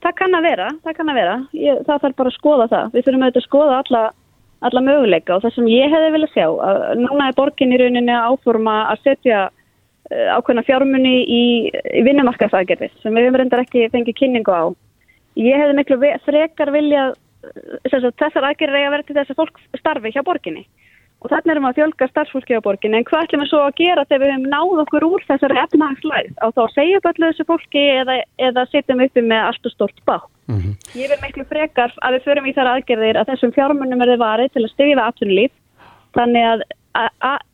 Það 0.00 0.14
kann 0.16 0.34
að 0.34 0.46
vera, 0.48 0.68
það 0.84 0.96
kann 0.96 1.08
að 1.08 1.18
vera. 1.20 1.36
Ég, 1.52 1.74
það 1.86 2.00
að 4.60 4.66
að 4.66 4.68
alla 4.68 4.82
möguleika 4.84 5.36
og 5.36 5.42
það 5.44 5.54
sem 5.54 5.70
ég 5.72 5.92
hefði 5.92 6.12
viljað 6.14 6.34
sjá 6.34 6.46
að 6.48 7.00
núna 7.00 7.28
er 7.28 7.36
borgin 7.38 7.72
í 7.72 7.80
rauninni 7.80 8.12
að 8.12 8.28
áforma 8.34 8.76
að 8.90 9.02
setja 9.06 9.40
uh, 9.48 10.28
ákveðna 10.36 10.66
fjármunni 10.68 11.16
í, 11.24 11.42
í 11.70 12.02
vinnumarkaðsagerðis 12.04 12.92
sem 13.02 13.14
við 13.14 13.28
hefum 13.28 13.40
reyndar 13.40 13.64
ekki 13.64 13.88
fengið 13.92 14.18
kynningu 14.20 14.52
á. 14.52 14.64
Ég 15.40 15.56
hefði 15.56 15.78
miklu 15.78 15.98
frekar 16.26 16.72
viljað 16.74 17.16
þessar 17.88 18.44
aðgerðir 18.50 18.82
eiga 18.82 18.92
verið 18.92 19.06
til 19.08 19.16
þess 19.16 19.32
að 19.32 19.38
fólk 19.40 19.60
starfi 19.80 20.12
hjá 20.12 20.22
borginni 20.26 20.66
og 21.20 21.28
þannig 21.28 21.52
erum 21.52 21.66
við 21.66 21.70
að 21.70 21.78
fjölga 21.78 22.08
starfsfólki 22.10 22.56
á 22.56 22.64
borgin 22.64 22.96
en 22.96 23.06
hvað 23.08 23.26
ætlum 23.26 23.42
við 23.44 23.50
svo 23.50 23.60
að 23.66 23.78
gera 23.80 24.06
þegar 24.08 24.22
við 24.22 24.32
hefum 24.32 24.50
náð 24.54 24.82
okkur 24.84 25.06
úr 25.10 25.24
þessari 25.28 25.60
efnahagslæð 25.64 26.30
á 26.40 26.46
þá 26.48 26.60
að 26.64 26.74
segja 26.76 27.00
upp 27.00 27.08
öllu 27.10 27.30
þessu 27.30 27.48
fólki 27.50 27.84
eða, 28.00 28.16
eða 28.48 28.66
setjum 28.72 29.04
uppi 29.04 29.24
með 29.24 29.46
allt 29.50 29.68
og 29.68 29.74
stort 29.74 30.00
bá 30.08 30.16
mm 30.16 30.58
-hmm. 30.58 30.74
ég 30.96 31.12
vil 31.12 31.20
miklu 31.24 31.44
frekar 31.44 31.92
að 32.00 32.14
við 32.16 32.26
förum 32.28 32.48
í 32.48 32.56
þar 32.56 32.72
aðgerðir 32.74 33.20
að 33.20 33.30
þessum 33.32 33.56
fjármunum 33.56 34.02
er 34.02 34.12
þið 34.12 34.24
varið 34.26 34.52
til 34.52 34.64
að 34.64 34.72
styðja 34.74 35.06
aftunlíf 35.06 35.52
þannig 36.16 36.44
að 36.50 36.68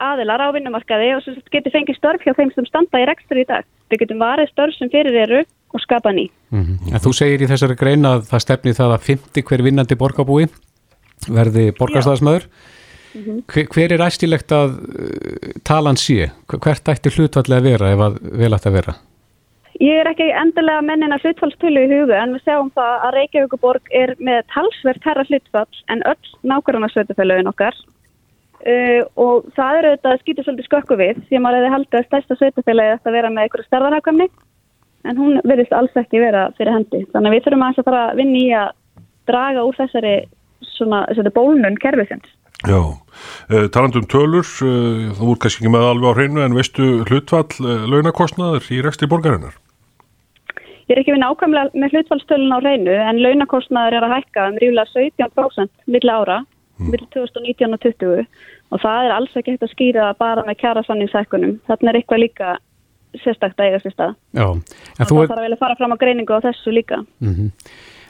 aðilar 0.00 0.40
á 0.40 0.48
vinnumarkaði 0.54 1.08
og 1.16 1.26
getur 1.52 1.74
fengið 1.74 1.98
störf 1.98 2.22
hjá 2.24 2.32
þeim 2.38 2.52
sem 2.54 2.66
standa 2.68 3.02
í 3.02 3.06
rekstur 3.08 3.40
í 3.42 3.44
dag. 3.48 3.66
Við 3.92 4.02
getum 4.02 4.22
varið 4.22 4.48
störf 4.50 4.76
sem 4.78 4.90
fyrir 4.92 5.18
eru 5.26 5.42
og 5.74 5.82
skapa 5.82 6.12
ný. 6.12 6.30
Mm 6.50 6.62
-hmm. 6.64 6.96
Þú 7.04 7.12
segir 7.12 7.42
í 7.42 7.50
þessari 7.50 7.76
greina 7.76 8.16
að 8.16 8.30
það 8.30 8.44
stefni 8.44 8.72
það 8.72 8.94
að 8.96 9.04
50 9.10 9.42
hver 9.42 9.62
vinnandi 9.62 9.94
borgarbúi 9.94 10.48
verði 11.28 11.72
borgarstæðismöður 11.76 12.48
Mm 13.16 13.22
-hmm. 13.24 13.42
hver, 13.52 13.66
hver 13.74 13.92
er 13.92 14.06
æstilegt 14.06 14.52
að 14.52 14.70
uh, 14.76 15.52
talan 15.64 15.96
sé? 15.96 16.30
Hvert 16.52 16.88
ætti 16.88 17.14
hlutvallega 17.16 17.60
að 17.60 17.68
vera 17.70 17.92
ef 17.94 18.00
að 18.06 18.14
vel 18.42 18.54
ætti 18.54 18.68
að 18.68 18.78
vera? 18.78 18.94
Ég 19.80 20.00
er 20.00 20.08
ekki 20.08 20.28
endilega 20.42 20.82
mennin 20.82 21.12
að 21.12 21.24
hlutfallstölu 21.24 21.80
í 21.84 21.90
huga 21.92 22.22
en 22.22 22.32
við 22.34 22.44
sjáum 22.44 22.70
það 22.76 22.94
að 23.06 23.14
Reykjavíkuborg 23.16 23.90
er 23.90 24.14
með 24.18 24.40
talsvert 24.54 25.04
herra 25.04 25.24
hlutfall 25.28 25.82
en 25.92 26.02
öll 26.12 26.26
nákvæmlega 26.42 26.92
sveitufélagin 26.92 27.52
okkar 27.52 27.76
uh, 27.76 29.02
og 29.16 29.44
það 29.56 29.78
eru 29.78 29.92
þetta 29.94 30.12
að 30.12 30.20
skýta 30.22 30.44
svolítið 30.46 30.68
skökku 30.68 30.96
við 30.96 31.20
því 31.28 31.36
að 31.36 31.44
maður 31.44 31.58
hefði 31.58 31.74
haldið 31.74 32.00
að 32.00 32.08
stærsta 32.08 32.38
sveitufélagi 32.40 32.94
ætti 32.96 33.08
að 33.10 33.16
vera 33.18 33.30
með 33.30 33.42
einhverju 33.42 33.68
stærðarhagkamni 33.68 34.28
en 35.06 35.20
hún 35.20 35.40
verðist 35.44 35.76
alls 35.76 36.00
ekki 36.00 36.24
vera 36.24 36.48
fyrir 36.56 36.76
hendi 36.76 37.04
þannig 37.12 37.30
að 37.30 37.36
við 37.36 37.44
þurfum 37.44 37.66
að, 37.68 37.94
að 38.00 38.16
vinni 38.20 38.42
í 38.48 38.52
að 38.56 38.72
draga 39.26 39.64
úr 39.66 39.76
þessari, 39.76 40.16
svona, 40.76 41.04
bólnun 41.34 41.78
kerfisins. 41.82 42.35
Já, 42.64 42.80
uh, 42.80 43.66
talandum 43.74 44.06
tölur, 44.08 44.46
uh, 44.64 45.12
þú 45.12 45.28
voru 45.28 45.40
kannski 45.42 45.62
ekki 45.62 45.72
með 45.74 45.86
alveg 45.90 46.08
á 46.08 46.16
hreinu 46.16 46.42
en 46.46 46.56
veistu 46.56 46.88
hlutfall 47.04 47.52
uh, 47.60 47.84
launakostnaður 47.90 48.70
í 48.72 48.80
rekstri 48.86 49.08
borgarinnar? 49.10 49.58
Ég 50.86 50.94
er 50.94 51.02
ekki 51.02 51.12
við 51.12 51.24
nákvæmlega 51.24 51.74
með 51.76 51.96
hlutfallstölun 51.96 52.54
á 52.54 52.58
hreinu 52.62 52.94
en 52.94 53.20
launakostnaður 53.20 53.98
er 53.98 54.06
að 54.06 54.14
hækka 54.16 54.46
um 54.52 54.60
ríflega 54.62 54.86
17% 54.94 55.90
milli 55.90 56.12
ára, 56.12 56.38
mm. 56.78 56.92
milli 56.94 57.08
2019 57.12 57.76
og 57.76 57.82
2020 57.82 58.24
og 58.72 58.82
það 58.82 59.08
er 59.08 59.14
alls 59.16 59.36
ekki 59.36 59.54
hægt 59.54 59.66
að 59.66 59.74
skýra 59.74 60.06
bara 60.18 60.44
með 60.46 60.60
kjara 60.62 60.84
sanningshækkunum. 60.86 61.58
Þarna 61.68 61.92
er 61.92 61.98
eitthvað 62.00 62.22
líka 62.22 62.54
sérstakta 63.22 63.66
eigast 63.66 63.88
í 63.88 63.92
stað. 63.94 64.16
Já, 64.36 64.46
en 64.46 65.08
þú... 65.08 65.20
Það 65.20 65.28
þarf 65.28 65.36
að 65.36 65.44
velja 65.44 65.60
fara 65.60 65.76
fram 65.78 65.94
á 65.94 66.00
greiningu 66.00 66.38
á 66.38 66.44
þessu 66.48 66.74
líka. 66.74 67.02
Mm 67.22 67.34
-hmm. 67.34 67.50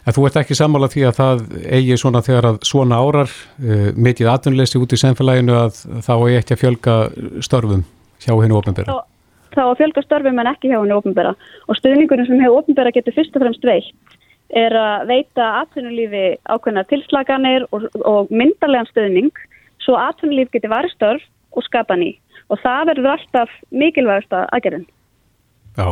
En 0.07 0.15
þú 0.15 0.29
ert 0.29 0.39
ekki 0.39 0.55
sammála 0.55 0.87
því 0.93 1.03
að 1.09 1.17
það 1.19 1.41
eigi 1.67 1.99
svona 1.99 2.23
þegar 2.23 2.47
að 2.53 2.59
svona 2.69 3.01
árar 3.03 3.33
uh, 3.33 3.89
mikið 3.99 4.31
atvinnleysi 4.31 4.79
út 4.79 4.95
í 4.95 5.01
semfélaginu 5.03 5.57
að 5.59 5.81
þá 6.07 6.13
eigi 6.15 6.39
ekki 6.41 6.55
að 6.55 6.63
fjölga 6.63 6.97
störfum 7.43 7.83
hjá 8.23 8.33
hennu 8.35 8.59
ofnbæra. 8.61 8.95
Þá, 8.95 9.57
þá 9.57 9.63
að 9.65 9.79
fjölga 9.81 10.05
störfum 10.07 10.39
en 10.43 10.51
ekki 10.53 10.71
hjá 10.71 10.79
hennu 10.79 11.01
ofnbæra 11.01 11.35
og 11.67 11.81
stuðningunum 11.81 12.31
sem 12.31 12.45
hefur 12.45 12.63
ofnbæra 12.63 12.95
getur 12.95 13.17
fyrst 13.19 13.35
og 13.35 13.43
fremst 13.43 13.67
veitt 13.67 14.17
er 14.55 14.79
að 14.79 15.09
veita 15.11 15.47
atvinnulífi 15.65 16.25
ákveðna 16.47 16.87
tilslaganir 16.87 17.67
og, 17.75 17.89
og 18.07 18.31
myndarlegan 18.31 18.87
stuðning 18.93 19.33
svo 19.83 19.99
atvinnulíf 19.99 20.53
getur 20.55 20.71
varð 20.71 20.95
störf 20.95 21.27
og 21.57 21.67
skapa 21.67 21.99
ný 21.99 22.13
og 22.47 22.61
það 22.63 22.93
verður 22.93 23.13
alltaf 23.17 23.55
mikilvægast 23.75 24.35
að 24.39 24.47
aðgerðin. 24.55 24.87
Já, 25.77 25.89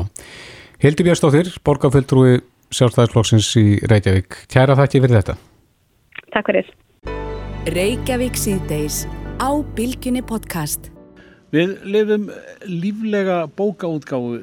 Hildi 0.84 1.06
Björnstóttir, 1.06 1.50
borgarfjöldrúi 1.66 2.38
sjálfstæðisflokksins 2.74 3.50
í 3.60 3.66
Reykjavík. 3.90 4.40
Kæra 4.50 4.76
þakki 4.78 5.02
fyrir 5.04 5.20
þetta. 5.20 5.36
Takk 6.34 6.50
fyrir. 6.50 6.72
Reykjavík 7.74 8.36
síðdeis 8.38 9.04
á 9.38 9.50
Bilginni 9.76 10.22
podcast. 10.26 10.90
Við 11.54 11.78
lifum 11.86 12.28
líflega 12.66 13.44
bókaútgáfu 13.54 14.42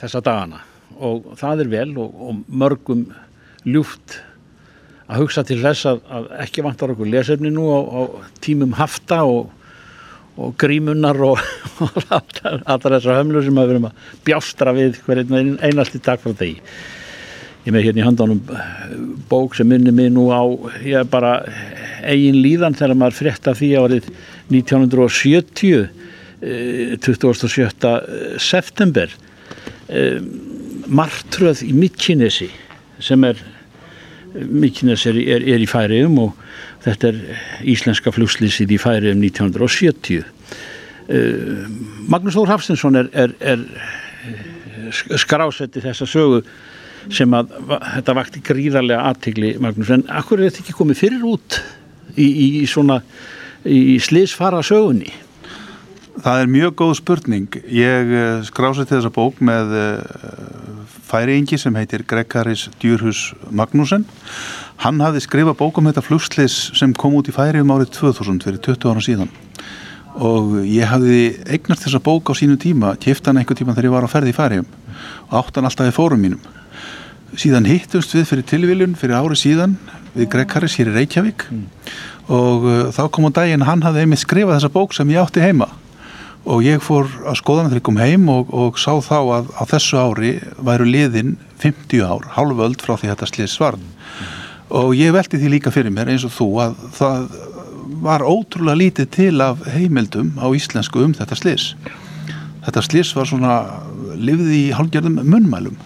þessa 0.00 0.22
dagana 0.24 0.62
og 1.02 1.32
það 1.38 1.64
er 1.64 1.72
vel 1.72 1.90
og, 2.02 2.12
og 2.12 2.42
mörgum 2.50 3.06
ljúft 3.64 4.18
að 5.06 5.22
hugsa 5.22 5.44
til 5.46 5.60
þess 5.62 5.86
að, 5.88 6.00
að 6.10 6.30
ekki 6.44 6.64
vantar 6.66 6.92
okkur 6.94 7.10
lesefni 7.10 7.52
nú 7.52 7.68
á, 7.70 7.80
á 7.80 8.00
tímum 8.42 8.74
hafta 8.78 9.22
og, 9.28 9.52
og 10.40 10.56
grímunnar 10.60 11.20
og, 11.26 11.38
og 11.84 12.00
alltaf 12.10 12.88
þessar 12.88 13.20
hömlu 13.20 13.44
sem 13.44 13.62
við 13.62 13.76
erum 13.76 13.88
að 13.90 14.10
bjástra 14.26 14.74
við 14.76 14.98
hverjum 15.06 15.56
einasti 15.62 16.02
dag 16.02 16.22
frá 16.22 16.34
því 16.34 16.56
ég 17.62 17.74
með 17.74 17.86
hérna 17.86 18.02
í 18.02 18.06
handanum 18.06 18.40
eh, 18.50 18.94
bók 19.30 19.56
sem 19.58 19.68
minnir 19.68 19.94
mig 19.94 20.10
nú 20.12 20.28
á 20.34 20.42
ég 20.82 21.10
bara 21.10 21.40
eigin 22.02 22.40
líðan 22.42 22.74
þegar 22.78 22.98
maður 22.98 23.18
frétta 23.20 23.54
því 23.54 23.70
árið 23.78 24.08
1970 24.50 25.90
27. 26.42 27.90
september 28.42 29.12
eh, 29.86 30.18
martröð 30.90 31.62
í 31.62 31.72
Mikkinesi 31.76 32.48
sem 32.98 33.22
er 33.28 33.38
Mikkinesi 34.32 35.12
er, 35.12 35.20
er, 35.36 35.44
er 35.54 35.62
í 35.62 35.68
færiðum 35.70 36.18
og 36.24 36.40
þetta 36.82 37.12
er 37.12 37.20
íslenska 37.68 38.10
flugslýsið 38.14 38.74
í 38.74 38.80
færiðum 38.82 39.22
1970 39.28 40.18
eh, 40.18 40.26
Magnús 42.10 42.34
Þór 42.34 42.56
Hafstinsson 42.56 42.98
er, 43.04 43.36
er 43.38 43.62
skrásetti 44.90 45.84
þessa 45.84 46.10
sögu 46.10 46.42
sem 47.10 47.34
að 47.34 47.54
þetta 47.96 48.16
vakti 48.18 48.42
gríðarlega 48.46 49.10
aðtegli 49.10 49.56
Magnús, 49.62 49.90
en 49.94 50.06
akkur 50.12 50.40
er 50.40 50.50
þetta 50.50 50.64
ekki 50.64 50.78
komið 50.78 51.02
fyrir 51.02 51.26
út 51.26 51.58
í, 52.16 52.26
í, 52.26 52.46
í 52.62 52.64
svona 52.70 53.00
í 53.66 53.98
sliðsfara 54.02 54.62
sögunni? 54.66 55.12
Það 56.22 56.42
er 56.42 56.50
mjög 56.52 56.74
góð 56.76 56.90
spurning. 56.98 57.54
Ég 57.72 58.10
eh, 58.12 58.42
skrásið 58.44 58.90
þessa 58.90 59.10
bók 59.14 59.38
með 59.40 59.70
eh, 59.78 60.02
færiengi 61.08 61.56
sem 61.58 61.76
heitir 61.78 62.04
Greggaris 62.08 62.66
Djurhus 62.82 63.30
Magnúsen. 63.48 64.04
Hann 64.84 65.00
hafði 65.00 65.22
skrifað 65.24 65.56
bók 65.62 65.80
um 65.80 65.88
þetta 65.88 66.04
flugslis 66.04 66.58
sem 66.76 66.92
kom 66.92 67.16
út 67.16 67.30
í 67.32 67.34
færi 67.34 67.62
um 67.64 67.72
árið 67.72 67.94
2000 67.96 68.44
fyrir 68.44 68.60
20 68.60 68.92
ára 68.92 69.04
síðan 69.04 69.32
og 70.12 70.58
ég 70.68 70.84
hafði 70.90 71.38
eignast 71.48 71.86
þessa 71.86 72.02
bók 72.04 72.28
á 72.28 72.36
sínu 72.36 72.58
tíma, 72.60 72.92
kæft 73.00 73.24
hann 73.24 73.38
einhver 73.40 73.56
tíma 73.56 73.72
þegar 73.72 73.88
ég 73.88 73.94
var 73.94 74.04
á 74.04 74.12
ferði 74.12 74.34
í 74.34 74.36
færium 74.36 74.66
og 75.30 75.38
átt 75.38 75.56
hann 75.56 75.64
alltaf 75.64 75.88
í 75.88 75.94
fórum 75.96 76.20
mínum 76.20 76.42
síðan 77.38 77.68
hittumst 77.68 78.14
við 78.16 78.26
fyrir 78.28 78.48
tilviljun 78.48 78.96
fyrir 78.98 79.20
ári 79.20 79.38
síðan 79.38 79.76
við 80.12 80.28
Greg 80.32 80.52
Harris 80.52 80.76
hér 80.78 80.90
í 80.92 80.96
Reykjavík. 80.96 81.46
Mm. 81.50 81.68
og 82.32 82.66
uh, 82.68 82.82
þá 82.94 83.06
kom 83.12 83.28
á 83.28 83.36
daginn 83.40 83.64
hann 83.66 83.84
hafði 83.84 84.04
einmitt 84.04 84.22
skrifað 84.22 84.58
þessa 84.58 84.72
bók 84.72 84.94
sem 84.96 85.10
ég 85.10 85.22
átti 85.22 85.42
heima. 85.42 85.68
Og 86.42 86.64
ég 86.66 86.82
fór 86.82 87.06
að 87.30 87.38
skoða 87.38 87.62
hann 87.62 87.70
þegar 87.70 87.80
ég 87.80 87.86
kom 87.86 88.00
heim 88.02 88.28
og, 88.32 88.48
og 88.50 88.78
sá 88.82 88.92
þá 88.98 89.18
að 89.38 89.50
á 89.54 89.62
þessu 89.70 89.98
ári 90.00 90.32
væru 90.58 90.88
liðin 90.88 91.36
50 91.62 92.02
ár, 92.02 92.26
halvöld 92.34 92.82
frá 92.82 92.96
því 92.96 93.12
þetta 93.12 93.28
slið 93.30 93.50
svarn 93.52 93.84
mm. 93.86 94.30
og 94.80 94.94
ég 94.98 95.14
veldi 95.14 95.38
því 95.38 95.52
líka 95.56 95.74
fyrir 95.74 95.94
mér 95.94 96.10
eins 96.10 96.26
og 96.26 96.34
þú 96.34 96.48
að 96.64 96.78
það 96.98 97.28
var 98.02 98.24
ótrúlega 98.26 98.78
lítið 98.78 99.10
til 99.14 99.34
af 99.44 99.62
heimildum 99.70 100.34
á 100.42 100.46
íslensku 100.50 101.04
um 101.04 101.14
þetta 101.14 101.38
slis 101.38 101.68
þetta 102.66 102.82
slis 102.86 103.12
var 103.14 103.28
svona 103.30 103.54
lifði 104.18 104.58
í 104.66 104.72
hálfgerðum 104.74 105.20
munnmælum 105.22 105.78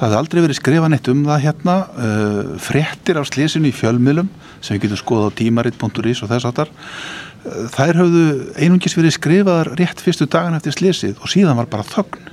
það 0.00 0.06
hefði 0.06 0.18
aldrei 0.20 0.42
verið 0.46 0.56
skrifað 0.56 0.92
neitt 0.94 1.08
um 1.12 1.24
það 1.26 1.42
hérna 1.44 1.74
uh, 1.84 2.52
fréttir 2.64 3.18
af 3.20 3.28
slisinu 3.28 3.68
í 3.68 3.74
fjölmiðlum 3.76 4.30
sem 4.64 4.76
við 4.76 4.86
getum 4.86 5.00
skoðað 5.02 5.28
á 5.28 5.38
tímaritt.is 5.40 6.22
og 6.24 6.30
þess 6.30 6.48
aftar 6.48 6.70
uh, 6.72 7.66
þær 7.74 8.00
höfðu 8.00 8.24
einungis 8.56 8.96
verið 8.96 9.16
skrifaðar 9.18 9.72
rétt 9.76 10.00
fyrstu 10.00 10.28
dagan 10.30 10.56
eftir 10.56 10.76
slisið 10.78 11.20
og 11.20 11.32
síðan 11.32 11.60
var 11.60 11.68
bara 11.68 11.84
þögn 11.84 12.30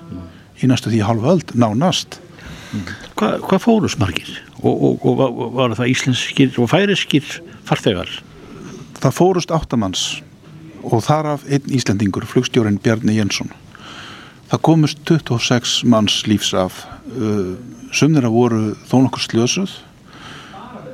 í 0.63 0.72
næstu 0.72 0.93
því 0.93 1.03
halvu 1.05 1.30
öld, 1.36 1.51
nánast. 1.59 2.18
Hva, 3.20 3.36
hvað 3.43 3.61
fóru 3.63 3.91
smargir 3.91 4.32
og, 4.59 4.74
og, 4.74 5.05
og, 5.07 5.43
var 5.55 5.76
það 5.78 5.91
íslenskir 5.93 6.57
og 6.59 6.72
færiskir 6.72 7.28
farþegar? 7.68 8.09
Það 8.97 9.15
fórust 9.20 9.53
áttamanns 9.53 10.07
og 10.88 11.03
þar 11.05 11.34
af 11.36 11.45
einn 11.51 11.72
Íslendingur, 11.78 12.26
flugstjórin 12.28 12.80
Bjarni 12.82 13.20
Jensson 13.20 13.51
það 14.51 14.63
komust 14.63 15.03
26 15.07 15.81
manns 15.89 16.21
lífs 16.27 16.53
af. 16.57 16.85
Uh, 17.11 17.57
sumnir 17.95 18.27
að 18.27 18.35
voru 18.35 18.63
þó 18.87 18.99
nokkur 19.03 19.23
slösuð. 19.25 19.75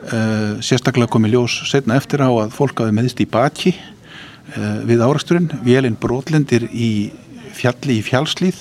Uh, 0.03 0.59
sérstaklega 0.63 1.11
komi 1.11 1.31
ljós 1.31 1.61
setna 1.69 1.97
eftir 1.99 2.25
á 2.25 2.27
að 2.27 2.53
fólk 2.57 2.83
hafi 2.83 2.91
meðist 2.95 3.21
í 3.23 3.29
baki 3.29 3.71
uh, 3.71 4.83
við 4.83 5.03
áraksturinn, 5.05 5.47
vélinn 5.63 5.95
brotlendir 5.95 6.67
í 6.67 7.13
fjalli 7.55 8.01
í 8.01 8.03
fjálslíð 8.03 8.59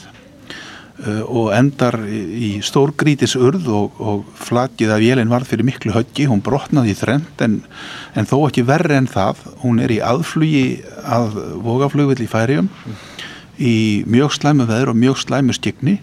uh, 1.03 1.25
og 1.27 1.51
endar 1.57 1.99
í 2.07 2.61
stórgrítis 2.63 3.35
urð 3.35 3.67
og, 3.75 3.99
og 3.99 4.23
flakið 4.39 4.95
að 4.95 5.03
vélinn 5.03 5.33
var 5.33 5.49
fyrir 5.49 5.67
miklu 5.67 5.97
höggi, 5.97 6.29
hún 6.31 6.45
brotnaði 6.47 6.95
í 6.95 7.01
þrend 7.01 7.43
en, 7.43 7.59
en 8.15 8.31
þó 8.31 8.37
ekki 8.47 8.63
verri 8.69 9.01
en 9.01 9.11
það. 9.11 9.43
Hún 9.65 9.83
er 9.83 9.97
í 9.97 9.99
aðflugi 9.99 10.67
að 11.03 11.41
vogaflugvill 11.67 12.23
í 12.23 12.31
færium 12.31 12.71
í 13.61 14.03
mjög 14.09 14.37
slæmu 14.39 14.67
veður 14.69 14.93
og 14.93 14.99
mjög 14.99 15.21
slæmu 15.25 15.57
skikni 15.57 15.99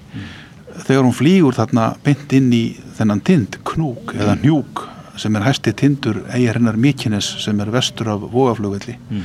þegar 0.85 1.05
hún 1.05 1.15
flýgur 1.15 1.57
þarna 1.57 1.91
beint 2.05 2.33
inn 2.35 2.49
í 2.55 2.63
þennan 2.97 3.21
tind, 3.25 3.59
knúk 3.67 4.13
eða 4.15 4.37
njúk 4.41 4.85
sem 5.19 5.35
er 5.35 5.43
hæsti 5.43 5.73
tindur 5.75 6.21
eigir 6.31 6.59
hennar 6.59 6.79
Mikines 6.79 7.27
sem 7.43 7.59
er 7.59 7.71
vestur 7.73 8.07
af 8.13 8.27
vogaflugvelli. 8.31 8.95
Mm. 9.09 9.23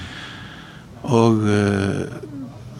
og 1.04 1.42
uh, 1.44 2.06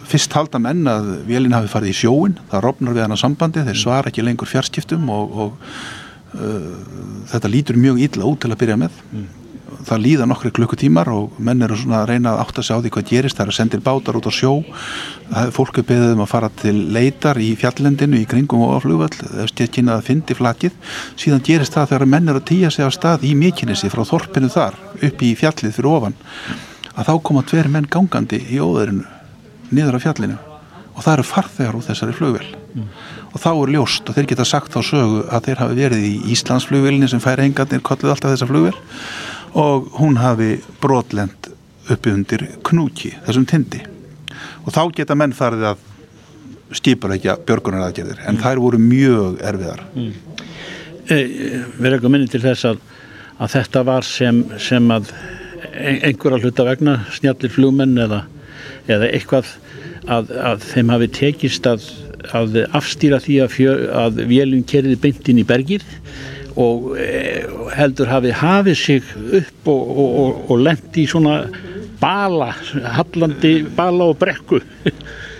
fyrst 0.09 0.33
halda 0.33 0.59
menn 0.61 0.87
að 0.89 1.11
vélinn 1.27 1.53
hafi 1.53 1.69
farið 1.69 1.91
í 1.93 1.97
sjóin 1.99 2.39
það 2.49 2.63
rofnar 2.65 2.95
við 2.97 3.05
hana 3.05 3.17
sambandi, 3.19 3.63
þeir 3.65 3.79
svara 3.79 4.09
ekki 4.09 4.25
lengur 4.25 4.49
fjarskiptum 4.49 5.07
og, 5.13 5.37
og 5.45 5.69
uh, 6.35 6.71
þetta 7.31 7.51
lítur 7.53 7.79
mjög 7.79 8.01
illa 8.07 8.29
út 8.29 8.41
til 8.43 8.51
að 8.53 8.61
byrja 8.63 8.79
með 8.81 9.01
það 9.85 10.01
líða 10.03 10.25
nokkri 10.29 10.51
klukkutímar 10.55 11.09
og 11.13 11.37
menn 11.43 11.61
eru 11.65 11.77
svona 11.79 12.01
að 12.01 12.09
reyna 12.11 12.33
að 12.33 12.41
átta 12.43 12.63
sig 12.65 12.75
á 12.75 12.81
því 12.83 12.91
hvað 12.95 13.09
gerist, 13.11 13.37
það 13.37 13.45
er 13.45 13.51
að 13.51 13.57
sendir 13.57 13.83
bátar 13.85 14.19
út 14.19 14.29
á 14.29 14.33
sjó. 14.33 14.51
Fólk 15.55 15.79
er 15.81 15.87
beðið 15.89 16.13
um 16.15 16.23
að 16.25 16.31
fara 16.31 16.49
til 16.61 16.75
leitar 16.95 17.39
í 17.41 17.51
fjallendinu 17.59 18.21
í 18.21 18.27
kringum 18.29 18.65
og 18.65 18.75
á 18.75 18.79
flugvall, 18.83 19.11
ef 19.43 19.51
stjætkina 19.53 19.97
að 19.97 20.07
fyndi 20.09 20.37
flakið, 20.37 20.77
síðan 21.21 21.43
gerist 21.45 21.77
það 21.77 21.93
þegar 21.93 22.11
menn 22.15 22.33
eru 22.33 22.41
að 22.41 22.49
týja 22.51 22.71
sig 22.73 22.87
á 22.87 22.91
stað 22.93 23.27
í 23.29 23.35
Mykinesi 23.37 23.91
frá 23.93 24.03
þorpinu 24.07 24.51
þar, 24.53 24.79
upp 25.09 25.25
í 25.25 25.33
fjallið 25.37 25.77
fyrir 25.77 25.91
ofan, 25.91 26.19
að 26.95 27.11
þá 27.11 27.13
koma 27.29 27.45
tver 27.45 27.71
menn 27.71 27.89
gangandi 27.91 28.41
í 28.49 28.61
óðurinu 28.63 29.05
niður 29.71 29.99
af 29.99 30.05
fjallinu. 30.07 30.39
Og 30.95 31.03
það 31.03 31.17
eru 31.17 31.27
farþegar 31.27 31.75
úr 31.75 31.83
þessari 31.89 32.15
flugvel 32.15 32.45
og 33.35 33.41
þá 33.43 33.49
er 33.51 33.71
ljóst 33.75 34.07
og 34.07 34.15
þeir 34.15 34.27
geta 34.31 34.45
sagt 34.47 34.71
þá 34.71 34.79
sögu 34.87 35.23
að 35.27 35.49
þeir 35.49 35.61
hafi 35.61 35.77
verið 35.79 36.03
í 36.07 36.13
Íslandsflugvelni 36.31 37.09
sem 37.11 37.23
færi 37.23 37.49
engarnir 37.49 37.83
kolluð 37.83 38.13
alltaf 38.13 38.31
þessa 38.31 38.47
flugvel 38.47 38.75
og 39.55 39.89
hún 39.99 40.17
hafi 40.19 40.57
brotlend 40.83 41.51
uppi 41.91 42.11
undir 42.11 42.41
knúki, 42.65 43.13
þessum 43.27 43.45
tindi. 43.47 43.81
Og 44.65 44.73
þá 44.73 44.81
geta 44.97 45.15
menn 45.17 45.35
farið 45.37 45.67
að 45.71 45.83
skipulegja 46.75 47.37
björgunaraðgerðir 47.45 48.23
en 48.27 48.39
þær 48.41 48.59
voru 48.63 48.79
mjög 48.81 49.37
erfiðar. 49.45 49.83
E, 51.05 51.17
verður 51.77 51.97
eitthvað 51.99 52.13
minni 52.15 52.29
til 52.33 52.41
þess 52.43 52.65
að, 52.71 52.79
að 53.37 53.51
þetta 53.53 53.83
var 53.85 54.07
sem, 54.07 54.39
sem 54.59 54.89
að 54.91 55.11
ein- 55.77 56.01
einhverja 56.09 56.41
hluta 56.41 56.65
vegna 56.65 56.95
snjallir 57.13 57.53
flugmenn 57.53 57.93
eða, 58.01 58.23
eða 58.89 59.11
eitthvað 59.13 59.51
að, 60.09 60.33
að 60.51 60.65
þeim 60.73 60.91
hafi 60.95 61.11
tekist 61.21 61.69
að, 61.69 61.85
að 62.33 62.57
afstýra 62.81 63.21
því 63.21 63.37
að, 63.45 63.53
fjö, 63.53 63.75
að 64.01 64.23
vélum 64.33 64.65
kerði 64.67 64.97
beint 65.05 65.29
inn 65.31 65.43
í 65.43 65.47
bergið 65.47 65.85
og 66.57 66.95
e, 66.97 67.45
heldur 67.77 68.09
hafi 68.09 68.33
hafið 68.41 68.77
sig 68.81 69.13
upp 69.41 69.44
og, 69.65 69.81
og, 69.89 70.17
og, 70.23 70.41
og 70.51 70.63
lendi 70.65 71.03
í 71.03 71.09
svona 71.09 71.39
bala, 71.99 72.51
hallandi 72.97 73.57
bala 73.75 74.11
og 74.11 74.19
brekku. 74.21 74.61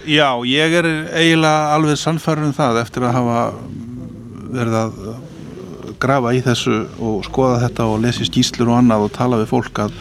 Já, 0.05 0.30
ég 0.45 0.76
er 0.80 0.88
eiginlega 1.17 1.73
alveg 1.73 1.97
sannfærður 1.97 2.51
um 2.51 2.55
það 2.55 2.82
eftir 2.84 3.07
að 3.07 3.15
hafa 3.17 3.39
verið 4.55 4.78
að 4.84 4.99
grafa 6.01 6.34
í 6.36 6.41
þessu 6.45 6.78
og 7.01 7.26
skoða 7.26 7.63
þetta 7.65 7.89
og 7.89 8.01
lesi 8.03 8.28
skýslur 8.28 8.71
og 8.71 8.80
annað 8.82 9.07
og 9.07 9.13
tala 9.15 9.39
við 9.41 9.51
fólk 9.51 9.82
að, 9.86 9.95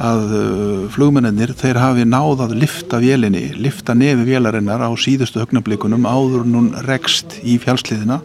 að 0.00 0.34
uh, 0.38 0.84
flugmennir 0.94 1.54
þeir 1.58 1.80
hafi 1.82 2.06
náð 2.08 2.46
að 2.46 2.56
lifta 2.62 3.00
vélinni, 3.02 3.50
lifta 3.58 3.96
nefi 3.98 4.26
vélarinnar 4.30 4.84
á 4.86 4.90
síðustu 4.96 5.42
högnablikunum 5.42 6.08
áður 6.08 6.46
hún 6.46 6.72
rekst 6.88 7.38
í 7.42 7.58
fjálsliðina 7.62 8.22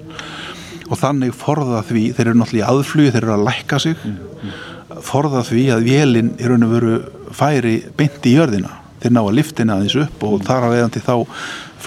og 0.87 0.95
þannig 1.01 1.35
forða 1.35 1.83
því, 1.83 2.05
þeir 2.15 2.29
eru 2.29 2.39
náttúrulega 2.39 2.63
í 2.63 2.69
aðflugi, 2.71 3.13
þeir 3.15 3.25
eru 3.25 3.35
að 3.35 3.47
lækka 3.49 3.81
sig 3.83 4.07
forða 5.05 5.45
því 5.47 5.63
að 5.75 5.87
vélinn 5.87 6.33
í 6.39 6.49
raun 6.49 6.67
og 6.67 6.75
veru 6.75 6.97
færi 7.35 7.77
beint 7.97 8.25
í 8.27 8.37
jörðina. 8.37 8.73
Þeir 8.97 9.13
ná 9.13 9.21
að 9.21 9.35
liftina 9.37 9.77
aðeins 9.77 9.95
upp 10.07 10.23
og 10.25 10.43
þar 10.47 10.63
á 10.65 10.69
eðandi 10.73 11.03
þá 11.05 11.15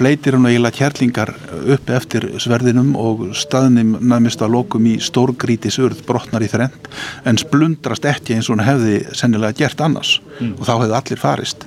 fleitir 0.01 0.37
hann 0.37 0.47
eiginlega 0.47 0.77
kjærlingar 0.79 1.33
upp 1.75 1.91
eftir 1.93 2.27
sverðinum 2.41 2.93
og 2.99 3.25
staðnum 3.37 3.97
næmist 4.13 4.43
að 4.45 4.55
lokum 4.55 4.87
í 4.87 4.95
stórgrítis 5.03 5.81
urð 5.83 6.05
brotnar 6.07 6.45
í 6.47 6.51
þrend 6.51 6.87
en 7.27 7.41
splundrast 7.41 8.07
ekki 8.09 8.37
eins 8.37 8.49
og 8.49 8.61
hann 8.61 8.69
hefði 8.69 9.01
sennilega 9.19 9.59
gert 9.65 9.83
annars. 9.85 10.15
Og 10.55 10.63
þá 10.69 10.73
hefði 10.77 10.97
allir 11.01 11.21
farist. 11.21 11.67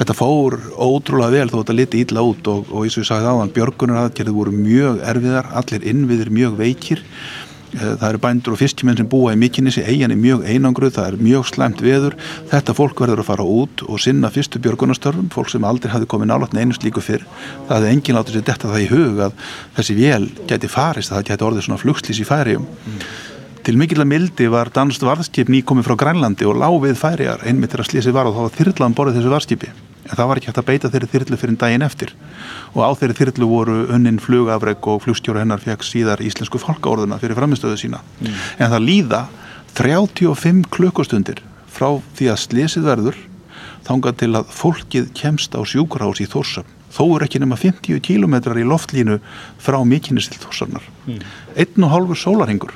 Þetta 0.00 0.16
fór 0.16 0.56
ótrúlega 0.80 1.36
vel 1.36 1.52
þó 1.52 1.58
þetta 1.60 1.76
liti 1.76 2.02
illa 2.06 2.24
út 2.26 2.50
og, 2.50 2.72
og 2.72 2.86
eins 2.86 2.96
og 2.96 3.04
ég 3.04 3.10
sagði 3.12 3.34
áðan 3.34 3.54
björgunar 3.58 4.02
aðgerði 4.06 4.36
voru 4.40 4.56
mjög 4.56 5.04
erfiðar 5.12 5.52
allir 5.60 5.86
innviðir 5.92 6.34
mjög 6.40 6.58
veikir 6.64 7.04
það 7.74 8.06
eru 8.08 8.20
bændur 8.24 8.54
og 8.56 8.60
fiskimenn 8.60 8.98
sem 8.98 9.08
búa 9.10 9.34
í 9.34 9.40
mikinnissi 9.40 9.84
eigin 9.86 10.14
er 10.14 10.20
mjög 10.20 10.44
einangruð, 10.48 10.94
það 10.96 11.08
er 11.10 11.18
mjög 11.22 11.48
slæmt 11.52 11.82
veður. 11.84 12.16
Þetta 12.50 12.76
fólk 12.76 13.02
verður 13.04 13.22
að 13.22 13.30
fara 13.30 13.46
út 13.46 13.84
og 13.86 14.02
sinna 14.02 14.32
fyrstu 14.34 14.62
björgunastörfum, 14.64 15.30
fólk 15.34 15.52
sem 15.52 15.66
aldrei 15.66 15.92
hafi 15.94 16.08
komið 16.10 16.32
nálatni 16.32 16.64
einu 16.64 16.76
slíku 16.76 17.04
fyrr, 17.04 17.26
það 17.68 17.76
hefði 17.76 17.94
enginn 17.94 18.20
látið 18.20 18.38
sér 18.38 18.46
detta 18.50 18.70
það 18.70 18.84
í 18.84 18.90
hug 18.90 19.24
að 19.26 19.48
þessi 19.78 19.98
vél 20.00 20.30
geti 20.50 20.70
farist, 20.70 21.14
það 21.14 21.26
geti 21.30 21.50
orðið 21.50 21.68
svona 21.68 21.84
flugslýs 21.84 22.22
í 22.22 22.28
færium 22.28 22.66
til 23.66 23.76
mikill 23.76 24.00
að 24.02 24.08
mildi 24.08 24.46
var 24.50 24.70
danst 24.72 25.02
varðskip 25.04 25.50
nýkomið 25.52 25.86
frá 25.88 25.96
Grænlandi 26.00 26.46
og 26.48 26.58
láfið 26.60 26.96
færiar 27.00 27.42
einmitt 27.46 27.74
er 27.76 27.82
að 27.82 27.90
slýsi 27.90 28.14
var 28.14 28.28
og 28.28 28.36
þá 28.36 28.40
var 28.46 28.54
þyrlan 28.56 28.96
borðið 28.96 29.18
þessu 29.18 29.32
varðskipi. 29.34 29.70
En 30.08 30.16
það 30.16 30.30
var 30.30 30.40
ekki 30.40 30.50
hægt 30.50 30.60
að 30.62 30.68
beita 30.70 30.90
þeirri 30.90 31.08
þyrlu 31.12 31.38
fyrir 31.40 31.58
daginn 31.60 31.84
eftir. 31.84 32.14
Og 32.72 32.80
á 32.82 32.90
þeirri 32.96 33.18
þyrlu 33.20 33.50
voru 33.50 33.76
unnin 33.92 34.18
flugafreg 34.22 34.88
og 34.90 35.04
flugstjóra 35.04 35.44
hennar 35.44 35.62
fekk 35.62 35.84
síðar 35.86 36.24
íslensku 36.24 36.60
fálkaorðuna 36.62 37.20
fyrir 37.20 37.38
framistöðu 37.38 37.78
sína. 37.78 38.00
En 38.58 38.72
það 38.72 38.86
líða 38.86 39.22
35 39.78 40.64
klukkustundir 40.72 41.44
frá 41.70 42.00
því 42.16 42.32
að 42.32 42.42
slísið 42.46 42.88
verður 42.88 43.22
þangað 43.86 44.20
til 44.22 44.34
að 44.40 44.52
fólkið 44.56 45.10
kemst 45.16 45.54
á 45.56 45.60
sjúkrahás 45.62 46.24
í 46.24 46.28
Þórsöfn 46.30 46.76
þó 46.90 47.04
er 47.14 47.24
ekki 47.26 47.40
nema 47.42 47.58
50 47.58 48.02
kílometrar 48.02 48.58
í 48.58 48.66
loftlínu 48.66 49.20
frá 49.62 49.78
mikinnist 49.86 50.34
til 50.34 50.42
Þórsöfnar 50.42 50.86
einn 51.54 51.86
og 51.86 51.92
hálfur 51.92 52.18
sólarhingur 52.18 52.74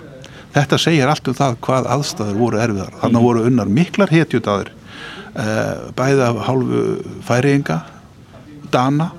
þetta 0.54 0.78
segir 0.80 1.10
allt 1.10 1.28
um 1.30 1.36
það 1.38 1.58
hvað 1.64 1.90
aðstæður 1.96 2.40
voru 2.40 2.62
erfiðar. 2.62 2.96
Þannig 3.02 3.26
voru 3.26 3.44
unnar 3.48 3.74
miklar 3.80 4.14
hetjutaður 4.14 4.70
uh, 4.72 5.90
bæði 5.98 6.24
af 6.28 6.40
hálfu 6.48 6.84
færiðinga 7.26 7.80
Dana 8.74 9.10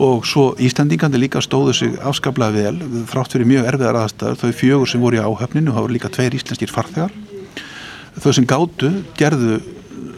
og 0.00 0.24
svo 0.26 0.54
Íslandingandi 0.62 1.18
líka 1.20 1.42
stóðu 1.44 1.74
sig 1.76 1.96
afskaplega 2.06 2.54
vel 2.54 3.04
þrátt 3.10 3.34
fyrir 3.34 3.50
mjög 3.50 3.66
erfiðar 3.72 3.98
aðstæður. 4.04 4.38
Þau 4.40 4.60
fjögur 4.62 4.90
sem 4.90 5.02
voru 5.02 5.18
í 5.18 5.24
áhöfninu 5.24 5.74
það 5.74 5.86
voru 5.86 5.96
líka 5.98 6.12
tveir 6.14 6.36
íslenskir 6.38 6.72
farþegar. 6.72 7.12
Þau 8.20 8.32
sem 8.34 8.48
gátu 8.48 8.92
gerðu 9.18 9.60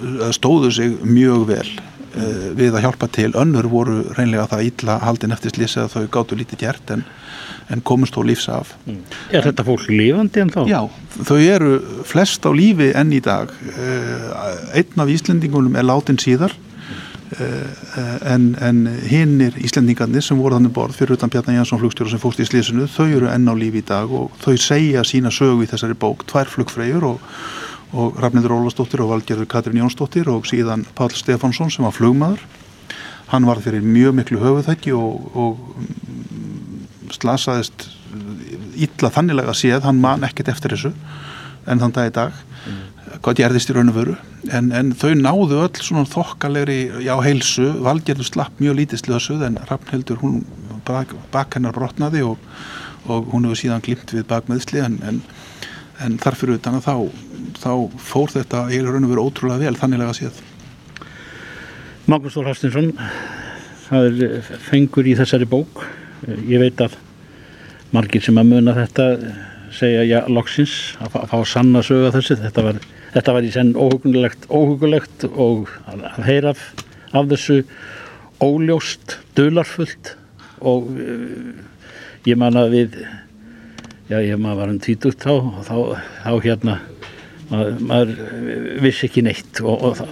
eða 0.02 0.32
stóðu 0.36 0.70
sig 0.74 0.94
mjög 1.06 1.48
vel 1.50 1.68
uh, 2.16 2.48
við 2.58 2.76
að 2.76 2.86
hjálpa 2.86 3.08
til. 3.12 3.30
Önnur 3.38 3.68
voru 3.72 3.98
reynlega 4.16 4.48
það 4.50 4.66
ítla 4.70 4.98
haldin 5.02 5.34
eftir 5.34 5.54
slýsa 5.54 5.86
að 5.86 5.96
þau 5.96 6.08
gátu 6.16 6.38
lítið 6.38 6.64
gert 6.64 6.92
en, 6.94 7.04
en 7.72 7.84
komust 7.86 8.16
þó 8.16 8.24
lífs 8.28 8.48
af. 8.52 8.74
Er 9.32 9.46
þetta 9.46 9.66
fólk 9.68 9.88
lifandi 9.92 10.42
en 10.44 10.52
þá? 10.54 10.60
Já, 10.70 10.80
þau 11.28 11.38
eru 11.38 11.72
flest 12.08 12.44
á 12.48 12.50
lífi 12.56 12.92
enn 12.98 13.14
í 13.14 13.22
dag. 13.24 13.54
Uh, 13.76 14.28
einn 14.76 15.04
af 15.04 15.16
Íslendingunum 15.16 15.78
er 15.78 15.88
látin 15.88 16.20
síðar 16.22 16.54
uh, 17.40 18.28
en, 18.32 18.52
en 18.60 18.84
hinnir 19.08 19.56
Íslendingarnir 19.62 20.24
sem 20.24 20.38
voru 20.40 20.58
þannig 20.58 20.74
borð 20.76 20.98
fyrir 20.98 21.16
utan 21.16 21.32
Bjarnar 21.32 21.60
Jansson 21.60 21.80
flugstjóra 21.80 22.12
sem 22.12 22.22
fóst 22.22 22.42
í 22.42 22.48
slísinu 22.48 22.88
þau 22.90 23.06
eru 23.08 23.30
enn 23.32 23.48
á 23.48 23.54
lífi 23.56 23.82
í 23.82 23.88
dag 23.88 24.12
og 24.12 24.34
þau 24.42 24.54
segja 24.60 25.04
sína 25.06 25.32
sögu 25.34 25.64
í 25.64 25.70
þessari 25.70 25.96
bók, 25.98 26.26
tvær 26.30 26.50
flugfreyjur 26.52 27.08
og, 27.14 27.34
og 27.92 28.18
Rafnildur 28.22 28.54
Ólastóttir 28.56 29.02
og 29.04 29.12
Valgerður 29.12 29.48
Katrin 29.52 29.82
Jónsdóttir 29.82 30.28
og 30.32 30.46
síðan 30.48 30.86
Pál 30.96 31.12
Stefánsson 31.12 31.70
sem 31.72 31.84
var 31.84 31.94
flugmaður. 31.96 32.40
Hann 33.32 33.48
var 33.48 33.60
fyrir 33.64 33.84
mjög 33.84 34.16
miklu 34.16 34.40
höfuðækki 34.40 34.94
og, 34.96 35.28
og 35.36 35.60
mm, 35.76 37.10
slasaðist 37.12 37.88
illa 38.76 39.10
þannilega 39.12 39.54
séð, 39.56 39.84
hann 39.86 40.00
man 40.00 40.24
ekkert 40.26 40.50
eftir 40.52 40.74
þessu 40.74 40.92
en 41.68 41.82
þann 41.82 41.94
dag 41.96 42.10
í 42.10 42.14
dag. 42.16 42.40
Mm. 42.62 42.80
hvað 43.22 43.38
gerðist 43.40 43.70
í 43.70 43.74
raun 43.76 43.90
og 43.92 43.96
veru? 43.96 44.14
En, 44.54 44.70
en 44.72 44.92
þau 44.96 45.12
náðu 45.18 45.58
öll 45.64 45.82
svona 45.84 46.08
þokkalegri 46.08 47.04
já 47.04 47.12
heilsu, 47.22 47.68
Valgerður 47.84 48.28
slapp 48.28 48.62
mjög 48.62 48.78
lítið 48.78 49.02
slösuð 49.02 49.44
en 49.46 49.58
Rafnildur 49.68 50.20
hún 50.22 50.42
bak, 50.86 51.12
bak 51.34 51.58
hennar 51.58 51.74
brotnaði 51.76 52.22
og, 52.26 52.38
og 53.06 53.28
hún 53.34 53.48
hefur 53.48 53.60
síðan 53.60 53.84
glimt 53.84 54.14
við 54.14 54.26
bakmeðsli 54.30 54.82
en, 54.82 54.98
en, 55.06 55.20
en 56.02 56.18
þarfur 56.22 56.54
utan 56.56 56.78
að 56.78 56.88
þá, 56.88 56.94
þá 57.58 57.72
fór 58.00 58.32
þetta 58.32 58.66
í 58.72 58.80
raun 58.84 59.06
og 59.06 59.12
veru 59.12 59.26
ótrúlega 59.28 59.66
vel 59.66 59.78
þannilega 59.78 60.16
séð. 60.16 60.40
Magnús 62.10 62.34
Þór 62.36 62.50
Hafstinsson 62.50 62.92
það 63.86 64.08
er 64.08 64.50
fengur 64.66 65.08
í 65.08 65.16
þessari 65.18 65.48
bók. 65.48 65.84
Ég 66.48 66.62
veit 66.62 66.80
að 66.82 66.96
margir 67.92 68.24
sem 68.24 68.38
að 68.40 68.52
muna 68.54 68.74
þetta 68.76 69.08
segja 69.72 70.04
já, 70.06 70.18
loksins 70.28 70.96
að 71.02 71.16
fá, 71.30 71.38
sögu 71.46 72.08
að 72.08 72.16
þessu. 72.18 72.38
Þetta 72.42 72.64
var, 72.68 72.80
þetta 73.14 73.36
var 73.36 73.46
í 73.46 73.52
senn 73.54 73.74
óhugulegt, 73.76 74.46
óhugulegt 74.48 75.26
og 75.32 75.70
að 75.88 76.22
heyra 76.28 76.54
af, 76.54 76.64
af 77.12 77.28
þessu 77.32 77.62
óljóst, 78.42 79.18
dularfullt 79.36 80.16
og 80.62 80.88
uh, 80.94 81.52
ég 82.26 82.38
man 82.38 82.58
að 82.58 82.74
við 82.76 82.96
já, 84.10 84.18
ég 84.18 84.38
maður 84.38 84.62
var 84.62 84.72
um 84.72 84.80
títugt 84.82 85.24
þá 85.24 85.32
og 85.38 85.60
þá, 85.66 85.76
þá 86.24 86.32
hérna 86.44 86.80
maður, 87.52 87.76
maður 87.88 88.12
vissi 88.82 89.06
ekki 89.08 89.24
neitt 89.26 89.60
og, 89.62 89.84
og, 89.88 90.02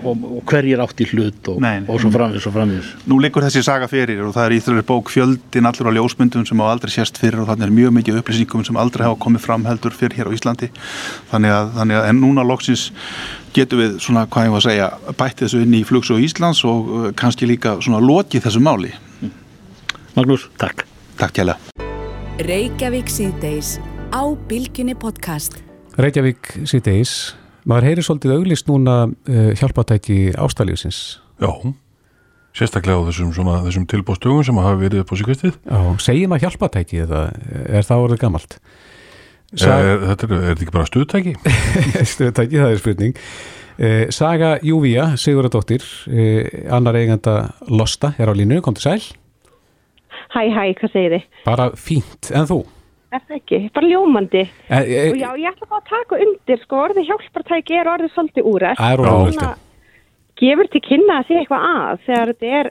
og, 0.00 0.24
og 0.38 0.40
hverjir 0.48 0.82
átt 0.84 1.02
í 1.02 1.08
hlut 1.10 1.50
og 1.52 1.60
svo 2.00 2.12
framvis 2.14 2.48
og 2.48 2.56
framvis 2.56 2.90
Nú 3.10 3.18
liggur 3.22 3.44
þessi 3.44 3.64
saga 3.66 3.88
fyrir 3.90 4.22
og 4.24 4.34
það 4.36 4.48
er 4.48 4.56
í 4.56 4.60
þrjur 4.64 4.86
bók 4.88 5.12
fjöldin 5.12 5.68
allur 5.70 5.90
á 5.90 5.96
ljósmyndum 5.98 6.46
sem 6.48 6.62
á 6.62 6.66
aldrei 6.70 6.94
sérst 6.94 7.20
fyrir 7.20 7.42
og 7.42 7.50
þannig 7.50 7.68
er 7.68 7.76
mjög 7.80 7.96
mikið 7.98 8.20
upplýsingum 8.22 8.66
sem 8.66 8.80
aldrei 8.80 9.06
hafa 9.08 9.20
komið 9.26 9.44
fram 9.44 9.66
heldur 9.68 9.96
fyrir 9.96 10.20
hér 10.20 10.30
á 10.30 10.34
Íslandi. 10.36 10.70
Þannig 11.32 11.54
að, 11.54 11.72
þannig 11.78 12.00
að 12.00 12.08
en 12.10 12.22
núna 12.22 12.46
loksins 12.46 12.86
getum 13.54 13.82
við 13.82 14.00
svona 14.02 14.24
hvað 14.30 14.48
ég 14.48 14.54
var 14.54 14.62
að 14.62 14.68
segja 14.70 14.88
bætti 15.18 15.46
þessu 15.46 15.62
inn 15.66 15.76
í 15.78 15.84
flugs 15.86 16.10
og 16.14 16.24
Íslands 16.24 16.64
og 16.68 16.90
uh, 16.90 17.06
kannski 17.18 17.48
líka 17.50 17.76
svona 17.84 18.02
lokið 18.02 18.48
þessu 18.48 18.64
máli. 18.64 18.94
Magnús, 20.14 20.48
takk. 20.60 20.86
Takk 21.18 21.36
kjæla 21.38 21.58
Reykjavík 22.42 23.10
síðdeis 23.10 23.76
á 24.10 24.22
Bilginni 24.48 24.96
podcast 24.98 25.60
Reykjavík 25.94 26.48
síðdeis 26.66 27.14
maður 27.70 27.88
heyri 27.88 28.04
svolítið 28.04 28.36
auglist 28.38 28.68
núna 28.70 28.96
uh, 29.06 29.50
hjálpatæki 29.58 30.18
ástæðljósins 30.34 31.00
Já, 31.42 31.50
sérstaklega 32.56 32.98
á 32.98 33.06
þessum, 33.10 33.30
þessum 33.66 33.86
tilbóðstögum 33.90 34.46
sem 34.46 34.58
hafa 34.58 34.80
verið 34.80 35.04
upp 35.04 35.14
á 35.14 35.16
síkvistið 35.20 35.54
Já, 35.54 35.78
segjum 36.02 36.34
að 36.34 36.46
hjálpatæki 36.46 37.02
eða 37.06 37.24
er 37.64 37.86
það 37.86 38.06
orðið 38.08 38.22
gammalt? 38.24 38.58
Sa 39.54 39.76
er, 39.78 39.90
er, 39.92 40.06
er 40.10 40.16
þetta 40.18 40.54
ekki 40.56 40.74
bara 40.74 40.90
stuðtæki? 40.90 41.36
stuðtæki, 42.14 42.58
það 42.58 42.70
er 42.72 42.82
spurning 42.82 43.18
uh, 43.22 44.04
Saga 44.14 44.54
Júvía, 44.66 45.12
Siguradóttir 45.20 45.86
uh, 46.10 46.40
annar 46.74 46.98
eiganda 46.98 47.38
Losta 47.70 48.16
er 48.18 48.30
á 48.30 48.34
línu, 48.34 48.58
kom 48.66 48.74
til 48.74 48.88
sæl 48.88 49.12
Hæ, 50.34 50.48
hæ, 50.50 50.62
hvað 50.80 50.90
segir 50.90 51.12
þið? 51.14 51.26
Bara 51.46 51.68
fínt, 51.78 52.34
en 52.34 52.48
þú? 52.50 52.64
Er 53.14 53.22
það 53.22 53.36
ekki? 53.36 53.58
Bara 53.74 53.90
ljómandi. 53.90 54.40
E, 54.66 54.78
e, 54.78 55.02
og 55.12 55.20
já, 55.20 55.28
ég 55.38 55.52
ætla 55.52 55.68
bara 55.70 55.82
að 55.82 55.90
taka 55.92 56.16
undir, 56.24 56.62
sko, 56.64 56.80
orðið 56.88 57.10
hjálpartæki 57.10 57.76
er 57.78 57.90
orðið 57.92 58.14
svolítið 58.14 58.48
úrætt. 58.50 58.80
Það 58.80 58.94
er 58.94 59.02
orðið 59.04 59.38
úrætt. 59.38 59.60
Gefur 60.40 60.70
til 60.72 60.82
kynna 60.82 61.20
að 61.20 61.28
sé 61.28 61.36
eitthvað 61.38 61.66
að 61.68 62.00
þegar 62.08 62.32
þetta 62.32 62.56
er, 62.60 62.70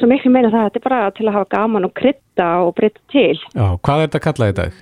sem 0.00 0.08
miklu 0.08 0.32
meina 0.32 0.52
það, 0.54 0.70
þetta 0.70 0.80
er 0.80 0.86
bara 0.86 1.02
til 1.18 1.26
að 1.26 1.36
hafa 1.36 1.50
gaman 1.52 1.88
og 1.88 1.92
krytta 2.00 2.48
og 2.64 2.72
breytta 2.78 3.04
til. 3.12 3.36
Já, 3.52 3.66
hvað 3.76 3.98
er 3.98 4.08
þetta 4.08 4.22
að 4.22 4.26
kalla 4.30 4.50
dag? 4.62 4.80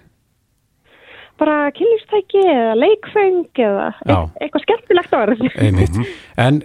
Bara 1.41 1.57
kynlífstæki 1.77 2.43
eða 2.45 2.75
leikfeng 2.79 3.61
eða 3.65 3.87
Já. 4.07 4.17
eitthvað 4.41 4.65
skemmtilegt 4.67 5.17
orð. 5.17 5.45
En 6.41 6.61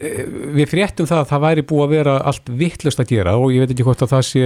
við 0.56 0.70
fréttum 0.72 1.08
það 1.10 1.22
að 1.22 1.30
það 1.32 1.44
væri 1.44 1.64
búið 1.68 1.84
að 1.86 1.94
vera 1.96 2.14
allt 2.30 2.52
vittlust 2.62 3.02
að 3.02 3.10
gera 3.12 3.34
og 3.40 3.52
ég 3.52 3.64
veit 3.64 3.74
ekki 3.74 3.86
hvort 3.88 4.04
að 4.06 4.14
það 4.14 4.24
sé 4.30 4.46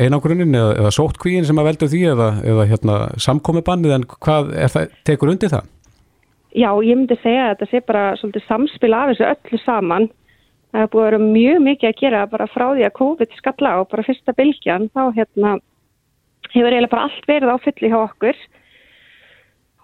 einangrunin 0.00 0.56
eða, 0.56 0.70
eða 0.80 0.92
sótkvíin 0.96 1.44
sem 1.48 1.60
að 1.60 1.68
veldu 1.68 1.88
því 1.92 2.02
eða, 2.14 2.28
eða 2.52 2.66
hérna, 2.70 2.96
samkomibannið 3.26 3.96
en 3.98 4.06
hvað 4.14 4.52
það, 4.72 4.94
tekur 5.04 5.34
undir 5.34 5.52
það? 5.52 5.68
Já, 6.54 6.70
ég 6.86 6.94
myndi 6.94 7.18
segja 7.18 7.48
að 7.48 7.54
þetta 7.54 7.70
sé 7.70 7.82
bara 7.84 8.04
svolítið 8.20 8.46
samspil 8.48 8.92
af 8.94 9.12
þessu 9.12 9.28
öllu 9.32 9.62
saman. 9.64 10.08
Það 10.74 10.84
er 10.84 10.90
búið 10.92 11.04
að 11.04 11.08
vera 11.10 11.22
mjög 11.24 11.62
mikið 11.68 11.90
að 11.90 12.00
gera 12.00 12.26
bara 12.30 12.50
frá 12.50 12.66
því 12.70 12.84
að 12.86 12.98
COVID 12.98 13.38
skalla 13.38 13.72
á 13.74 13.78
bara 13.90 14.06
fyrsta 14.06 14.34
bylgjan 14.38 14.90
þá 14.94 15.02
hérna, 15.18 15.56
hefur 16.50 16.70
eiginlega 16.70 16.92
bara 16.94 17.08
allt 17.08 17.28
verið 17.30 17.52
á 17.52 17.56
fulli 17.64 17.90
hjá 17.90 17.98
okkur 18.00 18.38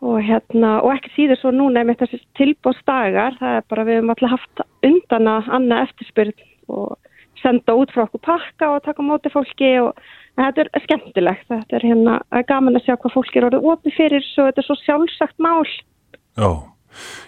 og, 0.01 0.17
hérna, 0.25 0.79
og 0.81 0.95
ekki 0.95 1.13
síður 1.15 1.41
svo 1.41 1.53
núna 1.55 1.85
með 1.85 2.05
þessi 2.05 2.23
tilbóðsdagar, 2.41 3.37
það 3.41 3.59
er 3.59 3.69
bara 3.73 3.87
við 3.89 4.01
höfum 4.01 4.15
alltaf 4.15 4.35
haft 4.37 4.65
undan 4.89 5.31
að 5.35 5.53
annað 5.59 5.85
eftirspyrð 5.89 6.45
og 6.71 6.97
senda 7.41 7.77
út 7.77 7.93
frá 7.95 8.05
okkur 8.07 8.25
pakka 8.25 8.73
og 8.75 8.83
taka 8.85 9.05
móti 9.05 9.33
fólki 9.33 9.71
og 9.83 9.95
þetta 10.41 10.65
er 10.65 10.85
skemmtilegt, 10.87 11.47
þetta 11.49 11.79
er 11.79 11.87
hérna 11.89 12.19
gaman 12.49 12.79
að 12.79 12.87
sjá 12.87 12.97
hvað 12.97 13.17
fólki 13.17 13.41
eru 13.41 13.51
orðið 13.51 13.71
opið 13.75 13.97
fyrir 13.97 14.27
svo 14.33 14.49
þetta 14.49 14.63
er 14.63 14.69
svo 14.69 14.79
sjálfsagt 14.85 15.41
mál 15.43 15.65
Já, 16.41 16.51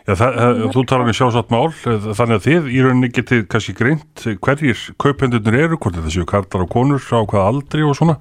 Já 0.09 0.15
það, 0.19 0.61
þú 0.75 0.85
talar 0.91 1.13
um 1.13 1.17
sjálfsagt 1.17 1.55
mál, 1.55 1.71
þannig 1.83 2.37
að 2.37 2.45
þið 2.49 2.69
í 2.73 2.83
rauninni 2.85 3.13
getið 3.13 3.47
kannski 3.53 3.77
greint 3.79 4.27
hverjir 4.45 4.85
kaupendunir 5.03 5.61
eru, 5.67 5.81
hvort 5.81 5.97
er 5.97 6.07
þessu 6.09 6.29
kartar 6.29 6.67
og 6.67 6.73
konur 6.73 7.03
á 7.03 7.21
hvað 7.21 7.49
aldri 7.49 7.87
og 7.87 7.97
svona 7.99 8.19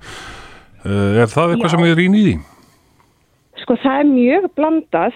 er 0.83 1.29
það 1.29 1.55
eitthvað 1.55 1.69
Já. 1.69 1.73
sem 1.75 1.87
er 1.87 2.03
ín 2.03 2.17
í 2.17 2.25
því? 2.25 2.39
Sko 3.61 3.77
það 3.81 3.99
er 3.99 4.09
mjög 4.09 4.49
blandað 4.57 5.15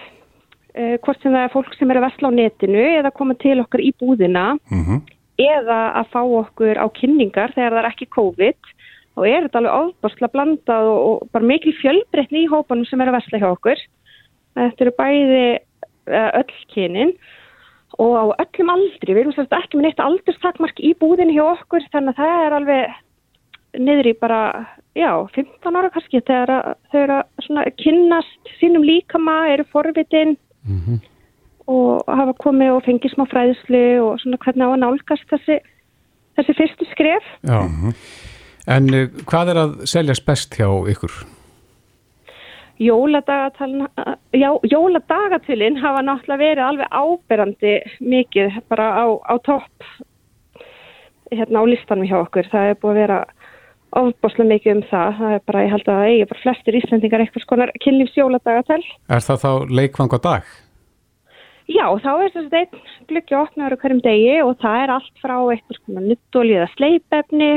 eh, 0.74 0.96
hvort 1.02 1.20
sem 1.22 1.34
það 1.34 1.44
er 1.44 1.52
fólk 1.54 1.76
sem 1.76 1.90
er 1.90 2.00
að 2.00 2.06
vesla 2.08 2.30
á 2.30 2.38
netinu 2.38 2.84
eða 3.00 3.14
koma 3.16 3.36
til 3.42 3.58
okkar 3.62 3.82
í 3.82 3.92
búðina 4.00 4.46
mm 4.56 4.82
-hmm. 4.82 5.00
eða 5.36 5.80
að 6.00 6.10
fá 6.14 6.22
okkur 6.22 6.76
á 6.78 6.86
kynningar 6.98 7.54
þegar 7.56 7.72
það 7.72 7.82
er 7.82 7.90
ekki 7.90 8.14
COVID 8.18 8.74
og 9.16 9.24
er 9.28 9.46
þetta 9.46 9.58
alveg 9.58 9.78
ofbásla 9.80 10.28
blandað 10.32 10.90
og, 10.92 10.98
og 11.08 11.28
bara 11.32 11.44
mikil 11.44 11.72
fjölbreytni 11.80 12.44
í 12.44 12.50
hópanum 12.52 12.84
sem 12.84 13.00
er 13.00 13.08
að 13.08 13.16
vesla 13.16 13.40
hjá 13.40 13.48
okkur. 13.48 13.80
Þetta 14.56 14.84
eru 14.84 14.92
bæði 14.98 15.44
uh, 15.56 16.30
öll 16.40 16.54
kynin 16.74 17.12
og 18.02 18.12
á 18.12 18.24
öllum 18.44 18.72
aldri, 18.74 19.14
við 19.14 19.22
erum 19.22 19.32
svolítið 19.32 19.58
ekki 19.58 19.78
með 19.78 19.86
neitt 19.86 20.02
aldurstakmark 20.04 20.80
í 20.84 20.92
búðin 21.00 21.32
hjá 21.32 21.44
okkur 21.46 21.86
þannig 21.94 22.12
að 22.12 22.20
það 22.20 22.44
er 22.44 22.56
alveg 22.58 22.96
niður 23.78 24.10
í 24.10 24.14
bara, 24.20 24.40
já, 24.96 25.10
15 25.34 25.78
ára 25.78 25.90
kannski 25.94 26.22
þegar 26.22 26.74
þau 26.92 27.00
eru 27.02 27.18
að 27.20 27.70
kynnast 27.82 28.52
sínum 28.60 28.86
líkama, 28.86 29.36
eru 29.54 29.66
forvitin 29.72 30.36
mm 30.66 30.80
-hmm. 30.80 30.98
og 31.66 32.04
hafa 32.06 32.34
komið 32.42 32.74
og 32.76 32.84
fengið 32.88 33.14
smá 33.14 33.24
fræðslu 33.30 33.86
og 34.02 34.20
svona 34.20 34.40
hvernig 34.44 34.66
á 34.66 34.70
að 34.72 34.82
nálgast 34.84 35.30
þessi, 35.30 35.60
þessi 36.36 36.58
fyrstu 36.58 36.90
skref. 36.92 37.24
Já, 37.42 37.60
-hmm. 37.62 37.94
en 38.66 38.94
uh, 38.94 39.08
hvað 39.30 39.48
er 39.48 39.62
að 39.64 39.86
seljast 39.86 40.26
best 40.26 40.54
hjá 40.54 40.68
ykkur? 40.90 41.12
Já, 42.76 42.92
jóladagatalinn 44.68 45.78
hafa 45.80 46.02
náttúrulega 46.04 46.42
verið 46.42 46.64
alveg 46.64 46.86
áberandi 46.92 47.74
mikið 48.00 48.60
bara 48.68 48.90
á, 49.00 49.04
á 49.24 49.34
topp 49.40 49.84
hérna 51.32 51.64
á 51.64 51.64
listanum 51.64 52.04
hjá 52.04 52.18
okkur. 52.20 52.48
Það 52.52 52.68
er 52.70 52.76
búið 52.82 52.92
að 52.92 53.00
vera 53.00 53.18
ofboslega 54.00 54.50
mikið 54.52 54.72
um 54.74 54.84
það. 54.90 55.16
Það 55.18 55.34
er 55.36 55.42
bara, 55.48 55.64
ég 55.64 55.74
held 55.74 55.88
að 55.88 55.98
það 55.98 56.10
eigi 56.10 56.28
bara 56.30 56.42
flestir 56.44 56.78
íslendingar 56.80 57.24
eitthvað 57.24 57.44
skonar 57.44 57.72
kynlífsjóladagatal. 57.84 58.82
Er 59.08 59.26
það 59.26 59.42
þá 59.44 59.50
leikvang 59.80 60.16
á 60.16 60.18
dag? 60.26 60.50
Já, 61.66 61.86
þá 61.98 62.10
er 62.14 62.34
þess 62.34 62.42
að 62.44 62.58
einn 62.60 62.82
glukki 63.10 63.34
opnaður 63.34 63.80
hverjum 63.82 64.02
degi 64.04 64.34
og 64.44 64.52
það 64.62 64.82
er 64.82 64.92
allt 64.96 65.22
frá 65.22 65.36
eitthvað 65.50 65.80
skonar 65.80 66.04
nuttólið 66.06 66.60
eða 66.60 66.74
sleipefni 66.76 67.48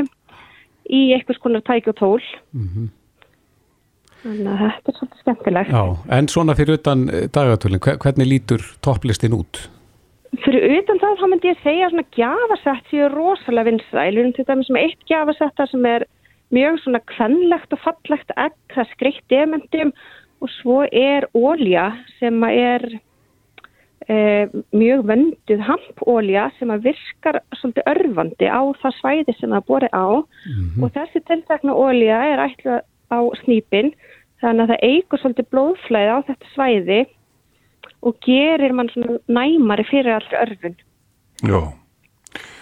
í 0.90 1.02
eitthvað 1.14 1.38
skonar 1.38 1.66
tæk 1.66 1.92
og 1.92 1.98
tól. 2.00 2.24
Mm 2.50 2.70
-hmm. 2.70 2.88
Þannig 4.20 4.48
að 4.52 4.62
þetta 4.64 4.90
er 4.90 4.96
svolítið 4.98 5.20
skemmtilegt. 5.22 5.70
Já, 5.70 5.84
en 6.16 6.28
svona 6.28 6.56
fyrir 6.58 6.76
utan 6.76 7.08
eh, 7.08 7.28
dagatölinn, 7.32 7.80
hvernig 7.80 8.26
lítur 8.28 8.64
topplistin 8.84 9.36
út? 9.36 9.62
Fyrir 10.44 10.76
utan 10.76 11.00
það, 11.00 11.14
þá 11.20 11.26
myndi 11.30 11.50
ég 11.50 11.62
segja 11.64 11.88
svona 11.90 12.06
gjafasett 12.14 12.90
séu 12.90 13.08
rosalega 13.10 13.70
vinsæl. 13.70 14.32
Til 14.36 14.44
dæmis 14.44 14.70
með 14.70 14.84
eitt 14.84 15.06
gjafasetta 15.08 15.66
sem 15.70 15.86
er 15.86 16.04
mjög 16.54 16.80
svona 16.82 17.00
kvennlegt 17.12 17.72
og 17.74 17.82
fallegt 17.84 18.32
egg, 18.36 18.56
það 18.74 18.90
skreitt 18.94 19.24
demendum 19.30 19.92
og 20.40 20.50
svo 20.60 20.82
er 20.86 21.26
ólja 21.36 21.90
sem 22.18 22.42
er 22.48 22.86
e, 24.08 24.16
mjög 24.72 25.04
vönduð 25.10 25.64
hampólja 25.68 26.48
sem 26.58 26.72
virkar 26.84 27.42
svolítið 27.60 27.90
örfandi 27.92 28.48
á 28.48 28.62
það 28.82 28.96
svæði 29.00 29.36
sem 29.38 29.54
það 29.54 29.66
bori 29.68 29.90
á. 29.92 30.08
Mm 30.10 30.54
-hmm. 30.56 30.82
og 30.84 30.92
þessi 30.96 31.24
tiltakna 31.26 31.72
ólja 31.74 32.22
er 32.32 32.44
ætla 32.48 32.80
á 33.10 33.18
snýpin 33.44 33.92
þannig 34.40 34.62
að 34.62 34.70
það 34.70 34.84
eigur 34.90 35.18
svolítið 35.18 35.50
blóðflæði 35.52 36.10
á 36.16 36.18
þetta 36.28 36.46
svæði 36.54 37.00
og 38.02 38.16
gerir 38.24 38.72
mann 38.72 38.88
svona 38.88 39.18
næmari 39.28 39.84
fyrir 39.84 40.14
allri 40.16 40.36
örfun. 40.44 40.76
Já, 41.44 41.60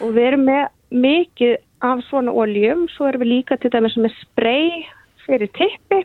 og 0.03 0.14
við 0.14 0.26
erum 0.26 0.45
með 0.49 0.64
mikið 0.91 1.57
af 1.84 2.00
svona 2.08 2.32
oljum, 2.34 2.86
svo 2.92 3.08
erum 3.08 3.22
við 3.24 3.32
líka 3.32 3.58
til 3.60 3.70
dæmis 3.74 3.96
með 4.00 4.14
spray 4.22 4.70
fyrir 5.26 5.50
tippi 5.54 6.00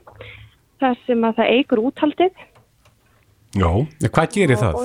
þar 0.82 1.00
sem 1.08 1.24
að 1.24 1.40
það 1.40 1.54
eigur 1.56 1.82
úthaldið. 1.90 2.44
Já, 3.54 3.70
Hvað 4.10 4.36
gerir 4.36 4.60
það? 4.60 4.84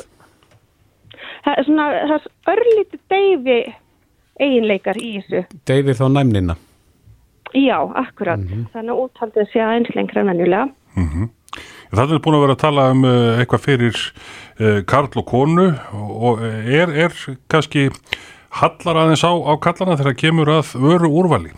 það 1.44 1.52
er 1.54 1.66
svona 1.68 1.88
það 1.92 2.16
er 2.18 2.54
örlítið 2.54 3.04
deyfi 3.12 3.58
eiginleikar 4.38 5.00
í 5.02 5.12
þessu. 5.18 5.44
Deyfir 5.66 5.98
þá 5.98 6.06
næmnina? 6.14 6.58
Já, 7.56 7.78
akkurat, 7.96 8.42
þannig 8.74 8.92
að 8.92 9.02
úthaldið 9.06 9.50
sé 9.52 9.62
aðeins 9.64 9.94
lengra 9.96 10.22
en 10.22 10.32
venjulega 10.34 10.66
Það 11.88 12.10
er 12.12 12.20
búin 12.20 12.36
að 12.36 12.42
vera 12.44 12.54
að 12.56 12.60
tala 12.60 12.82
um 12.92 13.04
uh, 13.08 13.38
eitthvað 13.40 13.62
fyrir 13.64 13.96
uh, 14.60 14.80
Karl 14.88 15.08
og 15.16 15.24
konu 15.30 15.70
og 16.28 16.42
er, 16.44 16.92
er 16.92 17.14
kannski 17.48 17.86
hallar 18.50 19.02
aðeins 19.02 19.24
á, 19.24 19.32
á 19.32 19.52
kallana 19.60 19.96
þegar 20.00 20.16
kemur 20.18 20.52
að 20.58 20.72
vöru 20.80 21.10
úrvali 21.20 21.52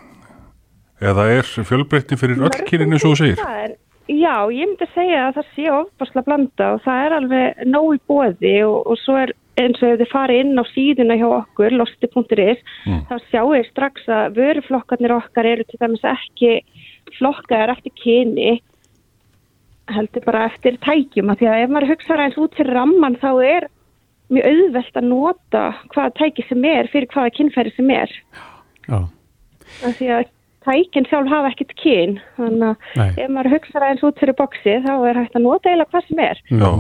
eða 1.01 1.29
er 1.33 1.47
fjölbreytni 1.49 2.19
fyrir 2.21 2.43
öll 2.45 2.65
kynin 2.69 2.93
eins 2.93 3.05
og 3.07 3.15
þú 3.15 3.21
segir? 3.23 3.39
Það 3.41 3.61
er, 3.65 3.77
já, 4.11 4.35
ég 4.53 4.69
myndi 4.69 4.89
segja 4.95 5.21
að 5.29 5.39
það 5.39 5.53
sé 5.55 5.69
ofbásla 5.73 6.25
blanda 6.27 6.73
og 6.75 6.83
það 6.85 7.05
er 7.07 7.15
alveg 7.21 7.63
nóg 7.71 7.95
í 7.95 8.01
bóði 8.11 8.57
og, 8.67 8.81
og 8.91 9.01
svo 9.01 9.17
er 9.23 9.33
eins 9.61 9.81
og 9.83 9.93
ef 9.93 10.01
þið 10.01 10.11
farið 10.13 10.43
inn 10.45 10.61
á 10.61 10.65
síðuna 10.73 11.17
hjá 11.21 11.27
okkur, 11.29 11.75
losti.is, 11.77 12.61
Mm. 12.87 13.01
þá 13.09 13.15
sjáu 13.29 13.51
ég 13.57 13.67
strax 13.69 14.07
að 14.09 14.39
vöruflokkarnir 14.39 15.13
okkar 15.13 15.49
eru 15.51 15.65
til 15.69 15.81
dæmis 15.83 16.05
ekki 16.05 16.53
flokkaðar 17.19 17.75
eftir 17.75 17.93
kyni, 18.01 18.55
heldur 19.91 20.25
bara 20.25 20.47
eftir 20.49 20.79
tækjum, 20.81 21.31
af 21.33 21.41
því 21.41 21.49
að 21.51 21.65
ef 21.65 21.71
maður 21.75 21.91
hugsa 21.93 22.17
eins 22.25 22.39
út 22.41 22.57
fyrir 22.57 22.77
ramman 22.77 23.19
þá 23.21 23.31
er 23.45 23.69
mjög 24.31 24.51
auðvelt 24.51 25.01
að 25.01 25.09
nota 25.11 25.65
hvaða 25.95 26.13
tæki 26.19 26.45
sem 26.49 26.67
er 26.69 26.91
fyrir 26.93 27.11
hvaða 27.15 27.33
kynfæri 27.39 27.73
sem 27.77 27.91
er. 27.95 28.13
Já, 28.87 29.01
því 29.81 30.13
að 30.19 30.29
tækin 30.67 31.09
sjálf 31.09 31.31
hafa 31.33 31.51
ekkert 31.55 31.75
kyn 31.81 32.17
þannig 32.37 32.87
að 33.01 33.21
ef 33.25 33.33
maður 33.33 33.55
hugsa 33.57 33.85
eins 33.87 34.05
út 34.07 34.21
fyrir 34.21 34.37
boksi 34.39 34.77
þá 34.85 34.93
er 35.09 35.21
hægt 35.23 35.39
að 35.39 35.47
nota 35.47 35.71
eiginlega 35.71 35.95
hvað 35.95 36.09
sem 36.09 36.23
er. 36.27 36.43
Já, 36.51 36.71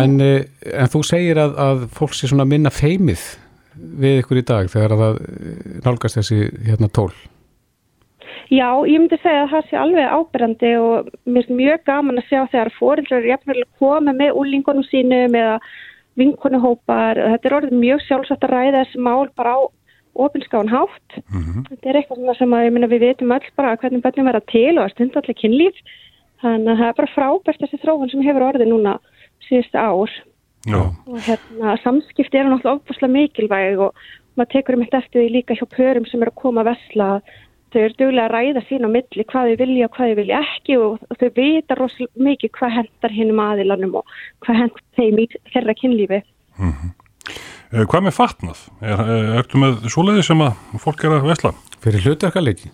en, 0.00 0.16
eh, 0.24 0.46
en 0.72 0.92
þú 0.94 1.04
segir 1.06 1.40
að, 1.42 1.56
að 1.66 1.86
fólk 1.98 2.16
sé 2.16 2.30
svona 2.30 2.48
minna 2.48 2.72
feimið 2.72 3.26
við 3.74 4.20
ykkur 4.22 4.40
í 4.40 4.48
dag 4.48 4.72
þegar 4.72 4.96
að 4.96 5.04
það 5.04 5.22
eh, 5.28 5.78
nálgast 5.84 6.20
þessi 6.20 6.40
hérna 6.66 6.90
tól? 6.94 7.12
Já, 8.52 8.68
ég 8.84 9.00
myndi 9.00 9.16
segja 9.22 9.46
að 9.46 9.52
það 9.54 9.68
sé 9.68 9.78
alveg 9.80 10.14
ábyrrandi 10.14 10.70
og 10.76 11.08
mér 11.24 11.46
finnst 11.46 11.58
mjög 11.58 11.84
gaman 11.88 12.20
að 12.20 12.28
sjá 12.28 12.40
þegar 12.52 12.70
fóreldrar 12.78 13.20
eru 13.22 13.32
jafnvel 13.32 13.60
að 13.62 13.70
koma 13.80 14.14
með 14.16 14.38
úlingunum 14.40 14.86
sínum 14.90 15.36
eða 15.38 15.56
vinkonuhópar 16.20 17.18
þetta 17.18 17.48
er 17.48 17.56
orðið 17.58 17.80
mjög 17.80 18.04
sjálfsagt 18.06 18.46
að 18.46 18.54
ræða 18.54 18.82
þessi 18.84 19.02
mál 19.02 19.30
bara 19.34 19.56
á 19.56 19.60
opinskáan 20.14 20.70
hátt. 20.70 21.16
Þetta 21.68 21.90
er 21.90 21.98
eitthvað 21.98 22.36
sem 22.38 22.54
að 22.54 22.68
minna 22.74 22.90
við 22.90 23.02
vitum 23.08 23.34
öll 23.34 23.48
bara 23.58 23.76
hvernig 23.80 24.02
börnum 24.04 24.28
verða 24.30 24.44
til 24.50 24.76
og 24.76 24.84
að 24.84 24.92
stunda 24.94 25.20
allir 25.20 25.38
kynlíf. 25.40 25.80
Þannig 26.44 26.70
að 26.70 26.80
það 26.80 26.90
er 26.90 26.98
bara 27.00 27.14
frábært 27.14 27.64
þessi 27.64 27.80
þróun 27.82 28.12
sem 28.12 28.22
hefur 28.26 28.46
orðið 28.50 28.70
núna 28.70 28.98
síðustu 29.48 29.80
ár. 29.80 30.12
Já, 30.64 30.80
og 30.80 31.18
hérna 31.26 31.74
samskipti 31.82 32.40
eru 32.40 32.52
náttúrulega 32.52 32.78
ofbúslega 32.78 33.12
mikilvæg 33.12 33.82
og 33.84 34.04
maður 34.38 34.52
tekur 34.54 34.78
um 34.78 34.84
eitt 34.84 34.94
eftir 34.96 35.20
því 35.20 35.32
líka 35.34 35.56
hjá 35.58 35.66
pörum 35.74 36.06
sem 36.08 36.22
eru 36.22 36.32
að 36.32 36.40
koma 36.40 36.62
að 36.62 36.70
vesla 36.70 37.08
þau 37.74 37.80
eru 37.84 37.96
duglega 38.00 38.26
að 38.28 38.34
ræða 38.34 38.62
sín 38.68 38.86
á 38.86 38.90
milli 38.94 39.24
hvað 39.30 39.50
þau 39.50 39.58
vilja 39.62 39.88
og 39.88 39.94
hvað 39.96 40.10
þau 40.12 40.18
vilja 40.20 40.40
ekki 40.46 40.76
og, 40.80 41.06
þau 41.20 41.30
vita 41.38 41.78
rosalega 41.78 42.26
mikið 42.28 42.52
hvað 42.58 42.74
hendar 42.78 43.14
hinnum 43.18 43.42
aðilanum 43.44 43.96
og 44.00 44.18
hvað 44.46 44.60
hendar 44.62 44.84
þeim 44.98 45.22
í 45.24 45.26
þeirra 45.52 45.76
kynlífi 45.82 46.20
Eh, 47.74 47.82
Hvað 47.90 48.04
með 48.06 48.14
fatnað? 48.14 48.58
Er, 48.84 49.00
er, 49.00 49.28
ertu 49.40 49.58
með 49.58 49.86
svoleiði 49.90 50.22
sem 50.28 50.42
að 50.44 50.58
fólk 50.82 51.04
er 51.08 51.16
að 51.16 51.24
vesla? 51.32 51.50
fyrir 51.84 52.04
hlutverkaleiki 52.06 52.70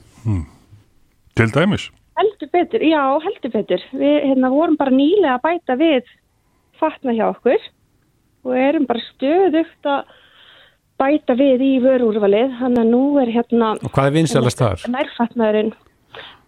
Til 1.39 1.47
dæmis? 1.55 1.89
heldur 2.21 2.51
betur, 2.53 2.83
já 2.85 3.01
heldur 3.25 3.53
betur 3.55 3.85
við 3.97 4.17
hérna, 4.29 4.51
vorum 4.53 4.77
bara 4.77 4.93
nýlega 4.93 5.39
að 5.39 5.45
bæta 5.47 5.77
við 5.81 6.11
fatna 6.81 7.15
hjá 7.17 7.25
okkur 7.31 7.63
og 8.45 8.57
erum 8.61 8.85
bara 8.91 9.01
stöðugt 9.07 9.89
að 9.89 10.11
bæta 11.01 11.37
við 11.39 11.65
í 11.65 11.73
vörúrvalið 11.85 12.57
þannig 12.61 12.83
að 12.85 12.93
nú 12.93 13.03
er 13.23 13.33
hérna 13.35 13.73
og 13.79 13.95
hvað 13.95 14.11
er 14.11 14.17
vinsalast 14.19 14.63
þar? 14.63 14.87
nærfatnaðurinn. 14.95 15.75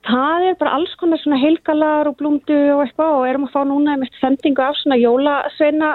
Það 0.02 0.48
er 0.48 0.56
bara 0.58 0.76
alls 0.78 0.94
konar 0.98 1.20
svona 1.22 1.38
heilgalar 1.38 2.08
og 2.10 2.16
blúndu 2.18 2.56
og 2.74 2.82
eitthvað 2.84 3.18
og 3.18 3.28
erum 3.28 3.46
að 3.46 3.52
fá 3.54 3.60
núna 3.68 3.98
með 4.00 4.16
sendingu 4.18 4.64
af 4.64 4.80
svona 4.80 4.98
jólasveina 4.98 5.92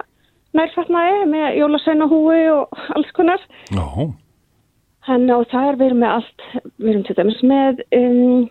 nærfatnaði 0.55 1.25
með 1.33 1.59
jólasveina 1.59 2.07
húi 2.07 2.45
og 2.53 2.85
alls 2.95 3.11
konar. 3.17 3.43
Já, 3.75 3.83
Þannig 5.07 5.33
og 5.37 5.45
það 5.53 5.65
er 5.67 5.77
við 5.79 5.87
erum 5.87 6.01
með 6.03 6.13
allt, 6.17 6.45
við 6.83 6.89
erum 6.91 7.03
til 7.07 7.15
dæmis 7.15 7.43
með 7.47 7.77
um, 7.95 8.47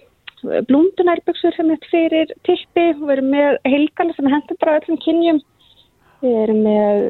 blúndunærböksur 0.70 1.56
sem 1.56 1.72
er 1.74 1.88
fyrir 1.90 2.32
tippi, 2.48 2.86
við 2.96 3.12
erum 3.16 3.28
með 3.34 3.58
heilgala 3.68 4.16
sem 4.16 4.28
hendur 4.32 4.58
bara 4.62 4.78
öllum 4.80 5.00
kynjum, 5.04 5.42
við 6.24 6.38
erum 6.46 6.62
með 6.64 7.02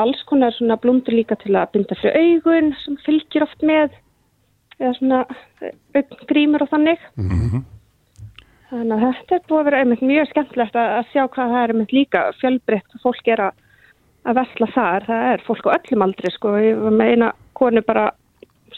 alls 0.00 0.22
konar 0.28 0.54
svona 0.54 0.76
blúndur 0.80 1.14
líka 1.14 1.36
til 1.40 1.54
að 1.56 1.76
binda 1.76 1.96
fyrir 2.00 2.16
augun 2.18 2.72
sem 2.82 2.96
fylgir 3.04 3.44
oft 3.46 3.62
með, 3.62 3.94
eða 4.80 4.92
svona 4.98 5.20
grímur 6.30 6.64
og 6.64 6.72
þannig. 6.72 7.06
Þannig 8.70 8.94
að 8.96 9.04
þetta 9.04 9.36
er 9.36 9.44
búið 9.48 9.60
að 9.60 9.68
vera 9.68 9.80
einmitt 9.84 10.02
mjög 10.02 10.30
skemmtilegt 10.32 10.76
að, 10.80 10.92
að 10.98 11.10
sjá 11.12 11.22
hvað 11.22 11.52
það 11.54 11.62
er 11.62 11.74
einmitt 11.74 11.94
líka 11.94 12.24
fjölbreytt 12.40 12.96
og 12.96 13.04
fólk 13.04 13.30
er 13.30 13.42
að, 13.44 13.62
að 14.24 14.38
vesla 14.40 14.70
þar. 14.74 15.06
Það 15.06 15.26
er 15.30 15.44
fólk 15.46 15.68
á 15.70 15.74
öllum 15.76 16.06
aldri 16.08 16.32
sko. 16.34 16.54
Ég 16.58 16.80
var 16.82 16.96
með 16.98 17.12
eina 17.12 17.32
konu 17.54 17.84
bara 17.86 18.08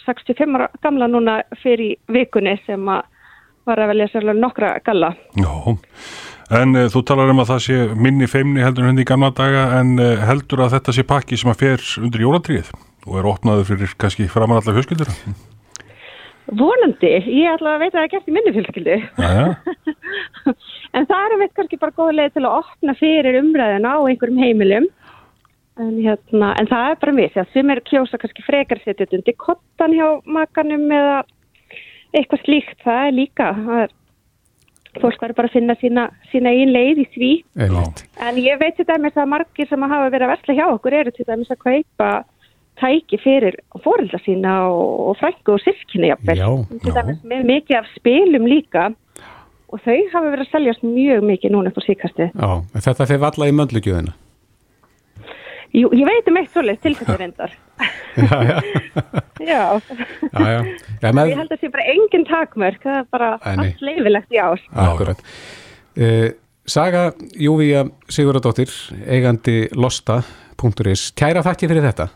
65 0.05 0.59
ára 0.59 0.69
gamla 0.85 1.09
núna 1.09 1.39
fyrir 1.63 1.97
vikunni 2.13 2.59
sem 2.67 2.91
að 2.93 3.07
var 3.67 3.83
að 3.83 3.93
velja 3.93 4.09
sérlega 4.13 4.41
nokkra 4.41 4.73
galla. 4.87 5.13
já. 5.37 5.53
En 6.57 6.77
uh, 6.79 6.87
þú 6.93 7.03
talar 7.03 7.33
um 7.33 7.43
að 7.43 7.51
það 7.51 7.65
sé 7.65 7.77
minni 7.99 8.29
feimni 8.31 8.63
heldur 8.63 8.85
en 8.85 8.93
henni 8.93 9.03
í 9.03 9.09
gamla 9.09 9.33
daga 9.35 9.67
en 9.81 9.97
uh, 9.99 10.13
heldur 10.29 10.63
að 10.63 10.77
þetta 10.77 10.95
sé 10.95 11.05
pakki 11.09 11.39
sem 11.41 11.51
að 11.51 11.65
fer 11.65 11.87
undir 11.99 12.23
jólatrið 12.23 12.71
og 13.07 13.19
er 13.19 13.29
opnaður 13.33 13.67
fyrir 13.73 13.95
kannski 13.99 14.29
framan 14.31 14.61
allar 14.61 14.77
fjölskyldur? 14.79 15.11
Vonandi, 16.47 17.11
ég 17.27 17.51
ætla 17.51 17.75
að 17.75 17.83
veita 17.83 17.99
að 17.99 17.99
það 17.99 18.05
er 18.05 18.13
gert 18.13 18.29
í 18.31 18.35
minni 18.37 18.55
fjölskyldu. 18.55 18.99
En 20.97 21.05
það 21.05 21.25
er 21.27 21.41
veit 21.43 21.57
kannski 21.57 21.77
bara 21.81 21.93
góð 21.93 22.15
leið 22.15 22.37
til 22.37 22.45
að 22.47 22.55
opna 22.63 22.95
fyrir 22.97 23.37
umræðina 23.43 23.97
á 23.99 24.07
einhverjum 24.07 24.39
heimilum. 24.41 24.87
En, 25.77 25.91
hérna, 26.01 26.55
en 26.57 26.69
það 26.71 26.91
er 26.91 27.01
bara 27.03 27.15
mér, 27.19 27.33
því 27.35 27.41
að 27.43 27.51
sem 27.53 27.73
er 27.75 27.83
kjósa 27.85 28.21
kannski 28.23 28.45
frekar 28.47 28.81
setjað 28.81 29.19
undir 29.19 29.37
kottan 29.43 29.93
hjá 29.93 30.07
makanum 30.25 30.87
eða 30.89 31.19
eitthvað 32.17 32.45
slíkt, 32.45 32.79
það 32.85 33.07
er 33.07 33.17
líka. 33.17 33.49
Það 33.67 33.83
er, 33.85 33.95
fólk 34.97 35.21
verður 35.23 35.39
bara 35.41 35.51
að 35.51 35.57
finna 35.57 35.77
sína, 35.81 36.07
sína 36.33 36.55
einn 36.57 36.73
leið 36.73 37.03
í. 37.17 37.33
Einmitt. 37.61 38.05
En 38.25 38.41
ég 38.41 38.61
veit 38.63 38.77
til 38.79 38.89
dæmis 38.89 39.19
að 39.19 39.31
margir 39.35 39.69
sem 39.69 39.87
hafa 39.87 40.09
verið 40.09 40.27
að 40.27 40.33
versla 40.35 40.59
hjá 40.59 40.67
okkur 40.71 40.99
eru 41.03 41.15
til 41.15 41.29
dæmis 41.29 41.53
að 41.53 41.63
kaupa 41.67 42.11
tæki 42.77 43.19
fyrir 43.23 43.57
fórelda 43.85 44.21
sína 44.25 44.59
og, 44.69 45.17
frængu 45.21 45.57
og 45.57 45.63
sískinni 45.65 46.13
jafnvel. 46.13 46.41
Já, 46.41 46.51
til 46.83 46.93
já. 46.93 46.97
dæmis 47.01 47.25
með 47.25 47.51
mikið 47.53 47.81
af 47.81 47.91
spilum 47.95 48.49
líka 48.51 48.91
og 49.73 49.83
þau 49.83 49.97
hafa 50.13 50.29
verið 50.29 50.45
að 50.45 50.53
seljast 50.53 50.85
mjög 50.87 51.25
mikið 51.33 51.57
núna 51.57 51.73
upp 51.73 51.81
á 51.81 51.89
síkasti. 51.89 52.31
Já, 52.33 52.51
þetta 52.77 53.09
fyrir 53.09 53.25
valla 53.25 53.49
í 53.49 53.57
möndlugjöðina 53.57 54.17
Jú, 55.77 55.91
ég 55.93 56.07
veit 56.09 56.29
um 56.31 56.39
eitt 56.41 56.55
svoleið 56.55 56.81
til 56.85 56.95
þetta 56.97 57.17
reyndar. 57.21 57.53
Já, 58.17 58.39
já, 58.41 58.57
Já, 59.45 59.59
já, 60.33 60.47
já. 60.49 60.61
já 61.03 61.11
með, 61.13 61.29
ég 61.29 61.37
held 61.37 61.51
að 61.51 61.53
það 61.53 61.61
sé 61.61 61.71
bara 61.75 61.85
engin 61.93 62.25
takmörk, 62.27 62.81
það 62.87 62.97
er 63.03 63.07
bara 63.13 63.29
allt 63.53 63.83
leifilegt 63.85 64.33
í 64.33 64.41
ár. 64.41 64.63
Akkurat. 64.87 65.21
Uh, 65.97 66.31
Saga 66.67 67.03
Júvía 67.39 67.85
Sigurðardóttir, 68.11 68.73
eigandi 69.07 69.59
losta.is. 69.77 71.11
Kæra 71.15 71.45
þakki 71.47 71.69
fyrir 71.71 71.87
þetta. 71.91 72.09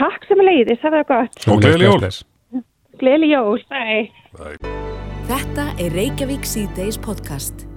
Takk 0.00 0.26
sem 0.28 0.42
leiðis, 0.44 0.82
það 0.82 0.98
var 0.98 1.08
gott. 1.14 1.40
Og 1.46 1.62
gleðileg 1.62 1.88
jól. 1.94 2.62
Gleðileg 3.00 3.34
jól, 3.36 3.64
bye. 3.70 4.60
Þetta 5.30 5.70
er 5.78 5.94
Reykjavík 5.94 6.48
C-Days 6.48 6.98
podcast. 7.00 7.69